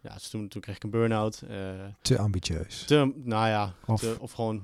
ja, 0.00 0.14
dus 0.14 0.28
toen, 0.28 0.48
toen 0.48 0.60
kreeg 0.60 0.76
ik 0.76 0.82
een 0.82 0.90
burn-out. 0.90 1.42
eh, 1.48 1.56
Te 2.02 2.18
ambitieus. 2.18 2.84
te, 2.84 3.12
nou 3.16 3.48
ja, 3.48 3.74
Of- 3.86 4.00
te- 4.00 4.16
of 4.20 4.32
gewoon, 4.32 4.62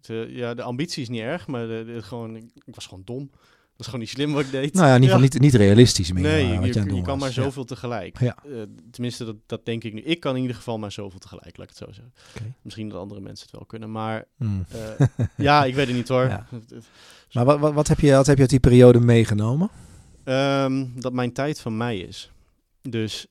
te, 0.00 0.26
ja, 0.30 0.54
de 0.54 0.62
ambitie 0.62 1.02
is 1.02 1.08
niet 1.08 1.20
erg, 1.20 1.46
maar 1.46 1.66
de, 1.66 1.84
de- 1.86 2.02
gewoon, 2.02 2.36
ik, 2.36 2.44
ik 2.64 2.74
was 2.74 2.86
gewoon 2.86 3.02
dom. 3.04 3.30
Dat 3.76 3.86
is 3.86 3.92
gewoon 3.92 4.00
niet 4.00 4.14
slim 4.14 4.32
wat 4.32 4.44
ik 4.44 4.50
deed. 4.50 4.74
Nou 4.74 4.86
ja, 4.86 4.94
in 4.94 5.02
ieder 5.02 5.16
geval 5.16 5.30
niet, 5.32 5.40
niet 5.40 5.54
realistisch 5.54 6.12
meer. 6.12 6.22
Nee, 6.22 6.58
eh, 6.58 6.72
je, 6.72 6.94
je 6.94 7.02
kan 7.02 7.18
maar 7.18 7.32
zoveel 7.32 7.64
tegelijk. 7.64 8.20
Ja. 8.20 8.36
Eh, 8.44 8.62
tenminste, 8.90 9.24
dat, 9.24 9.36
dat 9.46 9.64
denk 9.64 9.84
ik 9.84 9.92
nu. 9.92 10.00
Ik 10.00 10.20
kan 10.20 10.34
in 10.34 10.40
ieder 10.40 10.56
geval 10.56 10.78
maar 10.78 10.92
zoveel 10.92 11.18
tegelijk, 11.18 11.56
laat 11.56 11.70
ik 11.70 11.76
het 11.78 11.88
zo 11.88 11.92
zeggen. 11.92 12.12
Misschien 12.62 12.88
dat 12.88 13.00
andere 13.00 13.20
mensen 13.20 13.46
het 13.46 13.56
wel 13.56 13.66
kunnen, 13.66 13.90
maar 13.90 14.24
Ja. 14.38 14.46
Mm. 14.46 14.64
eh, 14.68 15.26
ja, 15.36 15.64
ik 15.64 15.74
weet 15.74 15.86
het 15.86 15.96
niet 15.96 16.08
hoor. 16.08 16.28
Maar 17.32 17.44
wat, 17.44 17.58
wat, 17.58 17.72
wat, 17.72 17.88
heb 17.88 18.00
je, 18.00 18.12
wat 18.12 18.26
heb 18.26 18.34
je 18.34 18.42
uit 18.42 18.50
die 18.50 18.60
periode 18.60 19.00
meegenomen? 19.00 19.70
Ehm, 20.24 20.84
dat 20.94 21.12
mijn 21.12 21.32
tijd 21.32 21.60
van 21.60 21.76
mij 21.76 21.98
is. 21.98 22.30
Dus 22.82 23.26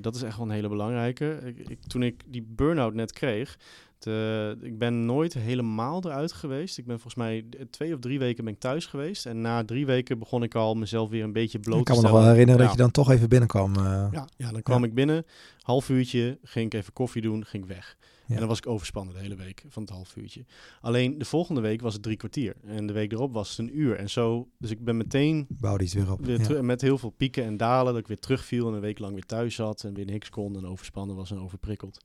dat 0.00 0.14
is 0.14 0.22
echt 0.22 0.36
wel 0.36 0.46
een 0.46 0.52
hele 0.52 0.68
belangrijke. 0.68 1.40
Ik, 1.44 1.68
ik, 1.68 1.78
toen 1.86 2.02
ik 2.02 2.22
die 2.26 2.46
burn-out 2.48 2.94
net 2.94 3.12
kreeg, 3.12 3.58
te- 3.98 4.56
ik 4.60 4.78
ben 4.78 5.04
nooit 5.06 5.34
helemaal 5.34 6.04
eruit 6.04 6.32
geweest. 6.32 6.78
Ik 6.78 6.86
ben 6.86 6.94
volgens 7.00 7.14
mij 7.14 7.44
twee 7.70 7.94
of 7.94 8.00
drie 8.00 8.18
weken 8.18 8.44
ben 8.44 8.52
ik 8.52 8.58
thuis 8.60 8.86
geweest. 8.86 9.26
En 9.26 9.40
na 9.40 9.64
drie 9.64 9.86
weken 9.86 10.18
begon 10.18 10.42
ik 10.42 10.54
al 10.54 10.74
mezelf 10.74 11.10
weer 11.10 11.24
een 11.24 11.32
beetje 11.32 11.58
bloot 11.60 11.78
Ik 11.78 11.84
te 11.86 11.92
kan 11.92 11.96
me 11.96 12.02
nog 12.02 12.10
stellen. 12.10 12.26
wel 12.26 12.36
herinneren 12.36 12.60
Ja. 12.62 12.68
dat 12.68 12.76
je 12.76 12.82
dan 12.82 12.90
toch 13.04 13.10
even 13.10 13.28
binnenkwam. 13.28 13.76
eh. 13.76 14.08
Ja, 14.12 14.28
ja 14.36 14.52
dan 14.52 14.62
kwam 14.62 14.84
ik 14.84 14.94
binnen, 14.94 15.24
half 15.60 15.88
uurtje, 15.88 16.38
ging 16.42 16.66
ik 16.66 16.74
even 16.74 16.92
koffie 16.92 17.22
doen, 17.22 17.44
ging 17.44 17.62
ik 17.62 17.68
weg. 17.68 17.96
Ja. 18.26 18.34
En 18.34 18.40
dan 18.40 18.48
was 18.48 18.58
ik 18.58 18.66
overspannen 18.66 19.14
de 19.14 19.20
hele 19.20 19.36
week 19.36 19.64
van 19.68 19.82
het 19.82 19.90
half 19.92 20.16
uurtje. 20.16 20.44
Alleen 20.80 21.18
de 21.18 21.24
volgende 21.24 21.60
week 21.60 21.80
was 21.80 21.92
het 21.94 22.02
drie 22.02 22.16
kwartier. 22.16 22.54
En 22.66 22.86
de 22.86 22.92
week 22.92 23.12
erop 23.12 23.32
was 23.32 23.48
het 23.50 23.58
een 23.58 23.78
uur. 23.78 23.96
En 23.96 24.10
zo, 24.10 24.48
dus 24.58 24.70
ik 24.70 24.84
ben 24.84 24.96
meteen 24.96 25.46
Bouwde 25.48 25.84
iets 25.84 25.94
weer 25.94 26.12
op. 26.12 26.24
weer 26.24 26.52
Ja. 26.56 26.62
met 26.62 26.80
heel 26.80 26.98
veel 26.98 27.10
pieken 27.10 27.44
en 27.44 27.56
dalen. 27.56 27.92
Dat 27.92 28.02
ik 28.02 28.08
weer 28.08 28.18
terugviel 28.18 28.68
en 28.68 28.74
een 28.74 28.80
week 28.80 28.98
lang 28.98 29.12
weer 29.12 29.26
thuis 29.26 29.54
zat. 29.54 29.84
En 29.84 29.94
weer 29.94 30.04
niks 30.04 30.30
kon 30.30 30.56
en 30.56 30.66
overspannen 30.66 31.16
was 31.16 31.30
en 31.30 31.38
overprikkeld. 31.40 32.04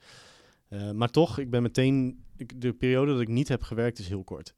Eh, 0.74 0.92
maar 0.92 1.10
toch, 1.10 1.38
ik 1.40 1.50
ben 1.50 1.62
meteen... 1.62 2.24
ik- 2.38 2.62
de 2.62 2.74
periode 2.74 3.12
dat 3.12 3.22
ik 3.22 3.28
niet 3.28 3.48
heb 3.48 3.62
gewerkt 3.62 4.00
is 4.00 4.08
heel 4.08 4.24
kort. 4.24 4.54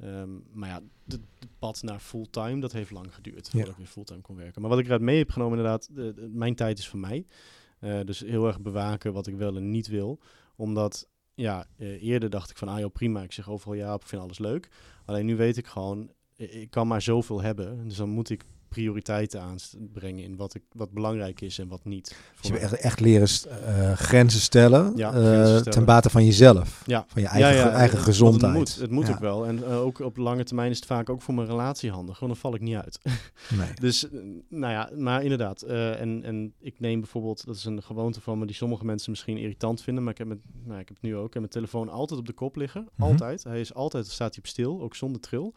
Ehm, 0.00 0.30
maar 0.52 0.68
ja, 0.68 0.80
het 1.08 1.20
pad 1.58 1.82
naar 1.82 1.98
fulltime, 1.98 2.60
dat 2.60 2.72
heeft 2.72 2.90
lang 2.90 3.14
geduurd. 3.14 3.44
Ja. 3.46 3.50
Voordat 3.50 3.70
ik 3.70 3.76
weer 3.76 3.86
fulltime 3.86 4.20
kon 4.20 4.36
werken. 4.36 4.60
Maar 4.60 4.70
wat 4.70 4.78
ik 4.78 4.84
eruit 4.86 5.00
mee 5.00 5.18
heb 5.18 5.30
genomen 5.30 5.56
inderdaad, 5.58 5.88
de- 5.94 6.12
de- 6.14 6.28
mijn 6.32 6.54
tijd 6.54 6.78
is 6.78 6.88
van 6.88 7.00
mij. 7.00 7.26
Eh, 7.78 8.00
dus 8.04 8.20
heel 8.20 8.46
erg 8.46 8.60
bewaken 8.60 9.12
wat 9.12 9.26
ik 9.26 9.34
wel 9.36 9.56
en 9.56 9.70
niet 9.70 9.86
wil. 9.86 10.18
Omdat, 10.56 11.08
ja, 11.34 11.66
eh, 11.76 12.02
eerder 12.02 12.30
dacht 12.30 12.50
ik 12.50 12.56
van, 12.56 12.68
ah 12.68 12.78
joh, 12.78 12.92
prima. 12.92 13.22
Ik 13.22 13.32
zeg 13.32 13.50
overal 13.50 13.74
ja, 13.74 13.94
ik 13.94 14.02
vind 14.02 14.22
alles 14.22 14.38
leuk. 14.38 14.68
Alleen 15.04 15.26
nu 15.26 15.36
weet 15.36 15.56
ik 15.56 15.66
gewoon, 15.66 16.10
ik 16.36 16.70
kan 16.70 16.86
maar 16.86 17.02
zoveel 17.02 17.42
hebben. 17.42 17.84
Dus 17.88 17.96
dan 17.96 18.08
moet 18.08 18.30
ik 18.30 18.44
prioriteiten 18.80 19.40
aanbrengen 19.40 20.22
in 20.24 20.36
wat, 20.36 20.54
ik, 20.54 20.62
wat 20.72 20.90
belangrijk 20.90 21.40
is 21.40 21.58
en 21.58 21.68
wat 21.68 21.84
niet. 21.84 22.08
Dus 22.40 22.46
je 22.46 22.52
mij. 22.52 22.60
echt, 22.62 22.72
echt 22.74 23.00
leren 23.00 23.28
st- 23.28 23.44
eh, 23.44 23.92
grenzen 23.92 24.40
stellen, 24.40 24.92
Ja, 24.96 25.08
eh, 25.12 25.18
grenzen 25.18 25.46
stellen. 25.46 25.70
ten 25.70 25.84
bate 25.84 26.10
van 26.10 26.24
jezelf. 26.24 26.82
Ja. 26.86 27.04
Van 27.08 27.22
je 27.22 27.28
eigen, 27.28 27.50
Ja, 27.54 27.56
ja, 27.58 27.62
ge- 27.70 27.76
eigen 27.76 27.98
gezondheid. 27.98 28.52
Het 28.52 28.58
moet, 28.58 28.76
het 28.80 28.90
moet 28.90 29.10
ook 29.10 29.18
wel. 29.18 29.46
En 29.46 29.64
eh, 29.64 29.80
ook 29.80 29.98
op 29.98 30.16
lange 30.16 30.44
termijn 30.44 30.70
is 30.70 30.76
het 30.76 30.86
vaak 30.86 31.10
ook 31.10 31.22
voor 31.22 31.34
mijn 31.34 31.46
relatie 31.48 31.90
handig. 31.90 32.18
Want 32.18 32.32
dan 32.32 32.40
val 32.40 32.54
ik 32.54 32.60
niet 32.60 32.76
uit. 32.76 32.98
Nee. 33.58 33.68
Dus, 33.74 34.06
nou 34.48 34.72
ja, 34.72 34.90
maar 34.96 35.22
inderdaad. 35.22 35.62
en, 35.62 36.22
en 36.24 36.52
ik 36.60 36.80
neem 36.80 37.00
bijvoorbeeld, 37.00 37.46
dat 37.46 37.56
is 37.56 37.64
een 37.64 37.82
gewoonte 37.82 38.20
van 38.20 38.38
me 38.38 38.46
die 38.46 38.54
sommige 38.54 38.84
mensen 38.84 39.10
misschien 39.10 39.36
irritant 39.36 39.82
vinden. 39.82 40.02
Maar 40.02 40.12
ik 40.12 40.18
heb, 40.18 40.28
het, 40.28 40.38
nou, 40.64 40.80
ik 40.80 40.88
heb 40.88 40.96
het 40.96 41.06
nu 41.06 41.16
ook. 41.16 41.24
Heb 41.32 41.34
mijn 41.42 41.48
telefoon 41.48 41.88
altijd 41.88 42.20
op 42.20 42.26
de 42.26 42.32
kop 42.32 42.56
liggen. 42.56 42.88
Mhm. 42.96 43.02
Altijd. 43.10 43.44
Hij 43.44 43.60
is 43.60 43.74
altijd, 43.74 44.06
staat 44.06 44.30
hij 44.34 44.38
op 44.38 44.46
stil, 44.46 44.80
ook 44.82 44.94
zonder 44.94 45.20
tril. 45.20 45.54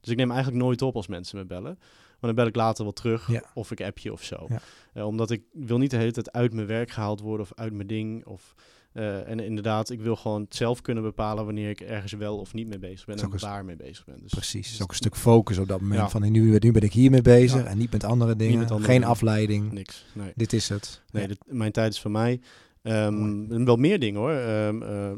Dus 0.00 0.10
ik 0.10 0.16
neem 0.16 0.30
eigenlijk 0.30 0.62
nooit 0.62 0.82
op 0.82 0.96
als 0.96 1.06
mensen 1.06 1.38
me 1.38 1.44
bellen. 1.44 1.78
Maar 2.22 2.34
dan 2.34 2.44
bel 2.44 2.46
ik 2.46 2.56
later 2.56 2.84
wel 2.84 2.92
terug. 2.92 3.28
Ja. 3.30 3.42
Of 3.54 3.70
ik 3.70 3.80
app 3.80 3.98
je 3.98 4.12
of 4.12 4.22
zo. 4.22 4.46
Ja. 4.48 4.60
Eh, 4.94 5.06
omdat 5.06 5.30
ik 5.30 5.42
wil 5.52 5.78
niet 5.78 5.90
de 5.90 5.96
hele 5.96 6.12
tijd 6.12 6.32
uit 6.32 6.52
mijn 6.54 6.66
werk 6.66 6.90
gehaald 6.90 7.20
worden 7.20 7.46
of 7.46 7.52
uit 7.58 7.72
mijn 7.72 7.86
ding. 7.88 8.26
Of, 8.26 8.54
eh, 8.92 9.28
en 9.28 9.40
inderdaad, 9.40 9.90
ik 9.90 10.00
wil 10.00 10.16
gewoon 10.16 10.46
zelf 10.48 10.80
kunnen 10.80 11.02
bepalen 11.02 11.44
wanneer 11.44 11.70
ik 11.70 11.80
ergens 11.80 12.12
wel 12.12 12.38
of 12.38 12.54
niet 12.54 12.66
mee 12.66 12.78
bezig 12.78 13.06
ben. 13.06 13.16
En 13.18 13.38
waar 13.38 13.64
mee 13.64 13.76
bezig 13.76 14.04
ben. 14.04 14.18
Dus, 14.22 14.32
Precies, 14.32 14.66
het 14.66 14.74
is 14.74 14.82
ook 14.82 14.90
een 14.90 14.96
stuk 14.96 15.16
focus 15.16 15.58
op 15.58 15.68
dat 15.68 15.80
moment. 15.80 16.00
Ja. 16.00 16.08
Van 16.08 16.32
nu, 16.32 16.58
nu 16.58 16.72
ben 16.72 16.82
ik 16.82 16.92
hiermee 16.92 17.22
bezig 17.22 17.64
en 17.64 17.78
niet 17.78 17.92
met 17.92 18.04
andere 18.04 18.36
dingen. 18.36 18.58
met 18.58 18.70
andere 18.70 18.86
Geen 18.88 18.94
dingen. 19.00 19.12
afleiding. 19.14 19.72
Niks. 19.72 20.04
Nee. 20.12 20.32
Dit 20.34 20.52
is 20.52 20.68
het. 20.68 21.02
Nee, 21.12 21.28
dit- 21.28 21.38
mijn 21.46 21.72
tijd 21.72 21.92
is 21.92 22.00
van 22.00 22.10
mij. 22.10 22.40
En 22.82 23.64
wel 23.64 23.76
meer 23.76 23.98
dingen 23.98 24.20
hoor. 24.20 24.30
Ehm, 24.32 24.82
eh, 24.82 25.10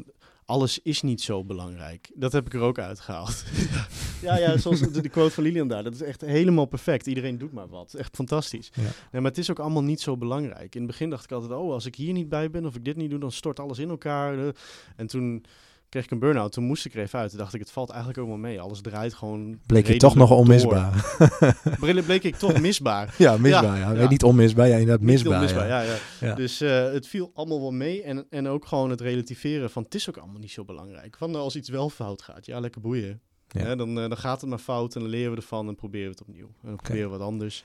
alles 0.45 0.79
is 0.79 1.01
niet 1.01 1.21
zo 1.21 1.43
belangrijk. 1.43 2.11
Dat 2.15 2.31
heb 2.31 2.45
ik 2.45 2.53
er 2.53 2.59
ook 2.59 2.79
uitgehaald. 2.79 3.43
ja, 4.21 4.37
ja, 4.37 4.57
zoals 4.57 4.79
de, 4.79 5.01
de 5.01 5.09
quote 5.09 5.33
van 5.33 5.43
Lilian 5.43 5.67
daar. 5.67 5.83
Dat 5.83 5.93
is 5.93 6.01
echt 6.01 6.21
helemaal 6.21 6.65
perfect. 6.65 7.07
Iedereen 7.07 7.37
doet 7.37 7.51
maar 7.53 7.67
wat. 7.67 7.93
Echt 7.93 8.15
fantastisch. 8.15 8.71
Ja. 8.73 8.81
Nee, 9.11 9.21
maar 9.21 9.31
het 9.31 9.37
is 9.37 9.51
ook 9.51 9.59
allemaal 9.59 9.83
niet 9.83 10.01
zo 10.01 10.17
belangrijk. 10.17 10.75
In 10.75 10.81
het 10.81 10.91
begin 10.91 11.09
dacht 11.09 11.23
ik 11.23 11.31
altijd, 11.31 11.51
oh, 11.59 11.71
als 11.71 11.85
ik 11.85 11.95
hier 11.95 12.13
niet 12.13 12.29
bij 12.29 12.49
ben 12.51 12.65
of 12.65 12.75
ik 12.75 12.85
dit 12.85 12.95
niet 12.95 13.09
doe, 13.09 13.19
dan 13.19 13.31
stort 13.31 13.59
alles 13.59 13.79
in 13.79 13.89
elkaar. 13.89 14.39
eh. 14.39 14.47
En 14.95 15.07
toen 15.07 15.43
kreeg 15.89 16.03
ik 16.03 16.11
een 16.11 16.19
burn-out. 16.19 16.51
Toen 16.51 16.63
moest 16.63 16.85
ik 16.85 16.93
er 16.93 17.01
even 17.01 17.19
uit. 17.19 17.29
Toen 17.29 17.39
dacht 17.39 17.53
ik, 17.53 17.59
het 17.59 17.71
valt 17.71 17.89
eigenlijk 17.89 18.19
ook 18.19 18.27
wel 18.27 18.37
mee. 18.37 18.61
Alles 18.61 18.81
draait 18.81 19.13
gewoon 19.13 19.59
Bleek 19.65 19.87
je 19.87 19.97
toch 19.97 20.15
nog 20.15 20.31
onmisbaar. 20.31 21.17
Bleek- 22.05 22.23
ik 22.23 22.35
toch 22.35 22.61
misbaar. 22.61 23.15
ja, 23.17 23.37
misbaar. 23.37 23.95
Ja, 23.97 24.09
niet 24.09 24.23
onmisbaar, 24.23 24.67
ja, 24.67 24.77
inderdaad 24.77 25.05
misbaar. 25.05 25.33
onmisbaar, 25.33 25.67
ja. 25.67 25.81
ja, 25.81 25.91
ja. 25.91 26.27
Ja. 26.27 26.35
Dus 26.35 26.61
eh, 26.61 26.91
het 26.91 27.07
viel 27.07 27.31
allemaal 27.33 27.61
wel 27.61 27.71
mee. 27.71 28.03
En, 28.03 28.25
en 28.29 28.47
ook 28.47 28.65
gewoon 28.65 28.89
het 28.89 29.01
relativeren 29.01 29.69
van 29.69 29.83
het 29.83 29.95
is 29.95 30.09
ook 30.09 30.17
allemaal 30.17 30.39
niet 30.39 30.51
zo 30.51 30.65
belangrijk. 30.65 31.15
Van 31.17 31.33
eh, 31.33 31.39
als 31.39 31.55
iets 31.55 31.69
wel 31.69 31.89
fout 31.89 32.21
gaat, 32.21 32.45
ja, 32.45 32.59
lekker 32.59 32.81
boeien. 32.81 33.21
Ja. 33.47 33.75
Dan, 33.75 33.89
eh, 33.89 33.95
dan 33.95 34.17
gaat 34.17 34.41
het 34.41 34.49
maar 34.49 34.59
fout 34.59 34.95
en 34.95 35.01
dan 35.01 35.09
leren 35.09 35.31
we 35.31 35.37
ervan 35.37 35.67
en 35.67 35.75
proberen 35.75 36.05
we 36.05 36.11
het 36.11 36.21
opnieuw. 36.21 36.49
En 36.61 36.67
dan 36.67 36.75
proberen 36.75 37.11
we 37.11 37.17
wat 37.17 37.27
anders. 37.27 37.63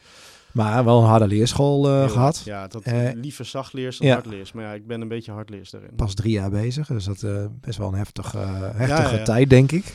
Maar 0.52 0.84
wel 0.84 1.00
een 1.00 1.06
harde 1.06 1.26
leerschool 1.26 1.88
eh, 1.88 2.10
gehad. 2.10 2.42
Ja, 2.44 2.66
dat 2.66 2.82
Eh, 2.82 3.10
liever 3.14 3.44
zachtleers 3.44 3.98
dan 3.98 4.06
ja. 4.06 4.14
hardleers. 4.14 4.52
Maar 4.52 4.64
ja, 4.64 4.72
ik 4.72 4.86
ben 4.86 5.00
een 5.00 5.08
beetje 5.08 5.32
hardleers 5.32 5.70
daarin. 5.70 5.90
Pas 5.96 6.14
drie 6.14 6.32
jaar 6.32 6.50
bezig, 6.50 6.86
dus 6.86 7.04
dat 7.04 7.22
is 7.22 7.46
best 7.60 7.78
wel 7.78 7.88
een 7.88 7.94
heftige, 7.94 8.38
heftige 8.74 9.22
tijd, 9.22 9.50
denk 9.50 9.72
ik. 9.72 9.94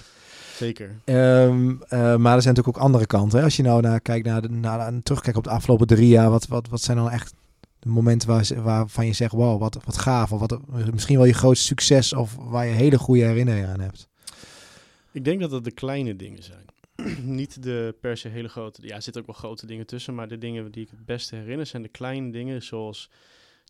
Zeker. 0.55 0.95
Ehm, 1.05 1.69
eh, 1.87 1.99
maar 1.99 2.35
er 2.35 2.41
zijn 2.41 2.53
natuurlijk 2.55 2.67
ook 2.67 2.77
andere 2.77 3.05
kanten. 3.05 3.37
Hè? 3.37 3.43
Als 3.43 3.55
je 3.55 3.63
nou 3.63 3.81
naar, 3.81 3.99
kijkt 3.99 4.25
naar, 4.25 4.41
de, 4.41 4.49
naar 4.49 5.03
terugkijkt 5.03 5.37
op 5.37 5.43
de 5.43 5.49
afgelopen 5.49 5.87
drie 5.87 6.07
jaar, 6.07 6.29
wat, 6.29 6.47
wat, 6.47 6.67
wat 6.69 6.81
zijn 6.81 6.97
dan 6.97 7.09
echt 7.09 7.33
de 7.79 7.89
momenten 7.89 8.27
waar, 8.27 8.47
waarvan 8.63 9.05
je 9.05 9.13
zegt, 9.13 9.31
wow, 9.31 9.59
wat, 9.59 9.77
wat 9.85 9.97
gaaf. 9.97 10.31
Of 10.31 10.39
wat, 10.39 10.59
misschien 10.91 11.17
wel 11.17 11.25
je 11.25 11.33
grootste 11.33 11.65
succes 11.65 12.13
of 12.13 12.35
waar 12.39 12.65
je 12.65 12.73
hele 12.73 12.97
goede 12.97 13.23
herinneringen 13.23 13.69
aan 13.69 13.79
hebt. 13.79 14.07
Ik 15.15 15.23
denk 15.23 15.39
dat 15.39 15.51
het 15.51 15.63
de 15.63 15.71
kleine 15.71 16.15
dingen 16.15 16.43
zijn. 16.43 16.65
Niet 17.39 17.63
de 17.63 17.95
per 18.01 18.17
se 18.17 18.27
hele 18.27 18.47
grote. 18.47 18.87
Ja, 18.87 18.95
er 18.95 19.01
zitten 19.01 19.21
ook 19.21 19.27
wel 19.27 19.37
grote 19.37 19.65
dingen 19.65 19.85
tussen. 19.85 20.15
Maar 20.15 20.27
de 20.27 20.37
dingen 20.37 20.71
die 20.71 20.83
ik 20.83 20.89
het 20.89 21.05
beste 21.05 21.35
herinner 21.35 21.65
zijn 21.65 21.81
de 21.81 21.89
kleine 21.89 22.31
dingen. 22.31 22.63
Zoals 22.63 23.09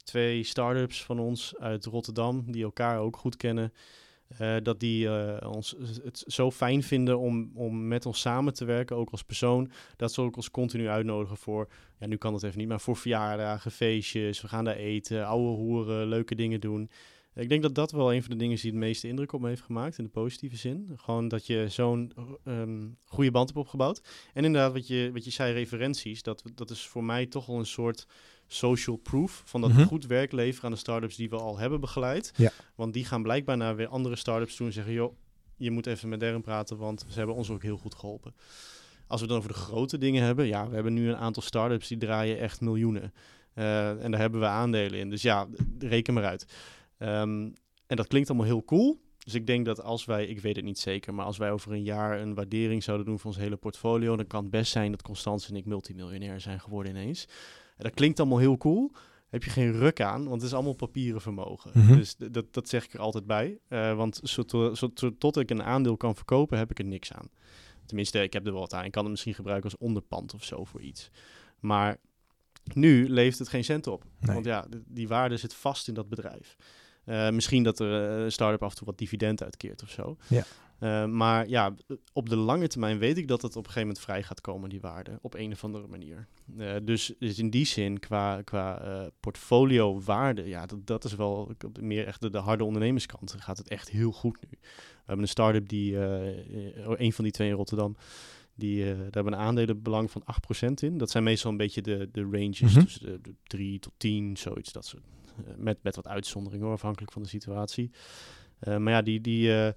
twee 0.04 0.44
start-ups 0.44 1.04
van 1.04 1.20
ons 1.20 1.56
uit 1.58 1.86
Rotterdam. 1.86 2.44
Die 2.52 2.64
elkaar 2.64 3.00
ook 3.00 3.18
goed 3.18 3.38
kennen. 3.38 3.74
eh, 4.38 4.56
dat 4.64 4.80
die 4.80 5.08
eh, 5.08 5.52
ons 5.52 5.76
het 6.04 6.24
zo 6.28 6.52
fijn 6.52 6.84
vinden 6.84 7.20
om, 7.20 7.52
om 7.54 7.88
met 7.88 8.06
ons 8.06 8.20
samen 8.20 8.54
te 8.54 8.66
werken. 8.66 8.96
Ook 8.96 9.10
als 9.10 9.24
persoon. 9.24 9.72
Dat 9.96 10.14
ze 10.14 10.22
ook 10.22 10.36
ons 10.36 10.52
continu 10.52 10.88
uitnodigen 10.88 11.38
voor. 11.38 11.68
Ja, 12.00 12.08
nu 12.08 12.16
kan 12.18 12.34
het 12.34 12.44
even 12.44 12.58
niet. 12.58 12.68
Maar 12.68 12.82
voor 12.82 12.98
verjaardagen, 12.98 13.72
feestjes. 13.72 14.42
We 14.42 14.48
gaan 14.48 14.66
daar 14.66 14.76
eten. 14.76 15.26
Oude 15.26 15.58
hoeren. 15.62 16.08
Leuke 16.08 16.36
dingen 16.36 16.60
doen. 16.60 16.90
Ik 17.36 17.50
denk 17.50 17.62
dat 17.62 17.76
dat 17.76 17.92
wel 17.92 18.14
een 18.14 18.22
van 18.22 18.32
de 18.32 18.38
dingen 18.38 18.56
is 18.56 18.62
die 18.62 18.72
het 18.72 18.80
meeste 18.80 19.08
indruk 19.08 19.34
op 19.34 19.42
me 19.42 19.48
heeft 19.48 19.62
gemaakt 19.62 19.98
in 19.98 20.04
de 20.04 20.10
positieve 20.10 20.56
zin. 20.58 20.94
Gewoon 20.96 21.28
dat 21.28 21.46
je 21.46 21.66
zo'n 21.70 22.12
ehm, 22.44 22.88
goede 23.06 23.32
band 23.32 23.48
hebt 23.48 23.60
opgebouwd. 23.60 24.02
En 24.34 24.46
inderdaad, 24.46 24.74
wat 24.74 24.88
je, 24.88 25.10
wat 25.14 25.26
je 25.26 25.32
zei, 25.32 25.54
referenties, 25.54 26.24
dat, 26.24 26.44
dat 26.56 26.70
is 26.70 26.88
voor 26.88 27.04
mij 27.04 27.26
toch 27.26 27.46
wel 27.46 27.58
een 27.60 27.66
soort 27.66 28.08
social 28.48 28.96
proof 28.96 29.42
van 29.46 29.62
dat 29.62 29.70
Mhm. 29.70 29.80
we 29.80 29.86
goed 29.86 30.06
werk 30.06 30.32
leveren 30.32 30.66
aan 30.66 30.72
de 30.72 30.78
start-ups 30.78 31.16
die 31.16 31.30
we 31.30 31.36
al 31.36 31.58
hebben 31.58 31.80
begeleid. 31.80 32.34
Ja. 32.36 32.52
Want 32.76 32.94
die 32.94 33.06
gaan 33.06 33.24
blijkbaar 33.24 33.58
naar 33.58 33.76
weer 33.76 33.88
andere 33.88 34.16
start-ups 34.16 34.56
toe 34.56 34.68
en 34.68 34.74
zeggen, 34.74 34.94
joh, 34.94 35.16
je 35.58 35.72
moet 35.72 35.88
even 35.88 36.10
met 36.10 36.20
Darren 36.20 36.42
praten, 36.42 36.78
want 36.78 37.06
ze 37.10 37.18
hebben 37.18 37.36
ons 37.36 37.50
ook 37.50 37.62
heel 37.64 37.78
goed 37.78 37.96
geholpen. 37.96 38.34
Als 39.08 39.22
we 39.22 39.28
dan 39.28 39.38
over 39.38 39.50
de 39.50 39.56
grote 39.58 39.98
dingen 39.98 40.24
hebben, 40.24 40.46
ja, 40.48 40.68
we 40.68 40.74
hebben 40.76 40.94
nu 40.94 41.10
een 41.10 41.18
aantal 41.18 41.44
start-ups 41.44 41.88
die 41.88 41.98
draaien 41.98 42.40
echt 42.40 42.62
miljoenen. 42.62 43.14
Eh, 43.54 44.04
en 44.04 44.12
daar 44.12 44.20
hebben 44.20 44.40
we 44.40 44.46
aandelen 44.46 45.00
in. 45.00 45.10
Dus 45.10 45.22
ja, 45.22 45.48
reken 45.80 46.14
maar 46.14 46.26
uit. 46.26 46.46
Ehm, 46.98 47.50
en 47.88 47.96
dat 47.96 48.08
klinkt 48.08 48.30
allemaal 48.30 48.48
heel 48.48 48.64
cool. 48.64 49.04
Dus 49.26 49.34
ik 49.34 49.48
denk 49.48 49.66
dat 49.66 49.82
als 49.82 50.06
wij, 50.06 50.26
ik 50.26 50.40
weet 50.40 50.56
het 50.56 50.66
niet 50.66 50.80
zeker, 50.80 51.14
maar 51.14 51.26
als 51.26 51.38
wij 51.38 51.52
over 51.52 51.72
een 51.72 51.84
jaar 51.84 52.20
een 52.20 52.34
waardering 52.34 52.84
zouden 52.84 53.06
doen 53.06 53.20
van 53.20 53.30
ons 53.30 53.40
hele 53.40 53.56
portfolio, 53.56 54.16
dan 54.16 54.28
kan 54.28 54.42
het 54.42 54.52
best 54.52 54.72
zijn 54.72 54.92
dat 54.92 55.02
Constance 55.02 55.50
en 55.50 55.56
ik 55.56 55.66
multimiljonair 55.66 56.42
zijn 56.42 56.60
geworden 56.60 56.92
ineens. 56.92 57.28
En 57.78 57.84
dat 57.84 57.94
klinkt 57.94 58.20
allemaal 58.20 58.38
heel 58.38 58.58
cool. 58.58 58.92
Heb 59.30 59.44
je 59.44 59.50
geen 59.50 59.72
ruk 59.72 60.02
aan, 60.02 60.24
want 60.24 60.36
het 60.36 60.50
is 60.50 60.54
allemaal 60.54 60.74
papieren 60.74 61.22
vermogen. 61.22 61.72
Mhm. 61.74 61.96
Dus 61.96 62.16
dat, 62.18 62.54
dat 62.54 62.70
zeg 62.70 62.86
ik 62.86 62.94
er 62.94 63.00
altijd 63.00 63.26
bij. 63.26 63.60
Eh, 63.68 63.96
want 63.96 64.22
tot 65.18 65.38
ik 65.38 65.50
een 65.50 65.64
aandeel 65.64 65.98
kan 65.98 66.16
verkopen, 66.16 66.58
heb 66.58 66.72
ik 66.72 66.80
er 66.80 66.86
niks 66.86 67.14
aan. 67.14 67.30
Tenminste, 67.86 68.22
ik 68.22 68.34
heb 68.34 68.46
er 68.46 68.52
wel 68.52 68.62
wat 68.62 68.74
aan. 68.74 68.86
Ik 68.86 68.92
kan 68.92 69.02
het 69.02 69.12
misschien 69.12 69.34
gebruiken 69.34 69.70
als 69.70 69.80
onderpand 69.80 70.34
of 70.34 70.44
zo 70.44 70.64
voor 70.64 70.82
iets. 70.82 71.10
Maar 71.60 71.98
nu 72.74 73.10
leeft 73.10 73.40
het 73.40 73.50
geen 73.50 73.64
cent 73.64 73.88
op. 73.88 74.04
Nee. 74.20 74.34
Want 74.34 74.46
ja, 74.46 74.68
die 74.88 75.08
waarde 75.08 75.38
zit 75.38 75.54
vast 75.54 75.88
in 75.88 75.94
dat 75.94 76.10
bedrijf. 76.10 76.56
Eh, 77.06 77.30
misschien 77.30 77.64
dat 77.64 77.80
er 77.80 78.10
eh, 78.10 78.24
een 78.24 78.32
start-up 78.32 78.64
af 78.64 78.70
en 78.70 78.78
toe 78.78 78.86
wat 78.86 78.98
dividend 78.98 79.44
uitkeert 79.44 79.84
of 79.84 79.90
zo. 79.90 80.18
Ja. 80.28 80.46
Eh, 80.80 81.06
maar 81.06 81.50
ja, 81.50 81.74
op 82.14 82.30
de 82.30 82.36
lange 82.36 82.68
termijn 82.68 82.98
weet 82.98 83.18
ik 83.18 83.28
dat 83.28 83.42
het 83.42 83.52
op 83.52 83.58
een 83.58 83.72
gegeven 83.72 83.88
moment 83.88 84.00
vrij 84.00 84.24
gaat 84.24 84.42
komen, 84.42 84.70
die 84.70 84.82
waarde, 84.82 85.20
op 85.22 85.34
een 85.34 85.52
of 85.52 85.64
andere 85.64 85.88
manier. 85.88 86.28
Dus, 86.84 87.14
dus 87.20 87.40
in 87.40 87.50
die 87.50 87.66
zin, 87.66 88.00
qua, 88.00 88.42
qua 88.42 88.82
eh, 88.82 89.08
portfolio 89.20 90.02
waarde, 90.02 90.48
ja, 90.48 90.66
dat, 90.66 90.88
dat 90.88 91.04
is 91.04 91.16
wel 91.16 91.52
meer 91.80 92.08
echt 92.08 92.22
de, 92.22 92.30
de 92.30 92.38
harde 92.38 92.64
ondernemerskant. 92.64 93.36
Gaat 93.38 93.58
het 93.58 93.68
echt 93.68 93.90
heel 93.90 94.12
goed 94.12 94.38
nu. 94.42 94.58
We 94.62 95.02
hebben 95.06 95.26
een 95.26 95.32
start-up 95.32 95.68
die, 95.70 95.98
een 96.98 97.14
van 97.14 97.24
die 97.24 97.34
twee 97.34 97.50
in 97.50 97.56
Rotterdam, 97.56 97.96
die, 98.56 98.86
daar 98.86 98.96
hebben 99.12 99.34
een 99.34 99.40
aandelenbelang 99.40 100.12
van 100.12 100.24
8% 100.70 100.74
in. 100.76 100.98
Dat 100.98 101.12
zijn 101.12 101.24
meestal 101.24 101.52
een 101.52 101.58
beetje 101.58 101.82
de, 101.82 102.10
de 102.12 102.28
ranges, 102.32 102.74
tussen 102.74 103.02
de, 103.02 103.20
de 103.22 103.36
3 103.44 103.80
tot 103.80 103.94
10, 103.98 104.38
zoiets. 104.38 104.72
Dat 104.72 104.86
soort, 104.86 105.04
met, 105.58 105.78
met 105.82 105.96
wat 105.96 106.08
uitzonderingen 106.08 106.66
hoor, 106.66 106.74
afhankelijk 106.76 107.12
van 107.12 107.22
de 107.22 107.28
situatie. 107.30 107.92
Eh, 108.60 108.78
maar 108.78 108.94
ja, 108.94 109.02
die, 109.02 109.22
die, 109.22 109.54
eh, 109.54 109.68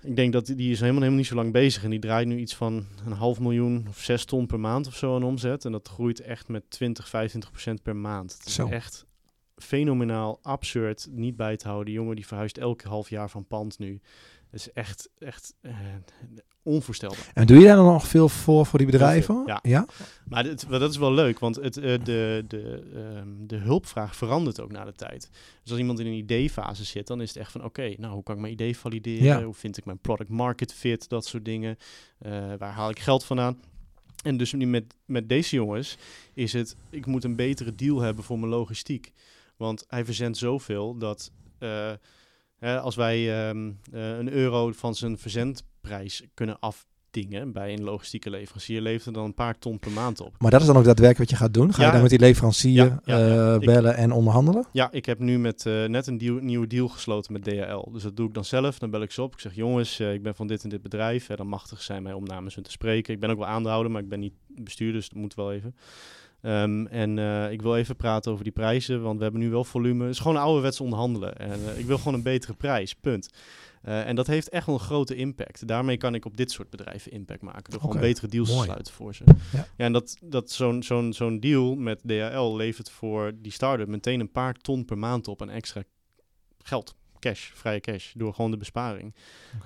ik 0.00 0.16
denk 0.16 0.32
dat 0.32 0.46
die- 0.46 0.54
die 0.56 0.70
is 0.70 0.78
helemaal, 0.80 1.00
helemaal 1.00 1.20
niet 1.20 1.28
zo 1.30 1.34
lang 1.34 1.52
bezig. 1.52 1.84
En 1.84 1.90
die 1.90 1.98
draait 1.98 2.26
nu 2.26 2.38
iets 2.38 2.54
van 2.54 2.86
een 3.06 3.12
half 3.12 3.40
miljoen 3.40 3.86
of 3.88 3.98
zes 4.00 4.24
ton 4.24 4.46
per 4.46 4.60
maand 4.60 4.86
of 4.86 4.96
zo 4.96 5.14
aan 5.14 5.22
omzet. 5.22 5.64
En 5.64 5.72
dat 5.72 5.88
groeit 5.88 6.20
echt 6.20 6.48
met 6.48 6.70
20, 6.70 7.08
25 7.08 7.50
procent 7.50 7.82
per 7.82 7.96
maand. 7.96 8.32
Het 8.38 8.46
is 8.46 8.54
Zo. 8.54 8.68
echt 8.68 9.06
fenomenaal, 9.58 10.38
absurd, 10.42 11.08
niet 11.10 11.36
bij 11.36 11.56
te 11.56 11.66
houden. 11.66 11.86
Die 11.86 11.94
jongen 11.94 12.16
die 12.16 12.26
verhuist 12.26 12.58
elk 12.58 12.82
half 12.82 13.10
jaar 13.10 13.30
van 13.30 13.46
pand 13.46 13.78
nu. 13.78 14.00
Het 14.50 14.60
is 14.60 14.72
echt, 14.72 15.08
echt 15.18 15.54
eh, 15.60 15.76
onvoorstelbaar. 16.62 17.30
En 17.34 17.46
doe 17.46 17.58
je 17.58 17.64
daar 17.64 17.76
dan 17.76 17.84
nog 17.84 18.06
veel 18.06 18.28
voor 18.28 18.66
voor 18.66 18.78
die 18.78 18.88
bedrijven? 18.88 19.42
Ja. 19.46 19.58
ja? 19.62 19.86
Maar 20.28 20.42
dit, 20.42 20.68
dat 20.68 20.90
is 20.90 20.96
wel 20.96 21.12
leuk, 21.12 21.38
want 21.38 21.56
het, 21.56 21.76
eh, 21.76 21.98
de, 22.04 22.44
de, 22.48 22.82
ehm, 22.94 23.28
de 23.38 23.56
hulpvraag 23.56 24.16
verandert 24.16 24.60
ook 24.60 24.72
na 24.72 24.84
de 24.84 24.94
tijd. 24.94 25.30
Dus 25.62 25.70
als 25.70 25.80
iemand 25.80 25.98
in 25.98 26.06
een 26.06 26.12
ideefase 26.12 26.84
zit, 26.84 27.06
dan 27.06 27.20
is 27.20 27.28
het 27.28 27.38
echt 27.38 27.52
van... 27.52 27.64
oké, 27.64 27.94
nou, 27.96 28.14
hoe 28.14 28.22
kan 28.22 28.34
ik 28.34 28.40
mijn 28.40 28.52
idee 28.52 28.76
valideren? 28.76 29.24
Ja. 29.24 29.42
Hoe 29.42 29.54
vind 29.54 29.76
ik 29.76 29.84
mijn 29.84 29.98
product 29.98 30.30
market 30.30 30.72
fit? 30.72 31.08
Dat 31.08 31.26
soort 31.26 31.44
dingen. 31.44 31.76
Eh, 32.18 32.32
waar 32.58 32.72
haal 32.72 32.90
ik 32.90 32.98
geld 32.98 33.24
vandaan? 33.24 33.60
En 34.22 34.36
dus 34.36 34.52
nu 34.52 34.66
met, 34.66 34.94
met 35.04 35.28
deze 35.28 35.56
jongens 35.56 35.96
is 36.34 36.52
het... 36.52 36.76
ik 36.90 37.06
moet 37.06 37.24
een 37.24 37.36
betere 37.36 37.74
deal 37.74 38.00
hebben 38.00 38.24
voor 38.24 38.38
mijn 38.38 38.50
logistiek. 38.50 39.12
Want 39.58 39.84
hij 39.88 40.04
verzendt 40.04 40.38
zoveel 40.38 40.98
dat... 40.98 41.30
eh, 41.58 41.90
hè, 42.58 42.80
als 42.80 42.96
wij 42.96 43.48
ehm, 43.48 43.72
eh, 43.92 44.18
een 44.18 44.32
euro 44.32 44.72
van 44.72 44.94
zijn 44.94 45.18
verzendprijs 45.18 46.22
kunnen 46.34 46.58
af 46.60 46.86
dingen 47.10 47.52
bij 47.52 47.72
een 47.72 47.82
logistieke 47.82 48.30
leverancier 48.30 48.80
levert 48.80 49.06
er 49.06 49.12
dan 49.12 49.24
een 49.24 49.34
paar 49.34 49.58
ton 49.58 49.78
per 49.78 49.90
maand 49.90 50.20
op. 50.20 50.34
Maar 50.38 50.50
dat 50.50 50.60
is 50.60 50.66
dan 50.66 50.76
ook 50.76 50.84
daadwerkelijk 50.84 51.30
wat 51.30 51.38
je 51.38 51.44
gaat 51.44 51.54
doen? 51.54 51.74
Ga 51.74 51.86
je 51.86 51.92
dan 51.92 52.00
met 52.00 52.10
die 52.10 52.18
leverancier 52.18 52.72
Ja, 52.72 53.00
ja, 53.04 53.18
ja. 53.18 53.48
eh, 53.48 53.54
Ik- 53.54 53.66
bellen 53.66 53.96
en 53.96 54.12
onderhandelen? 54.12 54.66
Ja, 54.72 54.90
ik 54.92 55.06
heb 55.06 55.18
nu 55.18 55.38
met, 55.38 55.64
net 55.64 56.06
een 56.06 56.18
deal, 56.18 56.34
nieuwe 56.36 56.66
deal 56.66 56.88
gesloten 56.88 57.32
met 57.32 57.44
DHL. 57.44 57.90
Dus 57.92 58.02
dat 58.02 58.16
doe 58.16 58.28
ik 58.28 58.34
dan 58.34 58.44
zelf. 58.44 58.78
Dan 58.78 58.90
bel 58.90 59.02
ik 59.02 59.10
ze 59.12 59.22
op. 59.22 59.32
Ik 59.32 59.40
zeg, 59.40 59.54
jongens, 59.54 60.00
ik 60.00 60.22
ben 60.22 60.34
van 60.34 60.46
dit 60.46 60.62
en 60.62 60.68
dit 60.68 60.82
bedrijf. 60.82 61.26
Dan 61.26 61.46
machtig 61.46 61.82
zijn 61.82 62.02
mij 62.02 62.12
om 62.12 62.24
namens 62.24 62.54
hun 62.54 62.64
te 62.64 62.70
spreken. 62.70 63.14
Ik 63.14 63.20
ben 63.20 63.30
ook 63.30 63.38
wel 63.38 63.46
aandeelhouder, 63.46 63.92
maar 63.92 64.02
ik 64.02 64.08
ben 64.08 64.20
niet 64.20 64.34
bestuurder, 64.46 64.96
dus 65.00 65.08
dat 65.08 65.18
moet 65.18 65.34
wel 65.34 65.52
even. 65.52 65.74
Ehm, 66.40 66.86
en 66.86 67.18
eh, 67.18 67.52
ik 67.52 67.62
wil 67.62 67.76
even 67.76 67.96
praten 67.96 68.32
over 68.32 68.44
die 68.44 68.52
prijzen, 68.52 69.02
want 69.02 69.16
we 69.16 69.22
hebben 69.22 69.40
nu 69.40 69.50
wel 69.50 69.64
volume. 69.64 70.04
Het 70.04 70.12
is 70.12 70.18
gewoon 70.18 70.36
ouderwets 70.36 70.80
onderhandelen. 70.80 71.36
En 71.36 71.68
eh, 71.68 71.78
ik 71.78 71.86
wil 71.86 71.98
gewoon 71.98 72.14
een 72.14 72.22
betere 72.22 72.54
prijs, 72.54 72.94
punt. 72.94 73.30
Eh, 73.82 74.06
en 74.06 74.16
dat 74.16 74.26
heeft 74.26 74.48
echt 74.48 74.66
wel 74.66 74.74
een 74.74 74.80
grote 74.80 75.14
impact. 75.14 75.68
Daarmee 75.68 75.96
kan 75.96 76.14
ik 76.14 76.24
op 76.24 76.36
dit 76.36 76.50
soort 76.50 76.70
bedrijven 76.70 77.12
impact 77.12 77.42
maken. 77.42 77.70
Door 77.70 77.80
gewoon 77.80 78.00
betere 78.00 78.28
deals 78.28 78.48
mooi. 78.48 78.60
te 78.60 78.66
sluiten 78.66 78.94
voor 78.94 79.14
ze. 79.14 79.24
Ja. 79.26 79.66
Ja, 79.76 79.84
en 79.84 79.92
dat, 79.92 80.16
dat 80.24 80.50
zo'n 80.50 80.82
zo'n 80.82 81.12
zo'n 81.12 81.40
deal 81.40 81.74
met 81.74 82.00
DHL 82.06 82.56
levert 82.56 82.90
voor 82.90 83.32
die 83.36 83.52
start-up 83.52 83.88
meteen 83.88 84.20
een 84.20 84.32
paar 84.32 84.54
ton 84.54 84.84
per 84.84 84.98
maand 84.98 85.28
op 85.28 85.42
aan 85.42 85.50
extra 85.50 85.82
geld. 86.62 86.96
Cash, 87.18 87.50
vrije 87.54 87.80
cash, 87.80 88.12
door 88.14 88.34
gewoon 88.34 88.50
de 88.50 88.56
besparing. 88.56 89.14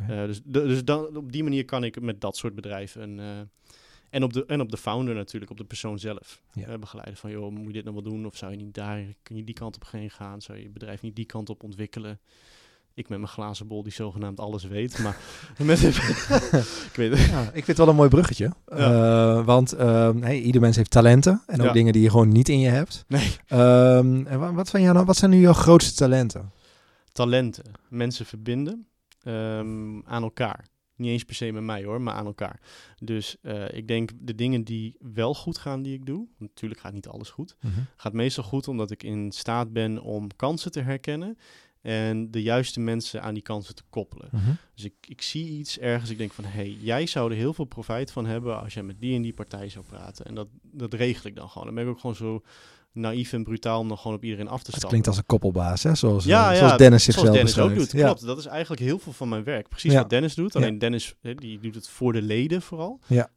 Dus 0.07 0.41
dus 0.45 0.85
dan, 0.85 1.17
op 1.17 1.33
die 1.33 1.43
manier 1.43 1.65
kan 1.65 1.85
ik 1.85 2.01
met 2.01 2.21
dat 2.21 2.37
soort 2.37 2.55
bedrijven... 2.55 3.03
Een, 3.03 3.51
en, 4.13 4.23
op 4.23 4.33
de, 4.33 4.47
en 4.47 4.61
op 4.61 4.71
de 4.71 4.77
founder 4.77 5.15
natuurlijk, 5.15 5.51
op 5.51 5.57
de 5.57 5.65
persoon 5.65 5.99
zelf. 5.99 6.41
Ja. 6.53 6.67
eh, 6.67 6.79
begeleiden 6.79 7.17
van, 7.17 7.31
joh, 7.31 7.51
moet 7.53 7.67
je 7.67 7.73
dit 7.73 7.85
nou 7.85 7.95
wel 8.03 8.13
doen? 8.13 8.27
Of 8.27 8.37
zou 8.37 8.51
je 8.51 8.57
niet 8.57 8.75
daar, 8.75 9.03
kun 9.23 9.37
je 9.37 9.45
die 9.45 9.55
kant 9.55 9.77
op 9.77 9.85
heen 9.91 10.11
gaan? 10.11 10.41
Zou 10.41 10.59
je 10.59 10.65
je 10.65 10.71
bedrijf 10.71 11.03
niet 11.03 11.17
die 11.17 11.25
kant 11.25 11.51
op 11.51 11.63
ontwikkelen? 11.63 12.21
Ik 12.95 13.09
met 13.09 13.19
mijn 13.19 13.31
glazen 13.31 13.67
bol 13.67 13.83
die 13.83 13.93
zogenaamd 13.93 14.41
alles 14.41 14.65
weet. 14.65 14.99
Maar 14.99 15.17
met, 15.59 15.83
ik 16.91 16.93
weet 16.95 17.11
het. 17.11 17.21
Ja, 17.31 17.43
ik 17.43 17.53
vind 17.53 17.67
het 17.67 17.77
wel 17.79 17.89
een 17.89 17.95
mooi 17.95 18.09
bruggetje. 18.09 18.53
Eh, 18.65 19.45
want 19.45 19.73
ehm, 19.73 20.23
hey, 20.23 20.41
ieder 20.41 20.61
mens 20.61 20.77
heeft 20.77 20.91
talenten 20.91 21.43
en 21.47 21.61
ook 21.61 21.67
Ja. 21.67 21.73
dingen 21.73 21.93
die 21.93 22.03
je 22.03 22.11
gewoon 22.11 22.29
niet 22.29 22.49
in 22.49 22.59
je 22.61 22.69
hebt. 22.69 23.05
Nee. 23.09 23.37
Ehm, 23.47 24.27
en 24.27 24.39
wa- 24.39 24.53
wat, 24.53 24.69
zijn 24.69 24.83
jou 24.83 24.95
nou, 24.95 25.07
wat 25.07 25.17
zijn 25.17 25.31
nu 25.31 25.41
jouw 25.41 25.53
grootste 25.53 25.95
talenten? 25.95 26.51
talenten, 27.13 27.65
mensen 27.89 28.27
verbinden 28.27 28.87
ehm, 29.23 30.01
aan 30.05 30.23
elkaar. 30.23 30.65
Niet 31.03 31.11
eens 31.11 31.25
per 31.25 31.35
se 31.35 31.53
met 31.53 31.63
mij 31.63 31.85
hoor, 31.85 32.01
maar 32.01 32.15
aan 32.15 32.27
elkaar. 32.27 32.61
Dus 32.99 33.37
eh, 33.43 33.73
ik 33.73 33.89
denk 33.89 34.11
de 34.21 34.35
dingen 34.35 34.65
die 34.65 34.97
wel 35.01 35.35
goed 35.35 35.59
gaan 35.59 35.83
die 35.83 35.95
ik 35.95 36.07
doe, 36.07 36.27
natuurlijk 36.39 36.81
gaat 36.81 36.93
niet 36.93 37.09
alles 37.09 37.31
goed, 37.31 37.57
gaat 37.97 38.13
meestal 38.13 38.45
goed 38.45 38.69
omdat 38.69 38.91
ik 38.91 39.03
in 39.03 39.33
staat 39.33 39.73
ben 39.73 40.03
om 40.03 40.37
kansen 40.37 40.73
te 40.73 40.81
herkennen 40.81 41.37
en 41.83 42.31
de 42.31 42.43
juiste 42.43 42.81
mensen 42.81 43.23
aan 43.23 43.35
die 43.35 43.43
kansen 43.43 43.75
te 43.75 43.83
koppelen. 43.91 44.29
Mhm. 44.33 44.51
Dus 44.75 44.85
ik, 44.85 44.95
ik 45.09 45.23
zie 45.23 45.49
iets 45.49 45.79
ergens, 45.79 46.11
ik 46.11 46.19
denk 46.19 46.33
van, 46.33 46.45
hé, 46.45 46.51
hey, 46.51 46.77
jij 46.81 47.07
zou 47.07 47.31
er 47.31 47.37
heel 47.37 47.55
veel 47.55 47.65
profijt 47.65 48.11
van 48.11 48.27
hebben 48.27 48.61
als 48.61 48.75
jij 48.75 48.83
met 48.83 49.01
die 49.01 49.15
en 49.15 49.23
die 49.23 49.35
partij 49.35 49.69
zou 49.69 49.85
praten. 49.85 50.27
En 50.27 50.35
dat, 50.35 50.49
dat 50.63 50.95
regel 50.95 51.31
ik 51.31 51.37
dan 51.37 51.49
gewoon. 51.49 51.67
Dan 51.67 51.75
ben 51.75 51.85
ik 51.85 51.91
ook 51.91 52.01
gewoon 52.01 52.17
zo 52.17 52.43
naïef 52.93 53.33
en 53.33 53.43
brutaal 53.45 53.79
om 53.81 53.89
dan 53.89 53.99
gewoon 53.99 54.17
op 54.17 54.25
iedereen 54.25 54.49
af 54.49 54.53
te 54.57 54.59
Het 54.59 54.69
stappen. 54.69 54.89
klinkt 54.89 55.07
als 55.07 55.17
een 55.17 55.27
koppelbaas, 55.27 55.83
hè? 55.83 55.95
Zoals, 55.95 56.25
Ja, 56.25 56.47
eh, 56.47 56.53
ja, 56.53 56.59
zoals 56.59 56.77
Dennis 56.77 57.05
Zoals 57.05 57.05
zichzelf 57.05 57.35
Dennis 57.37 57.59
ook 57.59 57.75
doet, 57.75 57.93
Ja. 57.93 58.05
klopt. 58.05 58.27
Dat 58.27 58.39
is 58.39 58.47
eigenlijk 58.47 58.81
heel 58.83 58.99
veel 58.99 59.13
van 59.13 59.29
mijn 59.29 59.45
werk. 59.45 59.69
Precies 59.69 59.95
wat 59.95 60.11
Dennis 60.11 60.35
doet. 60.35 60.57
Alleen 60.57 60.79
Dennis, 60.79 61.15
die 61.37 61.59
doet 61.61 61.75
het 61.75 61.89
voor 61.89 62.13
de 62.13 62.23
leden 62.23 62.63
vooral. 62.63 63.01
Ja. 63.07 63.29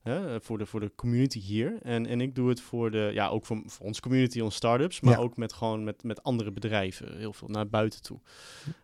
Voor, 0.42 0.58
de, 0.58 0.66
voor 0.66 0.80
de 0.80 0.92
community 0.96 1.40
hier. 1.40 1.78
En, 1.82 2.08
en 2.08 2.22
ik 2.22 2.36
doe 2.36 2.50
het 2.50 2.62
voor 2.62 2.92
de, 2.92 3.10
ja, 3.14 3.28
ook 3.28 3.46
voor, 3.46 3.62
voor 3.66 3.86
onze 3.86 4.02
community, 4.02 4.40
onze 4.40 4.56
startups. 4.58 5.02
Maar 5.02 5.20
ook 5.20 5.38
met 5.38 5.54
gewoon 5.54 5.84
met, 5.84 6.04
met 6.04 6.24
andere 6.24 6.52
bedrijven. 6.52 7.18
Heel 7.18 7.34
veel 7.34 7.48
naar 7.48 7.68
buiten 7.70 8.02
toe. 8.02 8.20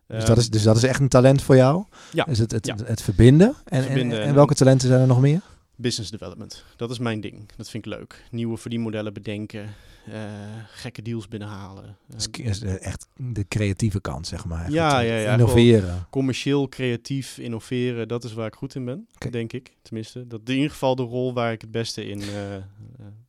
Dus, 0.08 0.18
Ehm, 0.20 0.28
dat 0.28 0.38
is, 0.38 0.50
dus 0.50 0.64
dat 0.64 0.76
is 0.78 0.84
echt 0.84 1.00
een 1.00 1.08
talent 1.08 1.42
voor 1.42 1.56
jou? 1.56 1.84
Ja. 2.14 2.28
Is 2.28 2.40
het, 2.40 2.52
het, 2.52 3.02
verbinden? 3.02 3.48
En, 3.48 3.78
en- 3.78 3.84
Verbinden 3.84 4.22
en, 4.22 4.28
en- 4.28 4.34
welke 4.36 4.54
talenten 4.54 4.88
zijn 4.88 5.02
er 5.02 5.08
nog 5.08 5.20
meer? 5.22 5.42
Business 5.82 6.12
development. 6.12 6.64
Dat 6.76 6.92
is 6.92 7.00
mijn 7.00 7.22
ding. 7.22 7.50
Dat 7.58 7.70
vind 7.70 7.86
ik 7.86 7.92
leuk. 7.92 8.24
Nieuwe 8.32 8.58
verdienmodellen 8.58 9.14
bedenken. 9.14 9.70
eh, 10.12 10.22
gekke 10.68 11.02
deals 11.02 11.28
binnenhalen. 11.28 11.98
eh, 12.10 12.46
Is- 12.46 12.62
eh, 12.62 12.86
echt 12.86 13.08
de 13.18 13.48
creatieve 13.48 14.02
kant, 14.02 14.28
zeg 14.28 14.46
maar. 14.46 14.72
Ja, 14.72 15.00
ja, 15.00 15.16
ja, 15.18 15.32
Innoveren. 15.34 16.06
commercieel, 16.10 16.70
creatief, 16.70 17.38
innoveren, 17.38 18.08
dat 18.08 18.24
is 18.24 18.34
waar 18.34 18.48
ik 18.48 18.56
goed 18.56 18.76
in 18.76 18.86
ben, 18.86 19.08
denk 19.30 19.54
ik. 19.54 19.78
Tenminste, 19.82 20.28
dat 20.28 20.40
is 20.44 20.48
in 20.50 20.56
ieder 20.56 20.72
geval 20.72 20.96
de 20.96 21.04
rol 21.04 21.34
waar 21.34 21.52
ik 21.52 21.62
het 21.62 21.72
beste 21.72 22.06
in 22.06 22.22
eh, 22.22 22.28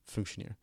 functioneer. 0.05 0.57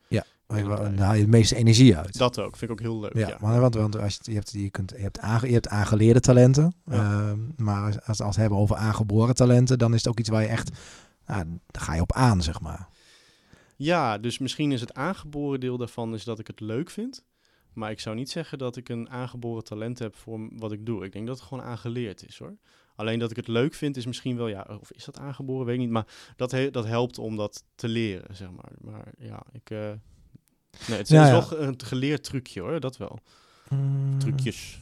Waar 0.47 0.59
Ja. 0.59 0.89
Daar 0.89 0.97
haal 1.05 1.13
je 1.13 1.21
de 1.23 1.27
meeste 1.29 1.55
energie 1.55 1.97
uit. 1.97 2.17
Dat 2.17 2.39
ook, 2.39 2.55
vind 2.57 2.71
ik 2.71 2.77
ook 2.77 2.83
heel 2.85 2.99
leuk. 2.99 3.13
ja, 3.17 3.27
Ja, 3.27 3.37
maar 3.41 3.59
want, 3.59 3.75
want 3.75 3.97
als 3.99 4.13
je, 4.21 4.31
je, 4.31 4.37
hebt, 4.37 4.51
je, 4.51 4.69
kunt, 4.69 4.91
je, 4.95 5.01
hebt 5.01 5.19
aange, 5.19 5.47
je 5.47 5.53
hebt 5.53 5.67
aangeleerde 5.67 6.19
talenten. 6.19 6.73
Ja. 6.85 6.93
ehm, 7.29 7.39
maar 7.55 7.83
als, 7.83 7.97
als 8.05 8.17
we 8.17 8.25
het 8.25 8.35
hebben 8.35 8.57
over 8.57 8.75
aangeboren 8.75 9.35
talenten, 9.35 9.77
dan 9.77 9.91
is 9.93 9.97
het 9.97 10.07
ook 10.07 10.19
iets 10.19 10.29
waar 10.29 10.41
je 10.41 10.47
echt... 10.47 10.69
Nou, 11.29 11.45
daar 11.67 11.83
ga 11.83 11.93
je 11.95 12.01
op 12.01 12.13
aan, 12.13 12.41
zeg 12.41 12.61
maar. 12.61 12.87
Ja, 13.75 14.17
dus 14.17 14.37
misschien 14.37 14.71
is 14.71 14.81
het 14.81 14.93
aangeboren 14.93 15.59
deel 15.59 15.77
daarvan 15.77 16.13
is 16.13 16.23
dat 16.23 16.39
ik 16.39 16.47
het 16.47 16.59
leuk 16.59 16.89
vind. 16.89 17.23
Maar 17.73 17.91
ik 17.91 17.99
zou 17.99 18.15
niet 18.15 18.29
zeggen 18.29 18.57
dat 18.57 18.75
ik 18.77 18.89
een 18.89 19.09
aangeboren 19.09 19.63
talent 19.63 19.99
heb 19.99 20.15
voor 20.15 20.49
wat 20.51 20.71
ik 20.71 20.85
doe. 20.85 21.05
Ik 21.05 21.11
denk 21.11 21.27
dat 21.27 21.39
het 21.39 21.47
gewoon 21.47 21.63
aangeleerd 21.63 22.27
is 22.27 22.37
hoor. 22.37 22.57
Alleen 22.95 23.19
dat 23.19 23.29
ik 23.31 23.35
het 23.35 23.47
leuk 23.47 23.73
vind 23.73 23.97
is 23.97 24.05
misschien 24.05 24.37
wel, 24.37 24.47
ja, 24.47 24.65
of 24.81 24.91
is 24.91 25.05
dat 25.05 25.19
aangeboren, 25.19 25.65
weet 25.65 25.75
ik 25.75 25.81
niet. 25.81 25.89
Maar 25.89 26.05
dat, 26.35 26.51
he- 26.51 26.71
dat 26.71 26.85
helpt 26.85 27.17
om 27.17 27.35
dat 27.35 27.63
te 27.75 27.87
leren, 27.87 28.35
zeg 28.35 28.51
maar. 28.51 28.71
Maar 28.81 29.07
ja, 29.17 29.43
ik... 29.51 29.69
eh, 29.69 29.77
nee, 30.87 30.97
het 30.97 31.01
is 31.01 31.09
ja. 31.09 31.31
wel 31.31 31.59
een 31.59 31.81
geleerd 31.83 32.23
trucje 32.23 32.61
hoor, 32.61 32.79
dat 32.79 32.97
wel. 32.97 33.19
Mm. 33.69 34.19
Trucjes. 34.19 34.79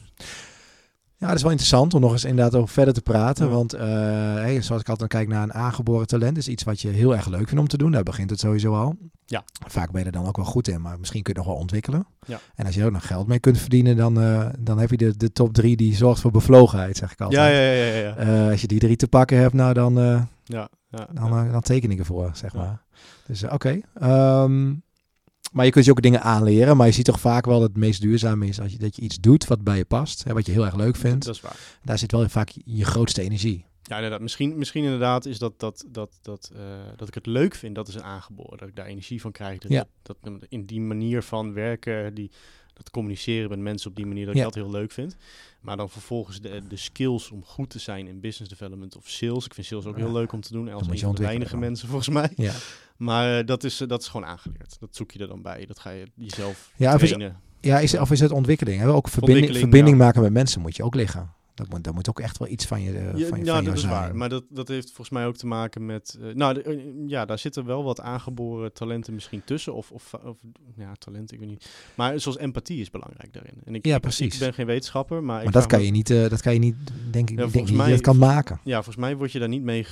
Ja, 1.18 1.26
dat 1.26 1.36
is 1.36 1.42
wel 1.42 1.50
interessant 1.50 1.94
om 1.94 2.00
nog 2.00 2.12
eens 2.12 2.24
inderdaad 2.24 2.54
over 2.54 2.68
verder 2.68 2.94
te 2.94 3.02
praten. 3.02 3.46
Ja. 3.46 3.52
Want 3.52 3.72
eh, 3.72 3.88
hey, 4.34 4.62
zoals 4.62 4.80
ik 4.80 4.88
altijd 4.88 5.10
kijk 5.10 5.28
naar 5.28 5.42
een 5.42 5.52
aangeboren 5.52 6.06
talent, 6.06 6.36
is 6.36 6.48
iets 6.48 6.62
wat 6.62 6.80
je 6.80 6.88
heel 6.88 7.14
erg 7.16 7.26
leuk 7.26 7.46
vindt 7.46 7.60
om 7.60 7.68
te 7.68 7.76
doen. 7.76 7.90
Daar 7.90 8.02
begint 8.02 8.30
het 8.30 8.40
sowieso 8.40 8.74
al. 8.74 8.96
Ja. 9.26 9.44
Vaak 9.66 9.90
ben 9.90 10.00
je 10.00 10.06
er 10.06 10.12
dan 10.12 10.26
ook 10.26 10.36
wel 10.36 10.44
goed 10.44 10.68
in, 10.68 10.80
maar 10.80 10.98
misschien 10.98 11.22
kun 11.22 11.32
je 11.32 11.38
het 11.38 11.46
nog 11.48 11.54
wel 11.54 11.62
ontwikkelen. 11.62 12.06
Ja. 12.26 12.40
En 12.54 12.66
als 12.66 12.74
je 12.74 12.80
er 12.80 12.86
ook 12.86 12.92
nog 12.92 13.06
geld 13.06 13.26
mee 13.26 13.38
kunt 13.38 13.58
verdienen, 13.58 13.96
dan, 13.96 14.20
eh, 14.20 14.46
dan 14.58 14.78
heb 14.78 14.90
je 14.90 14.96
de, 14.96 15.16
de 15.16 15.32
top 15.32 15.52
drie 15.54 15.76
die 15.76 15.94
zorgt 15.94 16.20
voor 16.20 16.30
bevlogenheid, 16.30 16.96
zeg 16.96 17.12
ik 17.12 17.20
altijd. 17.20 17.40
Ja, 17.40 17.60
ja, 17.60 17.72
ja, 17.72 17.84
ja. 17.84 18.02
ja. 18.02 18.16
Eh, 18.16 18.50
als 18.50 18.60
je 18.60 18.66
die 18.66 18.78
drie 18.78 18.96
te 18.96 19.08
pakken 19.08 19.38
hebt, 19.38 19.54
nou 19.54 19.74
dan, 19.74 19.94
ja, 20.44 20.68
ja, 20.88 21.08
dan, 21.12 21.50
dan 21.50 21.60
teken 21.60 21.90
ik 21.90 21.98
ervoor, 21.98 22.30
zeg 22.34 22.54
maar. 22.54 22.82
Dus 23.26 23.44
oké. 23.44 23.80
Ehm, 23.94 24.74
maar 25.52 25.64
je 25.64 25.70
kunt 25.70 25.84
je 25.84 25.90
ook 25.90 26.02
dingen 26.02 26.22
aanleren. 26.22 26.76
Maar 26.76 26.86
je 26.86 26.92
ziet 26.92 27.04
toch 27.04 27.20
vaak 27.20 27.44
wel 27.46 27.60
dat 27.60 27.68
het 27.68 27.76
meest 27.78 28.00
duurzame 28.00 28.46
is 28.46 28.60
als 28.60 28.72
je, 28.72 28.78
dat 28.78 28.96
je 28.96 29.02
iets 29.02 29.16
doet 29.20 29.46
wat 29.46 29.62
bij 29.64 29.76
je 29.76 29.84
past. 29.84 30.24
Hè, 30.24 30.32
wat 30.32 30.46
je 30.46 30.52
heel 30.52 30.64
erg 30.64 30.76
leuk 30.76 30.96
vindt. 30.96 31.24
Dat 31.24 31.34
is 31.34 31.40
waar. 31.40 31.56
Daar 31.84 31.98
zit 31.98 32.12
wel 32.12 32.28
vaak 32.28 32.50
je 32.64 32.84
grootste 32.84 33.22
energie. 33.22 33.66
Ja, 33.82 33.94
inderdaad. 33.94 34.20
Misschien, 34.20 34.58
misschien 34.58 34.84
inderdaad 34.84 35.26
is 35.26 35.38
dat, 35.38 35.60
dat, 35.60 35.84
dat, 35.88 36.18
dat, 36.22 36.50
eh, 36.54 36.60
dat 36.96 37.08
ik 37.08 37.14
het 37.14 37.26
leuk 37.26 37.54
vind, 37.54 37.74
dat 37.74 37.88
is 37.88 37.94
een 37.94 38.02
aangeboren. 38.02 38.58
Dat 38.58 38.68
ik 38.68 38.76
daar 38.76 38.86
energie 38.86 39.20
van 39.20 39.32
krijg. 39.32 39.58
Dat, 39.58 39.70
Ja. 39.70 39.84
dat, 40.02 40.16
dat 40.22 40.32
in 40.48 40.66
die 40.66 40.80
manier 40.80 41.22
van 41.22 41.52
werken, 41.52 42.14
die, 42.14 42.30
dat 42.78 42.90
communiceren 42.90 43.48
met 43.50 43.58
mensen 43.58 43.90
op 43.90 43.96
die 43.96 44.06
manier, 44.06 44.26
dat 44.26 44.34
Ja. 44.34 44.46
ik 44.46 44.52
dat 44.52 44.62
heel 44.62 44.70
leuk 44.72 44.92
vind. 44.92 45.16
Maar 45.60 45.76
dan 45.76 45.90
vervolgens 45.90 46.40
de, 46.40 46.62
de 46.68 46.76
skills 46.76 47.30
om 47.30 47.44
goed 47.44 47.70
te 47.70 47.78
zijn 47.78 48.06
in 48.06 48.20
business 48.20 48.50
development 48.58 48.96
of 48.96 49.08
sales. 49.08 49.44
Ik 49.44 49.54
vind 49.54 49.66
sales 49.66 49.84
ook 49.86 49.96
heel 49.96 50.06
Ja. 50.06 50.12
leuk 50.12 50.32
om 50.32 50.40
te 50.40 50.52
doen. 50.52 50.68
Als 50.72 50.86
een 50.88 50.98
van 50.98 51.14
de 51.14 51.22
weinige 51.22 51.50
dan. 51.50 51.60
mensen 51.60 51.88
volgens 51.88 52.08
mij. 52.08 52.30
Ja, 52.36 52.52
Maar 52.96 53.38
eh, 53.38 53.46
dat, 53.46 53.64
is, 53.64 53.80
eh, 53.80 53.88
dat 53.88 54.00
is 54.02 54.08
gewoon 54.08 54.26
aangeleerd. 54.26 54.76
Dat 54.80 54.96
zoek 54.96 55.10
je 55.10 55.18
er 55.18 55.28
dan 55.28 55.42
bij. 55.42 55.66
Dat 55.66 55.78
ga 55.78 55.90
je 55.90 56.06
jezelf 56.14 56.72
Ja, 56.76 56.94
of 56.94 57.02
is- 57.02 57.16
ja 57.60 57.78
is, 57.78 57.94
of 57.98 58.10
is 58.10 58.20
het 58.20 58.30
ontwikkeling? 58.30 58.80
Hè? 58.80 58.88
Ook 58.88 59.08
verbinding, 59.08 59.56
verbinding 59.56 59.96
maken 59.98 60.22
met 60.22 60.32
mensen 60.32 60.60
moet 60.60 60.76
je 60.76 60.82
ook 60.82 60.94
liggen. 60.94 61.32
Dat 61.58 61.68
moet, 61.68 61.84
dat 61.84 61.94
moet 61.94 62.08
ook 62.08 62.20
echt 62.20 62.38
wel 62.38 62.48
iets 62.48 62.66
van 62.66 62.82
je, 62.82 62.90
eh, 62.98 63.04
Ja, 63.04 63.10
van, 63.10 63.18
je- 63.18 63.24
ja, 63.24 63.28
van 63.28 63.42
jou 63.44 63.64
dat 63.64 63.74
is 63.74 63.80
zijn. 63.80 63.92
waar. 63.92 64.16
Maar 64.16 64.28
dat, 64.28 64.44
dat 64.48 64.68
heeft 64.68 64.86
volgens 64.86 65.10
mij 65.10 65.26
ook 65.26 65.36
te 65.36 65.46
maken 65.46 65.86
met... 65.86 66.18
eh, 66.20 66.34
nou, 66.34 66.54
de- 66.54 66.62
eh, 66.62 66.78
ja, 67.06 67.24
daar 67.24 67.38
zitten 67.38 67.64
wel 67.64 67.84
wat 67.84 68.00
aangeboren 68.00 68.72
talenten 68.72 69.14
misschien 69.14 69.42
tussen. 69.44 69.74
Of, 69.74 69.90
of, 69.90 70.14
of 70.24 70.36
ja, 70.76 70.92
talent, 70.98 71.32
ik 71.32 71.38
weet 71.38 71.48
niet. 71.48 71.70
Maar 71.94 72.20
zoals 72.20 72.38
empathie 72.38 72.80
is 72.80 72.90
belangrijk 72.90 73.32
daarin. 73.32 73.54
En 73.64 73.74
ik, 73.74 73.86
Ja, 73.86 73.98
precies. 73.98 74.34
Ik 74.34 74.40
ben 74.40 74.54
geen 74.54 74.66
wetenschapper, 74.66 75.22
maar... 75.22 75.38
ik 75.38 75.44
Maar 75.44 75.52
dat 75.52 75.66
kan 75.66 75.78
me- 75.78 75.84
je 75.84 75.90
niet, 75.90 76.10
eh, 76.10 76.28
dat 76.28 76.40
kan 76.42 76.52
je 76.52 76.58
niet, 76.58 76.76
denk 77.10 77.30
ik, 77.30 77.38
Ja, 77.38 77.46
denk 77.46 77.66
niet 77.68 77.76
mij- 77.76 77.90
dat 77.90 78.00
kan 78.00 78.18
maken. 78.18 78.60
Ja, 78.64 78.74
volgens 78.74 78.96
mij 78.96 79.16
word 79.16 79.32
je 79.32 79.38
daar 79.38 79.48
niet 79.48 79.62
mee... 79.62 79.86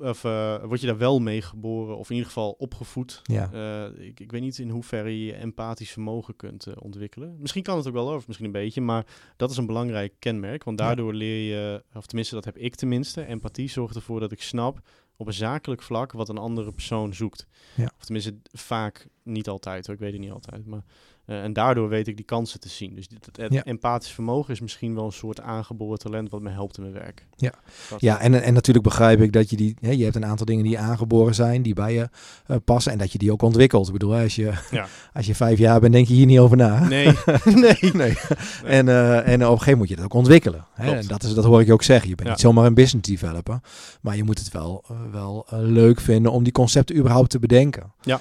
of 0.00 0.24
eh, 0.24 0.64
word 0.64 0.80
je 0.80 0.86
daar 0.86 0.98
wel 0.98 1.18
mee 1.20 1.42
geboren, 1.42 1.96
of 1.96 2.08
in 2.08 2.14
ieder 2.14 2.30
geval 2.32 2.50
opgevoed. 2.50 3.20
Ja. 3.22 3.52
Eh, 3.52 4.06
ik, 4.06 4.20
ik 4.20 4.30
weet 4.30 4.40
niet 4.40 4.58
in 4.58 4.70
hoeverre 4.70 5.24
je 5.24 5.32
empathisch 5.34 5.90
vermogen 5.90 6.36
kunt 6.36 6.66
eh, 6.66 6.74
ontwikkelen. 6.78 7.36
Misschien 7.38 7.62
kan 7.62 7.76
het 7.76 7.86
ook 7.86 7.92
wel, 7.92 8.14
of 8.14 8.26
misschien 8.26 8.46
een 8.46 8.52
beetje, 8.52 8.80
maar 8.80 9.06
dat 9.36 9.50
is 9.50 9.56
een 9.56 9.66
belangrijk 9.66 10.14
kenmerk. 10.18 10.64
Want 10.64 10.78
Ja. 10.78 10.86
daardoor 10.86 11.14
leer 11.14 11.54
je, 11.56 11.84
of 11.94 12.06
tenminste 12.06 12.34
dat 12.34 12.44
heb 12.44 12.56
ik 12.56 12.74
tenminste, 12.74 13.26
empathie 13.26 13.68
zorgt 13.68 13.94
ervoor 13.96 14.20
dat 14.20 14.32
ik 14.32 14.42
snap 14.42 14.80
op 15.16 15.26
een 15.26 15.32
zakelijk 15.32 15.82
vlak 15.82 16.12
wat 16.12 16.28
een 16.28 16.38
andere 16.38 16.72
persoon 16.72 17.14
zoekt. 17.14 17.46
Ja. 17.76 17.90
Of 17.98 18.04
tenminste 18.04 18.36
vaak, 18.52 19.06
niet 19.22 19.48
altijd 19.48 19.86
hoor, 19.86 19.94
ik 19.94 20.00
weet 20.00 20.12
het 20.12 20.20
niet 20.20 20.30
altijd. 20.30 20.66
Maar 20.66 20.84
Eh, 21.28 21.42
en 21.42 21.52
daardoor 21.52 21.88
weet 21.88 22.08
ik 22.08 22.16
die 22.16 22.24
kansen 22.24 22.60
te 22.60 22.68
zien. 22.68 22.94
Dus 22.94 23.08
dit, 23.08 23.28
het 23.36 23.52
Ja. 23.52 23.64
empathisch 23.64 24.10
vermogen 24.12 24.52
is 24.54 24.60
misschien 24.60 24.94
wel 24.94 25.04
een 25.04 25.12
soort 25.12 25.40
aangeboren 25.40 25.98
talent 25.98 26.30
wat 26.30 26.40
me 26.40 26.50
helpt 26.50 26.76
in 26.76 26.82
mijn 26.82 26.94
werk. 26.94 27.26
Ja. 27.36 27.52
Dat- 27.90 28.00
Ja, 28.00 28.20
en, 28.20 28.42
en 28.42 28.54
natuurlijk 28.54 28.84
begrijp 28.86 29.20
ik 29.20 29.32
dat 29.32 29.50
je 29.50 29.56
die, 29.56 29.76
hè, 29.80 29.90
je 29.90 30.04
hebt 30.04 30.16
een 30.16 30.24
aantal 30.26 30.46
dingen 30.46 30.64
die 30.64 30.78
aangeboren 30.78 31.34
zijn, 31.34 31.62
die 31.62 31.74
bij 31.74 31.94
je 31.94 32.08
eh, 32.46 32.56
passen 32.64 32.92
en 32.92 32.98
dat 32.98 33.12
je 33.12 33.18
die 33.18 33.32
ook 33.32 33.42
ontwikkelt. 33.42 33.86
Ik 33.86 33.92
bedoel, 33.92 34.14
als 34.14 34.34
je, 34.34 34.52
Ja. 34.70 34.86
als 35.14 35.26
je 35.26 35.34
vijf 35.34 35.58
jaar 35.58 35.80
bent, 35.80 35.92
denk 35.92 36.06
je 36.06 36.14
hier 36.14 36.26
niet 36.26 36.38
over 36.38 36.56
na. 36.56 36.88
Nee, 36.88 37.06
nee. 37.44 37.78
nee. 37.92 38.16
En, 38.64 38.88
eh, 38.88 39.16
en 39.16 39.22
op 39.24 39.28
een 39.28 39.38
gegeven 39.38 39.46
moment 39.48 39.76
moet 39.78 39.88
je 39.88 39.96
dat 39.96 40.04
ook 40.04 40.12
ontwikkelen. 40.14 40.66
Hè? 40.72 40.94
En 40.96 41.06
dat, 41.06 41.22
is, 41.22 41.34
dat 41.34 41.44
hoor 41.44 41.60
ik 41.60 41.66
je 41.66 41.72
ook 41.72 41.82
zeggen. 41.82 42.08
Je 42.08 42.14
bent 42.14 42.26
Ja. 42.28 42.34
niet 42.34 42.42
zomaar 42.42 42.66
een 42.66 42.74
business 42.74 43.08
developer. 43.08 43.60
Maar 44.00 44.16
je 44.16 44.24
moet 44.24 44.38
het 44.38 44.50
wel, 44.52 44.84
wel 45.12 45.46
leuk 45.50 46.00
vinden 46.00 46.32
om 46.32 46.42
die 46.42 46.52
concepten 46.52 46.96
überhaupt 46.96 47.30
te 47.30 47.38
bedenken. 47.38 47.92
Ja. 48.00 48.20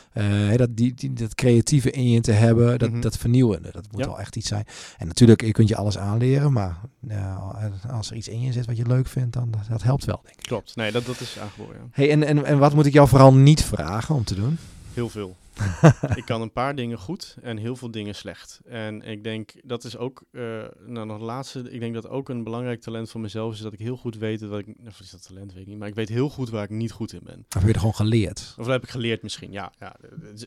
Dat, 0.57 0.69
die, 0.75 0.93
die, 0.93 1.13
dat 1.13 1.35
creatieve 1.35 1.91
in 1.91 2.09
je 2.09 2.21
te 2.21 2.31
hebben, 2.31 2.79
dat, 2.79 2.96
Mhm. 2.97 3.03
dat 3.09 3.17
vernieuwende. 3.17 3.71
Dat 3.71 3.85
moet 3.91 4.01
Ja. 4.01 4.07
wel 4.07 4.19
echt 4.19 4.35
iets 4.35 4.47
zijn. 4.47 4.65
En 4.97 5.07
natuurlijk, 5.07 5.41
je 5.41 5.51
kunt 5.51 5.69
je 5.69 5.75
alles 5.75 5.97
aanleren. 5.97 6.53
Maar 6.53 6.77
ja, 7.07 7.55
als 7.91 8.09
er 8.09 8.15
iets 8.15 8.27
in 8.27 8.41
je 8.41 8.51
zit 8.51 8.65
wat 8.65 8.77
je 8.77 8.85
leuk 8.85 9.07
vindt, 9.07 9.33
dan 9.33 9.51
dat, 9.51 9.61
dat 9.69 9.83
helpt 9.83 10.05
wel, 10.05 10.19
denk 10.23 10.37
ik. 10.37 10.43
Klopt. 10.45 10.75
Nee, 10.75 10.91
dat, 10.91 11.05
dat 11.05 11.19
is 11.19 11.37
aangeboren. 11.41 11.75
ja. 11.75 11.87
Hey, 11.91 12.11
en, 12.11 12.23
en, 12.23 12.45
en 12.45 12.57
wat 12.57 12.73
moet 12.73 12.85
ik 12.85 12.93
jou 12.93 13.07
vooral 13.07 13.33
niet 13.33 13.63
vragen 13.63 14.15
om 14.15 14.23
te 14.23 14.35
doen? 14.35 14.57
Heel 14.93 15.09
veel. 15.09 15.35
ik 16.15 16.25
kan 16.25 16.41
een 16.41 16.51
paar 16.51 16.75
dingen 16.75 16.97
goed 16.97 17.35
en 17.41 17.57
heel 17.57 17.75
veel 17.75 17.91
dingen 17.91 18.15
slecht. 18.15 18.59
En 18.65 19.01
ik 19.01 19.23
denk 19.23 19.51
dat 19.63 19.83
is 19.83 19.97
ook, 19.97 20.23
eh, 20.31 20.41
nou 20.85 21.05
nog 21.05 21.17
het 21.17 21.25
laatste, 21.25 21.71
ik 21.71 21.79
denk 21.79 21.93
dat 21.93 22.07
ook 22.09 22.29
een 22.29 22.43
belangrijk 22.43 22.81
talent 22.81 23.09
van 23.11 23.21
mezelf 23.21 23.53
is 23.53 23.59
dat 23.59 23.73
ik 23.73 23.79
heel 23.79 23.97
goed 23.97 24.17
weet 24.17 24.39
dat 24.39 24.59
ik, 24.59 24.67
of 24.87 24.99
is 24.99 25.09
dat 25.09 25.27
talent 25.27 25.53
weet 25.53 25.61
ik 25.61 25.67
niet, 25.67 25.77
maar 25.77 25.87
ik 25.87 25.95
weet 25.95 26.09
heel 26.09 26.29
goed 26.29 26.49
waar 26.49 26.63
ik 26.63 26.69
niet 26.69 26.91
goed 26.91 27.13
in 27.13 27.21
ben. 27.23 27.45
Of 27.47 27.53
heb 27.53 27.67
je 27.67 27.73
er 27.73 27.79
gewoon 27.79 27.95
geleerd? 27.95 28.39
Of 28.39 28.55
dat 28.65 28.73
heb 28.73 28.83
ik 28.83 28.89
geleerd 28.89 29.21
misschien, 29.23 29.51
ja. 29.51 29.71
ja. 29.79 29.95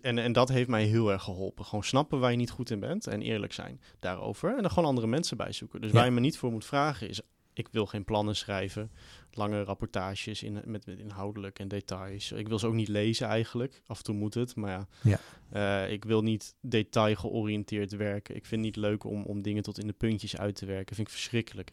En, 0.02 0.18
en 0.18 0.32
dat 0.32 0.48
heeft 0.48 0.68
mij 0.68 0.84
heel 0.84 1.12
erg 1.12 1.22
geholpen. 1.22 1.64
Gewoon 1.64 1.84
snappen 1.84 2.18
waar 2.18 2.30
je 2.30 2.36
niet 2.36 2.50
goed 2.50 2.70
in 2.70 2.80
bent 2.80 3.06
en 3.06 3.22
eerlijk 3.22 3.52
zijn 3.52 3.80
daarover. 3.98 4.56
En 4.56 4.62
dan 4.62 4.70
gewoon 4.70 4.88
andere 4.88 5.06
mensen 5.06 5.36
bij 5.36 5.52
zoeken. 5.52 5.80
Dus 5.80 5.90
Ja. 5.90 5.96
waar 5.96 6.04
je 6.04 6.10
me 6.10 6.20
niet 6.20 6.38
voor 6.38 6.50
moet 6.50 6.64
vragen 6.64 7.08
is, 7.08 7.20
ik 7.52 7.68
wil 7.70 7.86
geen 7.86 8.04
plannen 8.04 8.36
schrijven, 8.36 8.90
lange 9.32 9.62
rapportages 9.62 10.42
in, 10.42 10.52
met, 10.52 10.86
met 10.86 10.98
inhoudelijk 10.98 11.58
en 11.58 11.68
details. 11.68 12.32
Ik 12.32 12.48
wil 12.48 12.58
ze 12.58 12.66
ook 12.66 12.74
niet 12.74 12.88
lezen 12.88 13.26
eigenlijk. 13.26 13.82
Af 13.86 13.98
en 13.98 14.04
toe 14.04 14.14
moet 14.14 14.34
het, 14.34 14.56
maar 14.56 14.70
ja. 14.70 15.18
Ja. 15.50 15.84
Eh, 15.84 15.92
ik 15.92 16.04
wil 16.04 16.22
niet 16.22 16.54
detail 16.60 17.14
georiënteerd 17.14 17.96
werken. 17.96 18.36
Ik 18.36 18.46
vind 18.46 18.64
het 18.64 18.74
niet 18.74 18.84
leuk 18.84 19.04
om, 19.04 19.24
om 19.24 19.42
dingen 19.42 19.62
tot 19.62 19.78
in 19.78 19.86
de 19.86 19.92
puntjes 19.92 20.36
uit 20.36 20.54
te 20.54 20.66
werken. 20.66 20.94
vind 20.96 21.06
ik 21.08 21.14
verschrikkelijk. 21.14 21.70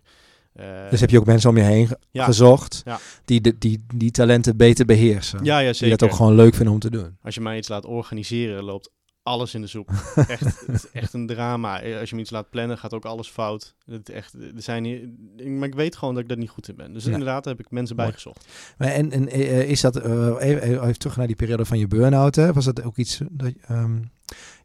Eh, 0.53 0.89
Dus 0.89 0.99
heb 0.99 1.09
je 1.09 1.19
ook 1.19 1.25
mensen 1.25 1.49
om 1.49 1.57
je 1.57 1.63
heen 1.63 1.87
ge- 1.87 1.99
ja. 2.11 2.25
gezocht 2.25 2.81
Ja. 2.85 2.99
die, 3.25 3.41
de, 3.41 3.57
die 3.57 3.85
die 3.95 4.11
talenten 4.11 4.57
beter 4.57 4.85
beheersen? 4.85 5.43
ja, 5.43 5.59
ja, 5.59 5.65
Die 5.65 5.73
zeker. 5.73 5.97
dat 5.97 6.09
ook 6.09 6.15
gewoon 6.15 6.35
leuk 6.35 6.53
vinden 6.55 6.73
om 6.73 6.79
te 6.79 6.89
doen. 6.89 7.17
Als 7.21 7.35
je 7.35 7.41
mij 7.41 7.57
iets 7.57 7.67
laat 7.67 7.85
organiseren, 7.85 8.63
loopt 8.63 8.89
alles 9.27 9.53
in 9.53 9.61
de 9.61 9.67
soep. 9.67 9.89
echt, 10.27 10.65
het 10.65 10.75
is 10.75 10.91
echt 10.91 11.13
een 11.13 11.27
drama. 11.27 11.81
Eh, 11.81 11.99
Als 11.99 12.09
je 12.09 12.15
me 12.15 12.21
iets 12.21 12.29
laat 12.31 12.49
plannen, 12.49 12.77
gaat 12.77 12.93
ook 12.93 13.05
alles 13.05 13.29
fout. 13.29 13.75
Het 13.85 14.09
echt, 14.09 14.33
er 14.33 14.51
zijn 14.55 14.83
hier, 14.83 15.09
maar 15.49 15.67
ik 15.67 15.75
weet 15.75 15.95
gewoon 15.95 16.13
dat 16.13 16.23
ik 16.23 16.29
daar 16.29 16.37
niet 16.37 16.49
goed 16.49 16.69
in 16.69 16.75
ben. 16.75 16.93
Dus 16.93 17.03
Ja. 17.05 17.11
inderdaad 17.11 17.45
heb 17.45 17.59
ik 17.59 17.71
mensen 17.71 17.95
Mooi. 17.95 18.07
bijgezocht. 18.07 18.47
Maar 18.77 18.87
en, 18.87 19.11
en 19.11 19.29
eh, 19.29 19.69
is 19.69 19.81
dat, 19.81 19.95
eh, 19.95 20.35
even, 20.39 20.81
even 20.81 20.99
terug 20.99 21.17
naar 21.17 21.27
die 21.27 21.35
periode 21.35 21.65
van 21.65 21.79
je 21.79 21.87
burn-out, 21.87 22.35
hè? 22.35 22.53
was 22.53 22.65
dat 22.65 22.83
ook 22.83 22.97
iets, 22.97 23.21
dat, 23.31 23.53
ehm, 23.61 23.99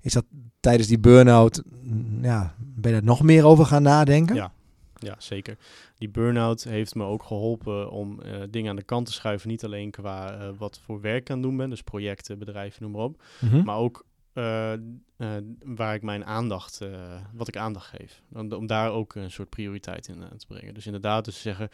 is 0.00 0.12
dat 0.12 0.24
tijdens 0.60 0.88
die 0.88 0.98
burn-out, 0.98 1.62
mm, 1.82 2.18
ja, 2.24 2.54
ben 2.58 2.90
je 2.90 2.96
er 2.96 3.04
nog 3.04 3.22
meer 3.22 3.44
over 3.46 3.66
gaan 3.66 3.82
nadenken? 3.82 4.34
Ja. 4.34 4.52
Ja, 4.98 5.14
zeker. 5.18 5.56
Die 5.98 6.08
burn-out 6.10 6.64
heeft 6.64 6.94
me 6.94 7.04
ook 7.04 7.22
geholpen 7.22 7.90
om 7.90 8.20
eh, 8.20 8.40
dingen 8.50 8.70
aan 8.70 8.76
de 8.76 8.82
kant 8.82 9.06
te 9.06 9.12
schuiven. 9.12 9.48
Niet 9.48 9.64
alleen 9.64 9.90
qua 9.90 10.32
eh, 10.32 10.48
wat 10.58 10.80
voor 10.84 11.00
werk 11.00 11.30
aan 11.30 11.36
het 11.36 11.46
doen 11.46 11.56
ben, 11.56 11.70
dus 11.70 11.82
projecten, 11.82 12.38
bedrijven, 12.38 12.82
noem 12.82 12.90
maar 12.92 13.02
op. 13.02 13.22
Mhm. 13.40 13.62
Maar 13.64 13.76
ook 13.76 14.04
eh, 14.32 14.72
eh, 14.72 14.78
waar 15.64 15.94
ik 15.94 16.02
mijn 16.02 16.24
aandacht, 16.24 16.80
eh, 16.80 16.88
wat 17.32 17.48
ik 17.48 17.56
aandacht 17.56 17.86
geef. 17.86 18.22
Om, 18.32 18.52
om 18.52 18.66
daar 18.66 18.90
ook 18.90 19.14
een 19.14 19.30
soort 19.30 19.48
prioriteit 19.48 20.08
in 20.08 20.24
te 20.36 20.46
brengen. 20.46 20.74
Dus 20.74 20.86
inderdaad, 20.86 21.24
dus 21.24 21.40
zeggen, 21.40 21.68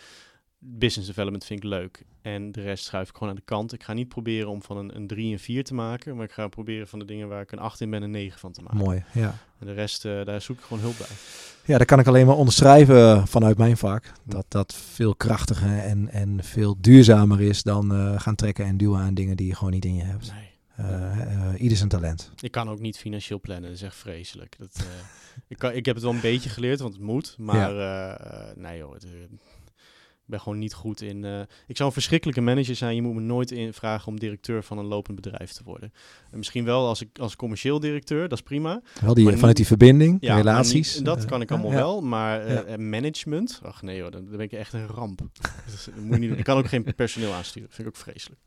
business 0.59 1.09
development 1.09 1.45
vind 1.45 1.65
ik 1.65 1.69
leuk. 1.69 2.05
En 2.23 2.53
de 2.53 2.63
rest 2.63 2.85
schuif 2.85 3.09
ik 3.09 3.15
gewoon 3.15 3.29
aan 3.29 3.35
de 3.35 3.43
kant. 3.45 3.73
Ik 3.73 3.83
ga 3.83 3.93
niet 3.93 4.09
proberen 4.09 4.49
om 4.49 4.63
van 4.63 4.77
een, 4.77 4.97
een 4.97 5.07
3 5.07 5.33
en 5.33 5.39
4 5.39 5.65
te 5.65 5.75
maken. 5.75 6.17
Maar 6.17 6.25
ik 6.25 6.33
ga 6.33 6.49
proberen 6.49 6.89
van 6.89 6.99
de 6.99 7.05
dingen 7.05 7.29
waar 7.29 7.41
ik 7.41 7.53
een 7.53 7.59
8 7.59 7.81
in 7.81 7.91
ben, 7.91 8.03
een 8.03 8.11
9 8.11 8.39
van 8.39 8.53
te 8.53 8.63
maken. 8.63 8.79
Mooi, 8.79 9.05
ja. 9.13 9.35
En 9.59 9.67
de 9.67 9.73
rest, 9.73 10.03
daar 10.03 10.41
zoek 10.41 10.59
ik 10.59 10.65
gewoon 10.65 10.83
hulp 10.83 10.99
bij. 10.99 11.17
Ja, 11.65 11.79
dat 11.79 11.87
kan 11.87 11.99
ik 11.99 12.07
alleen 12.07 12.27
maar 12.27 12.37
onderschrijven 12.37 13.27
vanuit 13.27 13.59
mijn 13.59 13.77
vak. 13.77 14.13
Dat 14.25 14.45
dat 14.49 14.75
veel 14.75 15.15
krachtiger 15.15 15.79
en, 15.79 16.09
en 16.09 16.45
veel 16.45 16.77
duurzamer 16.81 17.41
is 17.41 17.63
dan 17.63 18.19
gaan 18.21 18.35
trekken 18.35 18.65
en 18.65 18.77
duwen 18.77 19.01
aan 19.01 19.15
dingen 19.15 19.37
die 19.37 19.47
je 19.47 19.55
gewoon 19.55 19.73
niet 19.73 19.85
in 19.85 19.95
je 19.95 20.03
hebt. 20.03 20.33
Nee. 20.33 20.48
Eh 20.79 21.21
eh, 21.21 21.61
ieder 21.61 21.77
zijn 21.77 21.89
talent. 21.89 22.31
Ik 22.41 22.51
kan 22.51 22.69
ook 22.69 22.79
niet 22.81 22.99
financieel 22.99 23.41
plannen, 23.41 23.65
dat 23.71 23.79
is 23.79 23.83
echt 23.85 23.97
vreselijk. 23.97 24.57
Dat, 24.59 24.75
eh, 24.77 24.85
ik, 25.49 25.59
kan, 25.59 25.73
ik 25.73 25.85
heb 25.87 25.95
het 25.95 26.05
wel 26.05 26.15
een 26.15 26.21
beetje 26.21 26.49
geleerd, 26.49 26.81
want 26.81 26.93
het 26.95 27.03
moet. 27.03 27.35
Maar 27.39 27.73
nee 28.57 28.79
joh, 28.79 28.93
het, 28.95 29.05
ik 29.05 30.35
ben 30.35 30.41
gewoon 30.43 30.59
niet 30.59 30.75
goed 30.75 31.01
in... 31.01 31.25
ik 31.67 31.77
zou 31.77 31.89
een 31.89 31.93
verschrikkelijke 31.95 32.41
manager 32.41 32.75
zijn. 32.77 32.95
Je 32.95 33.03
moet 33.03 33.15
me 33.15 33.21
nooit 33.21 33.51
in 33.51 33.73
vragen 33.73 34.09
om 34.09 34.19
directeur 34.19 34.63
van 34.63 34.79
een 34.79 34.85
lopend 34.85 35.21
bedrijf 35.21 35.53
te 35.53 35.63
worden. 35.65 35.93
En 36.31 36.39
misschien 36.39 36.65
wel 36.65 36.87
als, 36.87 37.01
ik, 37.01 37.19
als 37.19 37.37
commercieel 37.37 37.81
directeur, 37.81 38.29
dat 38.29 38.39
is 38.39 38.45
prima. 38.45 38.83
Wel 39.01 39.15
die, 39.15 39.37
vanuit 39.37 39.57
die 39.57 39.67
verbinding, 39.67 40.17
Ja, 40.21 40.37
relaties. 40.37 40.95
niet- 40.97 41.05
dat 41.05 41.25
kan 41.25 41.41
ik 41.41 41.51
allemaal 41.51 41.71
ja. 41.71 41.77
wel, 41.77 42.01
maar 42.01 42.51
Ja. 42.51 42.63
eh, 42.63 42.79
management, 42.79 43.61
ach 43.63 43.83
nee 43.83 44.01
hoor, 44.01 44.11
dan, 44.11 44.25
dan 44.25 44.37
ben 44.37 44.41
ik 44.47 44.53
echt 44.53 44.73
een 44.73 44.87
ramp. 44.87 45.19
dat, 45.71 45.89
dat 45.95 46.05
moet 46.05 46.23
je 46.23 46.29
niet. 46.29 46.39
Ik 46.39 46.45
kan 46.45 46.59
ook 46.59 46.69
geen 46.69 46.95
personeel 46.95 47.33
aansturen, 47.33 47.69
vind 47.71 47.89
ik 47.89 47.95
ook 47.95 48.01
vreselijk. 48.03 48.41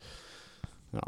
Nou, 0.89 1.03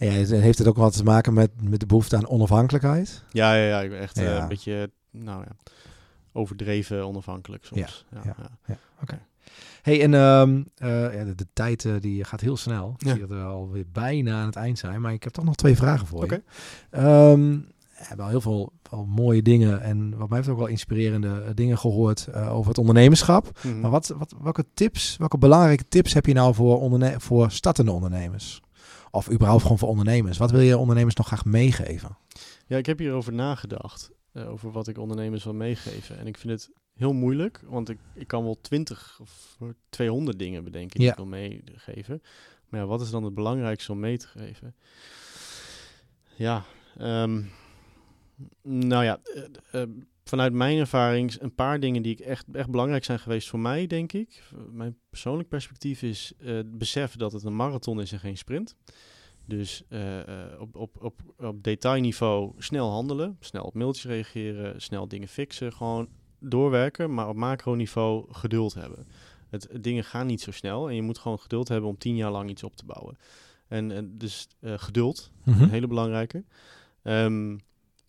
Ja, 0.00 0.36
heeft 0.36 0.58
het 0.58 0.66
ook 0.66 0.76
wat 0.76 0.96
te 0.96 1.04
maken 1.04 1.34
met, 1.34 1.50
met 1.68 1.80
de 1.80 1.86
behoefte 1.86 2.16
aan 2.16 2.28
onafhankelijkheid? 2.28 3.24
ja, 3.30 3.54
ja, 3.54 3.66
ja, 3.66 3.80
ik 3.80 3.90
ben 3.90 3.98
echt 3.98 4.18
eh, 4.18 4.36
een 4.36 4.48
beetje, 4.48 4.90
nou 5.10 5.44
ja, 5.44 5.72
overdreven 6.32 7.06
onafhankelijk 7.06 7.64
soms. 7.64 8.06
Ja, 8.10 8.20
ja. 8.24 8.34
ja. 8.66 8.78
Hey, 9.82 10.02
en 10.02 10.14
ehm, 10.14 10.62
eh, 10.76 11.14
ja, 11.14 11.24
de, 11.24 11.34
de 11.34 11.46
tijd 11.52 11.84
eh, 11.84 11.92
die 12.00 12.24
gaat 12.24 12.40
heel 12.40 12.56
snel. 12.56 12.94
Ik 12.98 13.08
zie 13.08 13.18
dat 13.18 13.28
we 13.28 13.36
alweer 13.36 13.84
bijna 13.92 14.40
aan 14.40 14.46
het 14.46 14.56
eind 14.56 14.78
zijn. 14.78 15.00
Maar 15.00 15.12
ik 15.12 15.22
heb 15.22 15.32
toch 15.32 15.44
nog 15.44 15.54
twee 15.54 15.76
vragen 15.76 16.06
voor 16.06 16.22
Oké. 16.22 16.34
je. 16.34 16.42
Ehm, 16.90 17.58
we 18.00 18.06
hebben 18.06 18.24
al 18.24 18.30
heel 18.30 18.40
veel 18.40 18.72
wel 18.90 19.04
mooie 19.04 19.42
dingen 19.42 19.82
en 19.82 20.10
wat 20.10 20.28
mij 20.28 20.38
betreft 20.38 20.48
ook 20.48 20.58
wel 20.58 20.66
inspirerende 20.66 21.54
dingen 21.54 21.78
gehoord 21.78 22.26
eh, 22.26 22.54
over 22.54 22.68
het 22.68 22.78
ondernemerschap. 22.78 23.58
Mhm. 23.62 23.80
Maar 23.80 23.90
wat, 23.90 24.14
wat, 24.18 24.34
welke 24.42 24.64
tips, 24.74 25.16
welke 25.16 25.38
belangrijke 25.38 25.84
tips 25.88 26.12
heb 26.14 26.26
je 26.26 26.32
nou 26.32 26.54
voor, 26.54 26.80
onderne 26.80 27.14
voor 27.18 27.50
startende 27.50 27.92
ondernemers? 27.92 28.60
Of 29.10 29.30
überhaupt 29.30 29.62
gewoon 29.62 29.78
voor 29.78 29.88
ondernemers? 29.88 30.38
Wat 30.38 30.50
wil 30.50 30.60
je 30.60 30.78
ondernemers 30.78 31.14
nog 31.14 31.26
graag 31.26 31.44
meegeven? 31.44 32.16
Ja, 32.66 32.76
ik 32.76 32.86
heb 32.86 32.98
hierover 32.98 33.32
nagedacht. 33.32 34.10
eh, 34.32 34.50
over 34.50 34.70
wat 34.70 34.88
ik 34.88 34.98
ondernemers 34.98 35.44
wil 35.44 35.54
meegeven. 35.54 36.18
En 36.18 36.26
ik 36.26 36.38
vind 36.38 36.52
het 36.52 36.70
heel 36.94 37.12
moeilijk, 37.12 37.62
want 37.66 37.88
ik, 37.88 37.98
ik 38.14 38.26
kan 38.26 38.44
wel 38.44 38.58
20 38.60 39.18
of 39.20 39.56
200 39.88 40.38
dingen 40.38 40.64
bedenken 40.64 40.96
die 40.98 41.04
Ja. 41.06 41.10
ik 41.12 41.16
wil 41.18 41.26
meegeven. 41.26 42.22
Maar 42.68 42.80
ja, 42.80 42.86
wat 42.86 43.00
is 43.00 43.10
dan 43.10 43.24
het 43.24 43.34
belangrijkste 43.34 43.92
om 43.92 43.98
mee 44.00 44.16
te 44.18 44.26
geven? 44.26 44.74
Ja, 46.36 46.64
ehm, 46.98 47.42
nou 48.62 49.04
ja, 49.04 49.20
eh, 49.22 49.82
eh, 49.82 49.88
vanuit 50.30 50.52
mijn 50.52 50.78
ervaring, 50.78 51.40
een 51.40 51.54
paar 51.54 51.80
dingen 51.80 52.02
die 52.02 52.12
ik 52.12 52.20
echt, 52.20 52.46
echt 52.52 52.70
belangrijk 52.70 53.04
zijn 53.04 53.18
geweest 53.18 53.48
voor 53.48 53.58
mij, 53.58 53.86
denk 53.86 54.12
ik. 54.12 54.42
Mijn 54.70 54.96
persoonlijk 55.10 55.48
perspectief 55.48 56.02
is 56.02 56.32
eh, 56.38 56.54
het 56.54 56.78
besef 56.78 57.16
dat 57.16 57.32
het 57.32 57.44
een 57.44 57.56
marathon 57.56 58.00
is 58.00 58.12
en 58.12 58.18
geen 58.18 58.36
sprint. 58.36 58.76
Dus 59.46 59.82
eh, 59.88 60.20
eh, 60.20 60.60
op, 60.60 60.76
op, 60.76 61.02
op, 61.02 61.20
op 61.38 61.62
detailniveau 61.62 62.52
snel 62.58 62.90
handelen, 62.90 63.36
snel 63.40 63.64
op 63.64 63.74
mailtjes 63.74 64.04
reageren, 64.04 64.82
snel 64.82 65.08
dingen 65.08 65.28
fixen, 65.28 65.72
gewoon 65.72 66.08
doorwerken, 66.38 67.14
maar 67.14 67.28
op 67.28 67.36
macroniveau 67.36 68.26
geduld 68.32 68.74
hebben. 68.74 69.06
Het, 69.48 69.68
dingen 69.80 70.04
gaan 70.04 70.26
niet 70.26 70.40
zo 70.40 70.50
snel 70.50 70.88
en 70.88 70.94
je 70.94 71.02
moet 71.02 71.18
gewoon 71.18 71.38
geduld 71.38 71.68
hebben 71.68 71.90
om 71.90 71.98
tien 71.98 72.16
jaar 72.16 72.30
lang 72.30 72.50
iets 72.50 72.62
op 72.62 72.76
te 72.76 72.84
bouwen. 72.84 73.16
En, 73.68 73.90
en 73.90 74.18
dus 74.18 74.48
geduld, 74.62 75.30
Mhm. 75.44 75.62
een 75.62 75.70
hele 75.70 75.86
belangrijke. 75.86 76.44
Ehm, 77.02 77.56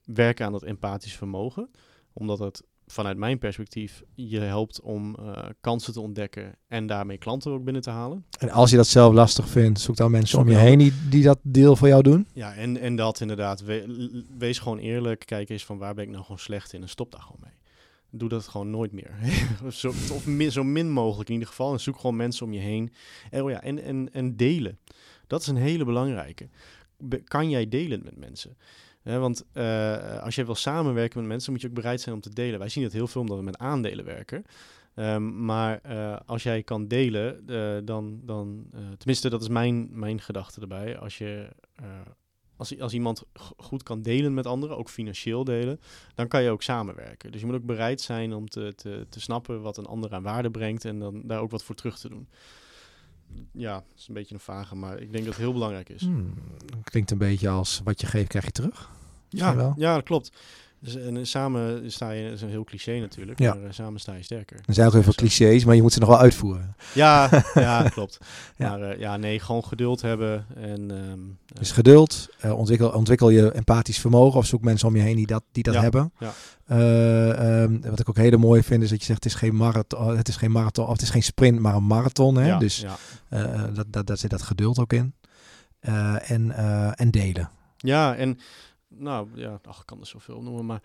werken 0.05 0.45
aan 0.45 0.51
dat 0.51 0.63
empathisch 0.63 1.15
vermogen, 1.15 1.69
omdat 2.13 2.39
het 2.39 2.63
vanuit 2.87 3.17
mijn 3.17 3.37
perspectief 3.37 4.03
je 4.15 4.39
helpt 4.39 4.81
om 4.81 5.15
eh, 5.15 5.45
kansen 5.61 5.93
te 5.93 6.01
ontdekken 6.01 6.55
en 6.67 6.87
daarmee 6.87 7.17
klanten 7.17 7.51
ook 7.51 7.63
binnen 7.63 7.81
te 7.81 7.89
halen. 7.89 8.25
En 8.39 8.49
als 8.49 8.69
je 8.69 8.75
dat 8.75 8.87
zelf 8.87 9.13
lastig 9.13 9.47
vindt, 9.47 9.79
zoek 9.79 9.95
dan 9.95 10.11
mensen 10.11 10.29
Zoek 10.29 10.41
om 10.41 10.49
je 10.49 10.57
heen 10.57 10.77
die, 10.77 10.93
die 11.09 11.23
dat 11.23 11.39
deel 11.41 11.75
voor 11.75 11.87
jou 11.87 12.03
doen. 12.03 12.27
Ja, 12.33 12.53
en, 12.53 12.77
en 12.77 12.95
dat 12.95 13.19
inderdaad. 13.21 13.61
We- 13.61 14.23
wees 14.37 14.59
gewoon 14.59 14.77
eerlijk. 14.77 15.25
Kijk 15.25 15.49
eens 15.49 15.65
van 15.65 15.77
waar 15.77 15.93
ben 15.93 16.03
ik 16.03 16.09
nou 16.09 16.23
gewoon 16.23 16.39
slecht 16.39 16.73
in 16.73 16.81
en 16.81 16.89
stop 16.89 17.11
daar 17.11 17.21
gewoon 17.21 17.41
mee. 17.43 17.53
Doe 18.09 18.29
dat 18.29 18.47
gewoon 18.47 18.69
nooit 18.69 18.91
meer. 18.91 19.11
Of 19.65 19.73
zo, 19.83 19.87
of 19.89 20.25
min, 20.25 20.51
zo 20.51 20.63
min 20.63 20.91
mogelijk 20.91 21.27
in 21.29 21.33
ieder 21.33 21.49
geval. 21.49 21.73
En 21.73 21.79
zoek 21.79 21.95
gewoon 21.99 22.15
mensen 22.15 22.45
om 22.45 22.53
je 22.53 22.59
heen. 22.59 22.93
En, 23.29 23.41
oh 23.43 23.49
ja, 23.49 23.61
en, 23.61 23.83
en, 23.83 24.13
en 24.13 24.35
delen. 24.35 24.79
Dat 25.27 25.41
is 25.41 25.47
een 25.47 25.55
hele 25.55 25.85
belangrijke. 25.85 26.49
Be- 26.97 27.23
kan 27.23 27.49
jij 27.49 27.69
delen 27.69 28.01
met 28.03 28.17
mensen? 28.17 28.57
Want 29.03 29.45
eh, 29.53 30.21
als 30.23 30.35
je 30.35 30.45
wil 30.45 30.55
samenwerken 30.55 31.19
met 31.19 31.27
mensen, 31.27 31.51
moet 31.51 31.61
je 31.61 31.67
ook 31.67 31.73
bereid 31.73 32.01
zijn 32.01 32.15
om 32.15 32.21
te 32.21 32.29
delen. 32.29 32.59
Wij 32.59 32.69
zien 32.69 32.83
het 32.83 32.93
heel 32.93 33.07
veel 33.07 33.21
omdat 33.21 33.37
we 33.37 33.43
met 33.43 33.57
aandelen 33.57 34.05
werken. 34.05 34.43
Ehm, 34.95 35.45
maar 35.45 35.79
eh, 35.81 36.15
als 36.25 36.43
jij 36.43 36.63
kan 36.63 36.87
delen, 36.87 37.47
eh, 37.47 37.77
dan, 37.83 38.19
dan 38.23 38.65
tenminste, 38.97 39.29
dat 39.29 39.41
is 39.41 39.47
mijn, 39.47 39.99
mijn 39.99 40.21
gedachte 40.21 40.61
erbij. 40.61 40.97
Als 40.97 41.17
je, 41.17 41.49
als, 42.55 42.79
als 42.79 42.93
iemand 42.93 43.23
goed 43.57 43.83
kan 43.83 44.01
delen 44.01 44.33
met 44.33 44.45
anderen, 44.45 44.77
ook 44.77 44.89
financieel 44.89 45.43
delen, 45.43 45.79
dan 46.15 46.27
kan 46.27 46.43
je 46.43 46.49
ook 46.49 46.61
samenwerken. 46.61 47.31
Dus 47.31 47.41
je 47.41 47.45
moet 47.45 47.55
ook 47.55 47.65
bereid 47.65 48.01
zijn 48.01 48.33
om 48.33 48.49
te, 48.49 48.73
te, 48.75 49.05
te 49.09 49.21
snappen 49.21 49.61
wat 49.61 49.77
een 49.77 49.85
ander 49.85 50.13
aan 50.13 50.23
waarde 50.23 50.51
brengt 50.51 50.85
en 50.85 50.99
dan 50.99 51.21
daar 51.25 51.41
ook 51.41 51.51
wat 51.51 51.63
voor 51.63 51.75
terug 51.75 51.99
te 51.99 52.09
doen. 52.09 52.27
Ja, 53.51 53.73
dat 53.73 53.97
is 53.97 54.07
een 54.07 54.13
beetje 54.13 54.33
een 54.33 54.39
vage, 54.39 54.75
maar 54.75 54.99
ik 54.99 55.11
denk 55.11 55.25
dat 55.25 55.33
het 55.33 55.43
heel 55.43 55.53
belangrijk 55.53 55.89
is. 55.89 56.01
Hmm, 56.01 56.33
klinkt 56.83 57.11
een 57.11 57.17
beetje 57.17 57.49
als 57.49 57.81
wat 57.83 58.01
je 58.01 58.07
geeft, 58.07 58.27
krijg 58.27 58.45
je 58.45 58.51
terug. 58.51 58.89
Ja, 59.29 59.55
wel. 59.55 59.73
ja, 59.77 59.95
dat 59.95 60.03
klopt. 60.03 60.31
Dus, 60.83 60.95
en 60.95 61.17
eh, 61.17 61.23
samen 61.23 61.91
sta 61.91 62.09
je, 62.11 62.23
dat 62.23 62.33
is 62.33 62.41
een 62.41 62.49
heel 62.49 62.63
cliché 62.63 62.99
natuurlijk, 62.99 63.39
Ja. 63.39 63.53
maar 63.53 63.63
eh, 63.63 63.71
samen 63.71 63.99
sta 63.99 64.13
je 64.13 64.23
sterker. 64.23 64.57
Er 64.65 64.73
zijn 64.73 64.87
ook 64.87 64.93
heel 64.93 65.03
veel 65.03 65.13
clichés, 65.13 65.65
maar 65.65 65.75
je 65.75 65.81
moet 65.81 65.93
ze 65.93 65.99
nog 65.99 66.09
wel 66.09 66.19
uitvoeren. 66.19 66.75
Ja, 66.93 67.29
ja, 67.53 67.89
klopt. 67.89 68.17
Ja. 68.57 68.69
Maar 68.69 68.81
eh, 68.81 68.99
ja, 68.99 69.17
nee, 69.17 69.39
gewoon 69.39 69.63
geduld 69.63 70.01
hebben 70.01 70.45
en 70.55 70.91
ehm, 70.91 71.01
eh, 71.01 71.59
Dus 71.59 71.71
geduld, 71.71 72.27
eh, 72.39 72.57
ontwikkel, 72.57 72.89
ontwikkel 72.89 73.29
je 73.29 73.51
empathisch 73.51 73.99
vermogen 73.99 74.39
of 74.39 74.45
zoek 74.45 74.61
mensen 74.63 74.87
om 74.87 74.95
je 74.95 75.01
heen 75.01 75.15
die 75.15 75.27
dat, 75.27 75.43
die 75.51 75.63
dat 75.63 75.73
Ja, 75.73 75.81
hebben. 75.81 76.11
ja. 76.19 76.31
Eh, 76.65 77.61
ehm, 77.63 77.79
wat 77.81 77.99
ik 77.99 78.09
ook 78.09 78.17
hele 78.17 78.37
mooi 78.37 78.63
vind 78.63 78.83
is 78.83 78.89
dat 78.89 78.99
je 78.99 79.05
zegt 79.05 79.23
het 79.23 79.33
is 79.33 79.39
geen 79.39 79.55
marathon, 79.55 80.17
het 80.17 80.27
is 80.27 80.35
geen 80.35 80.51
marathon 80.51 80.85
of 80.85 80.91
het 80.91 81.01
is 81.01 81.09
geen 81.09 81.23
sprint, 81.23 81.59
maar 81.59 81.75
een 81.75 81.87
marathon. 81.87 82.35
Hè? 82.37 82.57
dus 82.57 82.85
eh, 83.29 83.63
dat, 83.73 83.85
dat, 83.87 84.07
dat 84.07 84.19
zit 84.19 84.29
dat 84.29 84.41
geduld 84.41 84.79
ook 84.79 84.93
in. 84.93 85.13
Eh, 85.79 86.29
en, 86.31 86.51
eh, 86.51 86.91
en 86.95 87.11
delen. 87.11 87.49
Ja, 87.77 88.15
en 88.15 88.39
nou 88.97 89.27
ja, 89.35 89.59
ach, 89.63 89.79
ik 89.79 89.85
kan 89.85 89.99
er 89.99 90.07
zoveel 90.07 90.41
noemen, 90.41 90.65
maar 90.65 90.81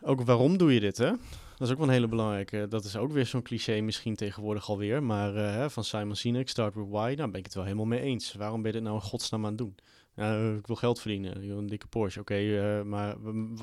ook 0.00 0.22
waarom 0.22 0.56
doe 0.56 0.74
je 0.74 0.80
dit, 0.80 0.98
hè? 0.98 1.10
Dat 1.56 1.66
is 1.66 1.70
ook 1.70 1.78
wel 1.78 1.86
een 1.86 1.92
hele 1.92 2.08
belangrijke. 2.08 2.66
Dat 2.68 2.84
is 2.84 2.96
ook 2.96 3.12
weer 3.12 3.26
zo'n 3.26 3.42
cliché 3.42 3.80
misschien 3.80 4.14
tegenwoordig 4.16 4.68
alweer, 4.68 5.02
maar 5.02 5.36
eh, 5.36 5.68
van 5.68 5.84
Simon 5.84 6.16
Sinek, 6.16 6.48
Start 6.48 6.74
With 6.74 6.88
Why, 6.88 7.14
daar 7.14 7.30
ben 7.30 7.38
ik 7.38 7.44
het 7.44 7.54
wel 7.54 7.64
helemaal 7.64 7.86
mee 7.86 8.00
eens. 8.00 8.34
Waarom 8.34 8.62
ben 8.62 8.70
je 8.72 8.76
dit 8.76 8.86
nou 8.86 8.96
in 8.96 9.08
godsnaam 9.08 9.42
aan 9.42 9.48
het 9.48 9.58
doen? 9.58 9.74
Ja, 10.14 10.34
eh, 10.34 10.54
ik 10.54 10.66
wil 10.66 10.76
geld 10.76 11.00
verdienen, 11.00 11.50
een 11.50 11.66
dikke 11.66 11.86
Porsche. 11.86 12.20
Oké, 12.20 12.34
eh, 12.34 12.82
maar 12.82 13.14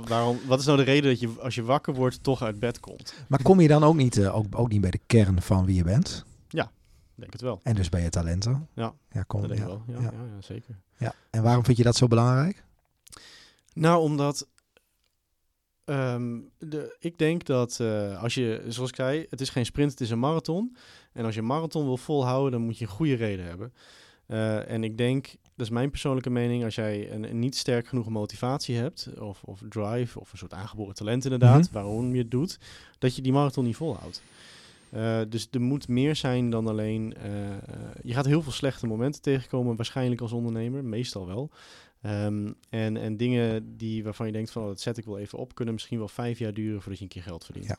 waarom, 0.07 0.39
wat 0.47 0.59
is 0.59 0.65
nou 0.65 0.77
de 0.77 0.83
reden 0.83 1.09
dat 1.09 1.19
je 1.19 1.29
als 1.39 1.55
je 1.55 1.63
wakker 1.63 1.93
wordt 1.93 2.23
toch 2.23 2.41
uit 2.41 2.59
bed 2.59 2.79
komt? 2.79 3.13
Maar 3.27 3.41
kom 3.41 3.59
je 3.59 3.67
dan 3.67 3.83
ook 3.83 3.95
niet, 3.95 4.27
ook, 4.27 4.45
ook 4.51 4.69
niet 4.69 4.81
bij 4.81 4.91
de 4.91 4.99
kern 5.05 5.41
van 5.41 5.65
wie 5.65 5.75
je 5.75 5.83
bent? 5.83 6.27
Ik 7.19 7.25
denk 7.25 7.39
het 7.39 7.49
wel. 7.49 7.59
En 7.63 7.75
dus 7.75 7.89
bij 7.89 8.01
je 8.01 8.09
talenten? 8.09 8.67
Ja, 8.73 8.93
ja, 9.11 9.23
kom, 9.23 9.41
Dat 9.41 9.49
denk 9.49 9.61
ja, 9.61 9.67
wel. 9.67 9.83
Ja, 9.87 9.93
ja. 9.93 10.01
ja. 10.01 10.11
Ja, 10.11 10.41
zeker. 10.41 10.79
ja. 10.97 11.13
En 11.29 11.43
waarom 11.43 11.65
vind 11.65 11.77
je 11.77 11.83
dat 11.83 11.95
zo 11.95 12.07
belangrijk? 12.07 12.63
Nou, 13.73 14.01
omdat 14.01 14.47
ehm, 15.85 16.39
de, 16.57 16.95
ik 16.99 17.17
denk 17.17 17.45
dat 17.45 17.79
eh, 17.79 18.23
als 18.23 18.33
je, 18.33 18.63
zoals 18.67 18.89
ik 18.89 18.95
zei, 18.95 19.25
het 19.29 19.41
is 19.41 19.49
geen 19.49 19.65
sprint, 19.65 19.91
het 19.91 20.01
is 20.01 20.09
een 20.09 20.19
marathon. 20.19 20.75
En 21.13 21.25
als 21.25 21.33
je 21.33 21.39
een 21.39 21.45
marathon 21.47 21.85
wil 21.85 21.97
volhouden, 21.97 22.51
dan 22.51 22.61
moet 22.61 22.77
je 22.77 22.85
een 22.85 22.91
goede 22.91 23.15
reden 23.15 23.45
hebben. 23.45 23.73
Eh, 24.25 24.69
en 24.71 24.83
ik 24.83 24.97
denk, 24.97 25.25
dat 25.55 25.65
is 25.65 25.69
mijn 25.69 25.89
persoonlijke 25.89 26.29
mening, 26.29 26.63
als 26.63 26.75
jij 26.75 27.11
een, 27.11 27.29
een 27.29 27.39
niet 27.39 27.55
sterk 27.55 27.87
genoeg 27.87 28.09
motivatie 28.09 28.75
hebt, 28.75 29.09
of, 29.19 29.43
of 29.43 29.61
drive, 29.69 30.19
of 30.19 30.31
een 30.31 30.37
soort 30.37 30.53
aangeboren 30.53 30.95
talent 30.95 31.23
inderdaad, 31.23 31.63
Mhm. 31.63 31.73
waarom 31.73 32.13
je 32.15 32.21
het 32.21 32.31
doet, 32.31 32.59
dat 32.99 33.15
je 33.15 33.21
die 33.21 33.31
marathon 33.31 33.63
niet 33.65 33.75
volhoudt. 33.75 34.21
Eh, 34.89 35.19
dus 35.29 35.47
er 35.51 35.61
moet 35.61 35.87
meer 35.87 36.15
zijn 36.15 36.49
dan 36.49 36.67
alleen. 36.67 37.13
je 38.03 38.13
gaat 38.13 38.25
heel 38.25 38.41
veel 38.41 38.51
slechte 38.51 38.87
momenten 38.87 39.21
tegenkomen, 39.21 39.75
waarschijnlijk 39.75 40.21
als 40.21 40.31
ondernemer, 40.31 40.83
meestal 40.85 41.27
wel. 41.27 41.49
Ehm, 42.01 42.51
en, 42.69 42.97
en 42.97 43.17
dingen 43.17 43.77
die, 43.77 44.03
waarvan 44.03 44.25
je 44.25 44.31
denkt 44.31 44.51
van 44.51 44.61
oh, 44.61 44.67
dat 44.67 44.79
zet 44.81 44.97
ik 44.97 45.05
wel 45.05 45.17
even 45.17 45.37
op, 45.37 45.55
kunnen 45.55 45.73
misschien 45.73 45.97
wel 45.97 46.07
vijf 46.07 46.39
jaar 46.39 46.53
duren 46.53 46.79
voordat 46.81 46.97
je 46.97 47.03
een 47.03 47.09
keer 47.09 47.23
geld 47.23 47.45
verdient. 47.45 47.67
Ja. 47.67 47.77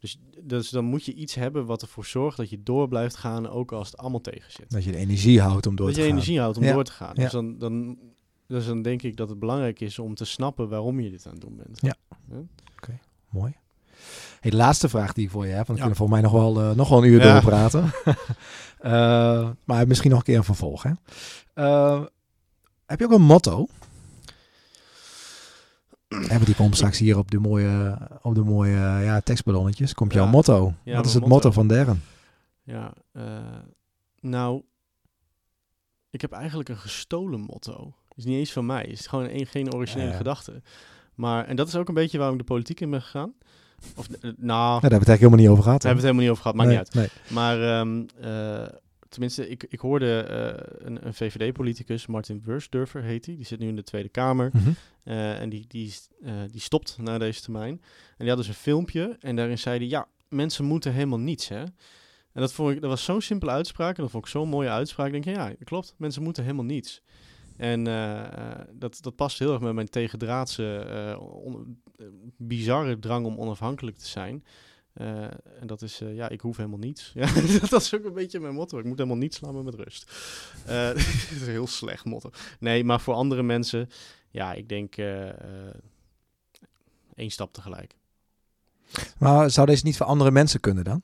Dus, 0.00 0.18
dus 0.42 0.68
dan 0.70 0.84
moet 0.84 1.04
je 1.04 1.14
iets 1.14 1.34
hebben 1.34 1.66
wat 1.66 1.82
ervoor 1.82 2.04
zorgt 2.04 2.36
dat 2.36 2.50
je 2.50 2.62
door 2.62 2.88
blijft 2.88 3.16
gaan, 3.16 3.48
ook 3.48 3.72
als 3.72 3.90
het 3.90 3.96
allemaal 3.96 4.20
tegen 4.20 4.52
zit. 4.52 4.70
Dat 4.70 4.84
je 4.84 4.90
de 4.92 4.96
energie 4.98 5.40
houdt 5.40 5.66
om 5.66 5.76
door 5.76 5.86
dat 5.86 5.94
te 5.94 6.00
je 6.00 6.06
gaan. 6.06 6.16
energie 6.16 6.40
houdt 6.40 6.56
om 6.56 6.64
Ja. 6.64 6.72
door 6.72 6.84
te 6.84 6.92
gaan. 6.92 7.12
Ja. 7.14 7.22
Dus, 7.22 7.32
dan, 7.32 7.58
dan, 7.58 7.98
dus 8.46 8.66
dan 8.66 8.82
denk 8.82 9.02
ik 9.02 9.16
dat 9.16 9.28
het 9.28 9.38
belangrijk 9.38 9.80
is 9.80 9.98
om 9.98 10.14
te 10.14 10.24
snappen 10.24 10.68
waarom 10.68 11.00
je 11.00 11.10
dit 11.10 11.26
aan 11.26 11.32
het 11.32 11.40
doen 11.40 11.56
bent. 11.56 11.78
Ja. 11.80 11.94
Mooi. 13.30 13.52
Hey, 14.40 14.50
de 14.50 14.56
laatste 14.56 14.88
vraag 14.88 15.12
die 15.12 15.24
ik 15.24 15.30
voor 15.30 15.46
je 15.46 15.52
heb, 15.52 15.66
want 15.66 15.78
we 15.78 15.84
kunnen 15.84 15.96
volgens 15.96 16.20
mij 16.20 16.30
nog 16.30 16.40
wel, 16.40 16.60
eh, 16.60 16.76
nog 16.76 16.88
wel 16.88 17.04
een 17.04 17.10
uur 17.10 17.20
doorpraten. 17.20 17.90
Eh, 18.78 19.50
maar 19.64 19.86
misschien 19.86 20.10
nog 20.10 20.18
een 20.18 20.24
keer 20.24 20.36
een 20.36 20.44
vervolg. 20.44 20.82
Hè? 20.82 20.90
Eh, 21.54 22.02
heb 22.86 22.98
je 22.98 23.04
ook 23.04 23.12
een 23.12 23.22
motto? 23.22 23.66
Hebben 26.08 26.44
die 26.44 26.54
komt 26.54 26.74
straks 26.76 26.98
hier 26.98 27.18
op 27.18 27.30
de 27.30 27.38
mooie, 27.38 27.98
op 28.22 28.34
de 28.34 28.42
mooie 28.42 28.76
ja, 28.76 29.20
tekstballonnetjes. 29.20 29.94
Komt 29.94 30.12
jouw 30.12 30.24
Ja. 30.24 30.30
motto. 30.30 30.74
Ja, 30.84 30.96
Wat 30.96 31.06
is 31.06 31.14
het 31.14 31.20
motto, 31.22 31.34
motto. 31.34 31.50
van 31.50 31.66
Darren? 31.68 32.02
Ja, 32.62 32.92
eh, 33.12 33.22
nou, 34.20 34.62
ik 36.10 36.20
heb 36.20 36.32
eigenlijk 36.32 36.68
een 36.68 36.76
gestolen 36.78 37.40
motto. 37.40 37.94
Is 38.14 38.24
niet 38.24 38.38
eens 38.38 38.52
van 38.52 38.66
mij. 38.66 38.84
Is 38.84 39.06
gewoon 39.06 39.28
een, 39.28 39.46
geen 39.46 39.74
originele 39.74 40.04
Ja, 40.06 40.10
ja. 40.12 40.16
gedachte. 40.16 40.62
Maar, 41.14 41.44
en 41.46 41.56
dat 41.56 41.68
is 41.68 41.76
ook 41.76 41.88
een 41.88 41.94
beetje 41.94 42.18
waarom 42.18 42.36
ik 42.36 42.46
de 42.46 42.52
politiek 42.52 42.80
in 42.80 42.90
ben 42.90 43.02
gegaan. 43.02 43.32
Of, 43.96 44.06
eh, 44.08 44.12
nou, 44.22 44.32
Nou, 44.38 44.80
daar 44.80 44.80
hebben 44.80 44.80
we 44.80 44.86
het 44.86 44.90
eigenlijk 45.08 45.20
helemaal 45.20 45.38
niet 45.40 45.48
over 45.48 45.62
gehad. 45.64 45.82
daar 45.82 45.94
hebben 45.94 46.12
we 46.12 46.18
het 46.18 46.18
helemaal 46.18 46.22
niet 46.22 46.30
over 46.30 46.42
gehad, 46.42 46.56
maakt 46.56 46.68
nee, 46.68 46.78
niet 46.78 46.86
uit. 46.86 46.94
Nee. 46.94 47.36
Maar 47.36 47.78
ehm, 47.78 48.04
eh, 48.20 48.74
tenminste, 49.14 49.48
ik, 49.48 49.64
ik 49.68 49.80
hoorde 49.80 50.20
eh, 50.20 50.86
een, 50.86 51.06
een 51.06 51.14
VVD-politicus, 51.14 52.06
Martin 52.06 52.42
Wursdurfer 52.44 53.02
heet 53.02 53.26
hij. 53.26 53.36
Die 53.36 53.44
zit 53.46 53.58
nu 53.58 53.68
in 53.68 53.76
de 53.76 53.82
Tweede 53.82 54.08
Kamer. 54.08 54.50
Mhm. 54.52 54.70
Eh, 55.04 55.40
en 55.40 55.48
die, 55.48 55.64
die, 55.68 55.94
eh, 56.22 56.32
die 56.50 56.60
stopt 56.60 56.96
na 57.00 57.18
deze 57.18 57.42
termijn. 57.42 57.80
En 58.08 58.16
die 58.18 58.28
had 58.28 58.36
dus 58.36 58.48
een 58.48 58.54
filmpje. 58.54 59.16
En 59.20 59.36
daarin 59.36 59.58
zei 59.58 59.78
hij: 59.78 59.86
Ja, 59.86 60.08
mensen 60.28 60.64
moeten 60.64 60.92
helemaal 60.92 61.18
niets. 61.18 61.48
Hè? 61.48 61.60
En 62.32 62.40
dat, 62.40 62.52
vond 62.52 62.74
ik, 62.74 62.80
dat 62.80 62.90
was 62.90 63.04
zo'n 63.04 63.20
simpele 63.20 63.50
uitspraak. 63.50 63.96
En 63.96 64.02
dat 64.02 64.10
vond 64.10 64.24
ik 64.24 64.30
zo'n 64.30 64.48
mooie 64.48 64.68
uitspraak. 64.68 65.12
Ik 65.12 65.22
denk: 65.24 65.36
Ja, 65.36 65.54
klopt. 65.64 65.94
Mensen 65.98 66.22
moeten 66.22 66.42
helemaal 66.42 66.64
niets. 66.64 67.02
En 67.56 67.84
dat, 68.72 68.98
dat 69.00 69.16
past 69.16 69.38
heel 69.38 69.52
erg 69.52 69.60
met 69.60 69.74
mijn 69.74 69.88
tegendraadse, 69.88 70.86
on- 71.20 71.82
eh, 71.96 72.06
bizarre 72.36 72.98
drang 72.98 73.26
om 73.26 73.38
onafhankelijk 73.38 73.96
te 73.96 74.06
zijn. 74.06 74.44
Eh, 74.94 75.24
en 75.60 75.66
dat 75.66 75.82
is, 75.82 76.00
eh, 76.00 76.14
ja, 76.14 76.28
ik 76.28 76.40
hoef 76.40 76.56
helemaal 76.56 76.78
niets. 76.78 77.12
Ja, 77.14 77.26
dat 77.68 77.80
is 77.80 77.94
ook 77.94 78.04
een 78.04 78.12
beetje 78.12 78.40
mijn 78.40 78.54
motto. 78.54 78.78
Ik 78.78 78.84
moet 78.84 78.96
helemaal 78.96 79.18
niets, 79.18 79.40
me 79.40 79.62
met 79.62 79.74
rust. 79.74 80.12
Eh, 80.66 80.88
dat 80.88 80.96
is 80.96 81.40
een 81.40 81.48
heel 81.48 81.66
slecht 81.66 82.04
motto. 82.04 82.30
Nee, 82.58 82.84
maar 82.84 83.00
voor 83.00 83.14
andere 83.14 83.42
mensen, 83.42 83.88
ja, 84.30 84.52
ik 84.52 84.68
denk 84.68 84.96
één 87.14 87.30
stap 87.30 87.52
tegelijk. 87.52 87.96
Maar 89.18 89.50
zou 89.50 89.66
deze 89.66 89.84
niet 89.84 89.96
voor 89.96 90.06
andere 90.06 90.30
mensen 90.30 90.60
kunnen 90.60 90.84
dan? 90.84 91.02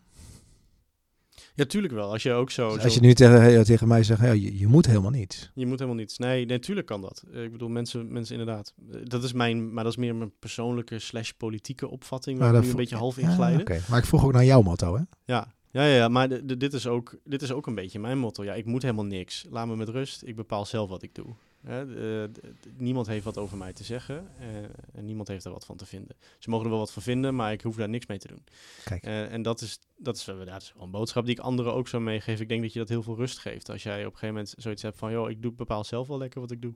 Ja, 1.55 1.64
tuurlijk 1.64 1.92
wel. 1.94 2.11
Als 2.12 2.22
je 2.22 2.32
ook 2.32 2.51
zo... 2.51 2.66
Dus 2.68 2.76
zo- 2.78 2.82
als 2.84 2.94
je 2.94 3.01
nu 3.01 3.14
tegen, 3.14 3.64
tegen 3.64 3.88
mij 3.88 4.03
zegt, 4.03 4.20
ja, 4.20 4.30
je, 4.32 4.59
je 4.59 4.66
moet 4.66 4.86
helemaal 4.86 5.11
niet. 5.11 5.51
Je 5.55 5.66
moet 5.66 5.78
helemaal 5.78 6.01
niets. 6.01 6.18
Nee, 6.18 6.46
natuurlijk 6.46 6.86
kan 6.86 7.01
dat. 7.01 7.24
Eh, 7.32 7.42
Ik 7.44 7.53
bedoel, 7.53 7.68
mensen, 7.68 8.12
mensen 8.12 8.38
inderdaad. 8.38 8.74
Eh, 8.92 8.96
Dat 9.05 9.22
is 9.24 9.32
mijn, 9.32 9.72
maar 9.72 9.84
dat 9.84 9.92
is 9.92 9.98
meer 9.98 10.14
mijn 10.14 10.32
persoonlijke 10.38 10.98
slash 10.98 11.30
politieke 11.30 11.88
opvatting, 11.88 12.38
waar 12.38 12.48
Maar 12.48 12.57
ik 12.59 12.64
nu 12.64 12.70
een 12.70 12.76
beetje 12.76 12.96
half 12.96 13.18
in 13.18 13.28
Ja, 13.28 13.34
glijden. 13.34 13.61
oké. 13.61 13.80
Maar 13.88 13.98
ik 13.98 14.05
vroeg 14.07 14.24
ook 14.24 14.32
naar 14.32 14.44
jouw 14.44 14.62
motto, 14.62 14.94
hè? 14.96 15.03
Ja, 15.24 15.55
ja, 15.70 15.84
ja, 15.84 15.94
ja 15.94 16.09
maar 16.09 16.28
dit, 16.59 16.72
is 16.72 16.86
ook, 16.86 17.16
dit 17.24 17.42
is 17.42 17.53
ook 17.53 17.66
een 17.66 17.74
beetje 17.74 17.98
mijn 17.98 18.18
motto. 18.18 18.44
Ja, 18.44 18.55
ik 18.55 18.64
moet 18.64 18.82
helemaal 18.82 19.05
niks. 19.05 19.46
Laat 19.51 19.66
me 19.66 19.76
met 19.76 19.88
rust. 19.88 20.22
Ik 20.24 20.36
bepaal 20.36 20.64
zelf 20.64 20.88
wat 20.88 21.03
ik 21.03 21.14
doe. 21.14 21.26
Hè, 21.67 21.87
de- 21.87 22.29
de- 22.33 22.41
de- 22.61 22.71
niemand 22.77 23.07
heeft 23.07 23.25
wat 23.25 23.39
over 23.39 23.57
mij 23.57 23.73
te 23.73 23.85
zeggen 23.85 24.29
eh, 24.39 24.47
en 24.93 25.05
niemand 25.05 25.29
heeft 25.29 25.45
er 25.45 25.51
wat 25.51 25.65
van 25.65 25.77
te 25.77 25.87
vinden. 25.87 26.17
Ze 26.39 26.51
mogen 26.51 26.65
er 26.65 26.71
wel 26.71 26.81
wat 26.81 26.93
van 26.93 27.03
vinden, 27.03 27.35
maar 27.35 27.53
ik 27.53 27.61
hoef 27.61 27.77
daar 27.77 27.89
niks 27.89 28.07
mee 28.07 28.19
te 28.19 28.29
doen. 28.29 28.45
Kijk. 28.85 29.03
Eh, 29.03 29.33
en 29.33 29.43
dat 29.43 29.61
is, 29.61 29.79
dat, 29.97 30.17
is, 30.17 30.25
wel- 30.25 30.39
ja, 30.39 30.45
dat 30.45 30.63
is 30.63 30.73
wel 30.75 30.85
een 30.85 30.91
boodschap 30.91 31.25
die 31.25 31.35
ik 31.35 31.41
anderen 31.41 31.75
ook 31.75 31.89
zou 31.89 32.03
meegeven. 32.03 32.43
Ik 32.43 32.49
denk 32.49 32.63
dat 32.63 32.73
je 32.73 32.79
dat 32.79 32.89
heel 32.89 33.03
veel 33.03 33.17
rust 33.17 33.39
geeft. 33.39 33.71
Als 33.71 33.83
jij 33.83 33.99
op 33.99 34.05
een 34.05 34.19
gegeven 34.19 34.35
moment 34.35 34.55
zoiets 34.57 34.83
hebt 34.83 34.99
van, 34.99 35.13
joh, 35.13 35.31
ik 35.31 35.43
doe, 35.43 35.53
bepaal 35.53 35.85
zelf 35.85 36.09
wel 36.09 36.19
lekker 36.19 36.41
wat 36.41 36.51
ik 36.51 36.63
doe. 36.63 36.75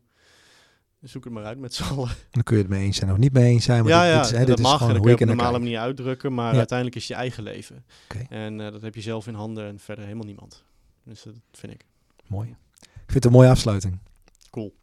Zoek 1.01 1.24
het 1.24 1.32
maar 1.32 1.45
uit 1.45 1.59
met 1.59 1.74
z'n 1.74 1.82
allen. 1.82 2.09
Dan 2.30 2.43
kun 2.43 2.57
je 2.57 2.62
het 2.62 2.70
mee 2.70 2.85
eens 2.85 2.97
zijn 2.97 3.11
of 3.12 3.16
niet 3.16 3.32
mee 3.32 3.51
eens 3.51 3.64
zijn. 3.64 3.82
Maar 3.85 3.93
ja, 3.93 4.03
dit, 4.05 4.12
ja, 4.12 4.16
dit 4.20 4.24
is, 4.26 4.30
hè, 4.30 4.39
dat 4.39 4.47
dit 4.47 4.59
is 4.59 4.62
mag 4.72 4.80
en 4.80 4.87
dat 4.89 4.97
kun 4.97 5.09
je 5.09 5.14
op 5.14 5.20
een 5.20 5.26
normale 5.26 5.59
manier 5.59 5.78
uitdrukken, 5.78 6.35
maar 6.35 6.53
Ja. 6.53 6.59
uiteindelijk 6.59 6.97
is 6.99 7.07
je 7.07 7.14
eigen 7.14 7.43
leven. 7.43 7.85
En 8.28 8.61
eh, 8.61 8.72
dat 8.72 8.82
heb 8.82 8.95
je 8.95 9.01
zelf 9.01 9.26
in 9.26 9.35
handen 9.35 9.66
en 9.66 9.78
verder 9.78 10.05
helemaal 10.05 10.26
niemand. 10.26 10.64
Dus 11.05 11.22
dat 11.22 11.35
vind 11.53 11.72
ik. 11.72 11.85
Mooi. 12.26 12.49
Ik 12.80 12.89
vind 13.11 13.14
het 13.14 13.24
een 13.24 13.30
mooie 13.32 13.49
afsluiting. 13.49 13.99
Cool. 14.55 14.74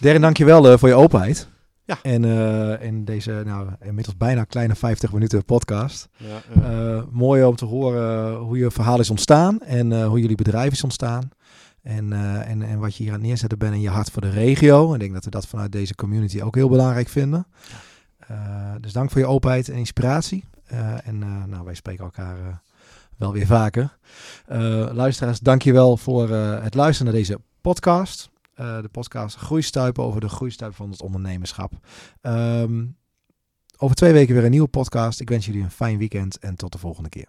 Darren, 0.00 0.20
dankjewel 0.20 0.70
eh 0.70 0.78
voor 0.78 0.88
je 0.88 0.94
openheid. 0.94 1.48
Ja. 1.84 1.98
En 2.02 2.24
eh, 2.24 2.86
in 2.86 3.04
deze, 3.04 3.42
nou, 3.44 3.68
inmiddels 3.80 4.16
bijna 4.16 4.44
kleine 4.44 4.74
50 4.74 5.12
minuten 5.12 5.44
podcast. 5.44 6.08
Ja, 6.16 6.62
eh, 6.62 7.02
mooi 7.10 7.44
om 7.44 7.56
te 7.56 7.64
horen 7.64 8.36
hoe 8.36 8.58
je 8.58 8.70
verhaal 8.70 9.00
is 9.00 9.10
ontstaan 9.10 9.60
en 9.60 10.04
hoe 10.04 10.20
jullie 10.20 10.36
bedrijf 10.36 10.72
is 10.72 10.82
ontstaan. 10.82 11.28
En, 11.82 12.12
en, 12.44 12.62
en 12.62 12.78
wat 12.78 12.96
je 12.96 13.02
hier 13.02 13.12
aan 13.12 13.18
het 13.18 13.28
neerzetten 13.28 13.58
bent 13.58 13.74
in 13.74 13.80
je 13.80 13.88
hart 13.88 14.10
voor 14.10 14.22
de 14.22 14.30
regio. 14.30 14.94
Ik 14.94 15.00
denk 15.00 15.12
dat 15.12 15.24
we 15.24 15.30
dat 15.30 15.46
vanuit 15.46 15.72
deze 15.72 15.94
community 15.94 16.40
ook 16.40 16.54
heel 16.54 16.68
belangrijk 16.68 17.08
vinden. 17.08 17.46
Dus 18.80 18.92
dank 18.92 19.10
voor 19.10 19.20
je 19.20 19.26
openheid 19.26 19.68
en 19.68 19.76
inspiratie. 19.76 20.44
En 21.04 21.18
nou, 21.48 21.64
wij 21.64 21.74
spreken 21.74 22.04
elkaar 22.04 22.62
wel 23.16 23.32
weer 23.32 23.46
vaker. 23.46 23.98
Luisteraars, 24.92 25.38
dank 25.38 25.62
je 25.62 25.72
wel 25.72 25.96
voor 25.96 26.30
het 26.30 26.74
luisteren 26.74 27.12
naar 27.12 27.20
deze 27.20 27.40
podcast. 27.60 28.30
Eh, 28.58 28.80
de 28.80 28.88
podcast 28.88 29.36
Groeistuipen 29.36 30.04
over 30.04 30.20
de 30.20 30.28
groeistuipen 30.28 30.78
van 30.78 30.90
het 30.90 31.02
ondernemerschap. 31.02 31.72
Ehm, 32.20 32.86
over 33.76 33.96
twee 33.96 34.12
weken 34.12 34.34
weer 34.34 34.44
een 34.44 34.50
nieuwe 34.50 34.68
podcast. 34.68 35.20
Ik 35.20 35.28
wens 35.28 35.46
jullie 35.46 35.62
een 35.62 35.70
fijn 35.70 35.98
weekend 35.98 36.38
en 36.38 36.56
tot 36.56 36.72
de 36.72 36.78
volgende 36.78 37.08
keer. 37.08 37.28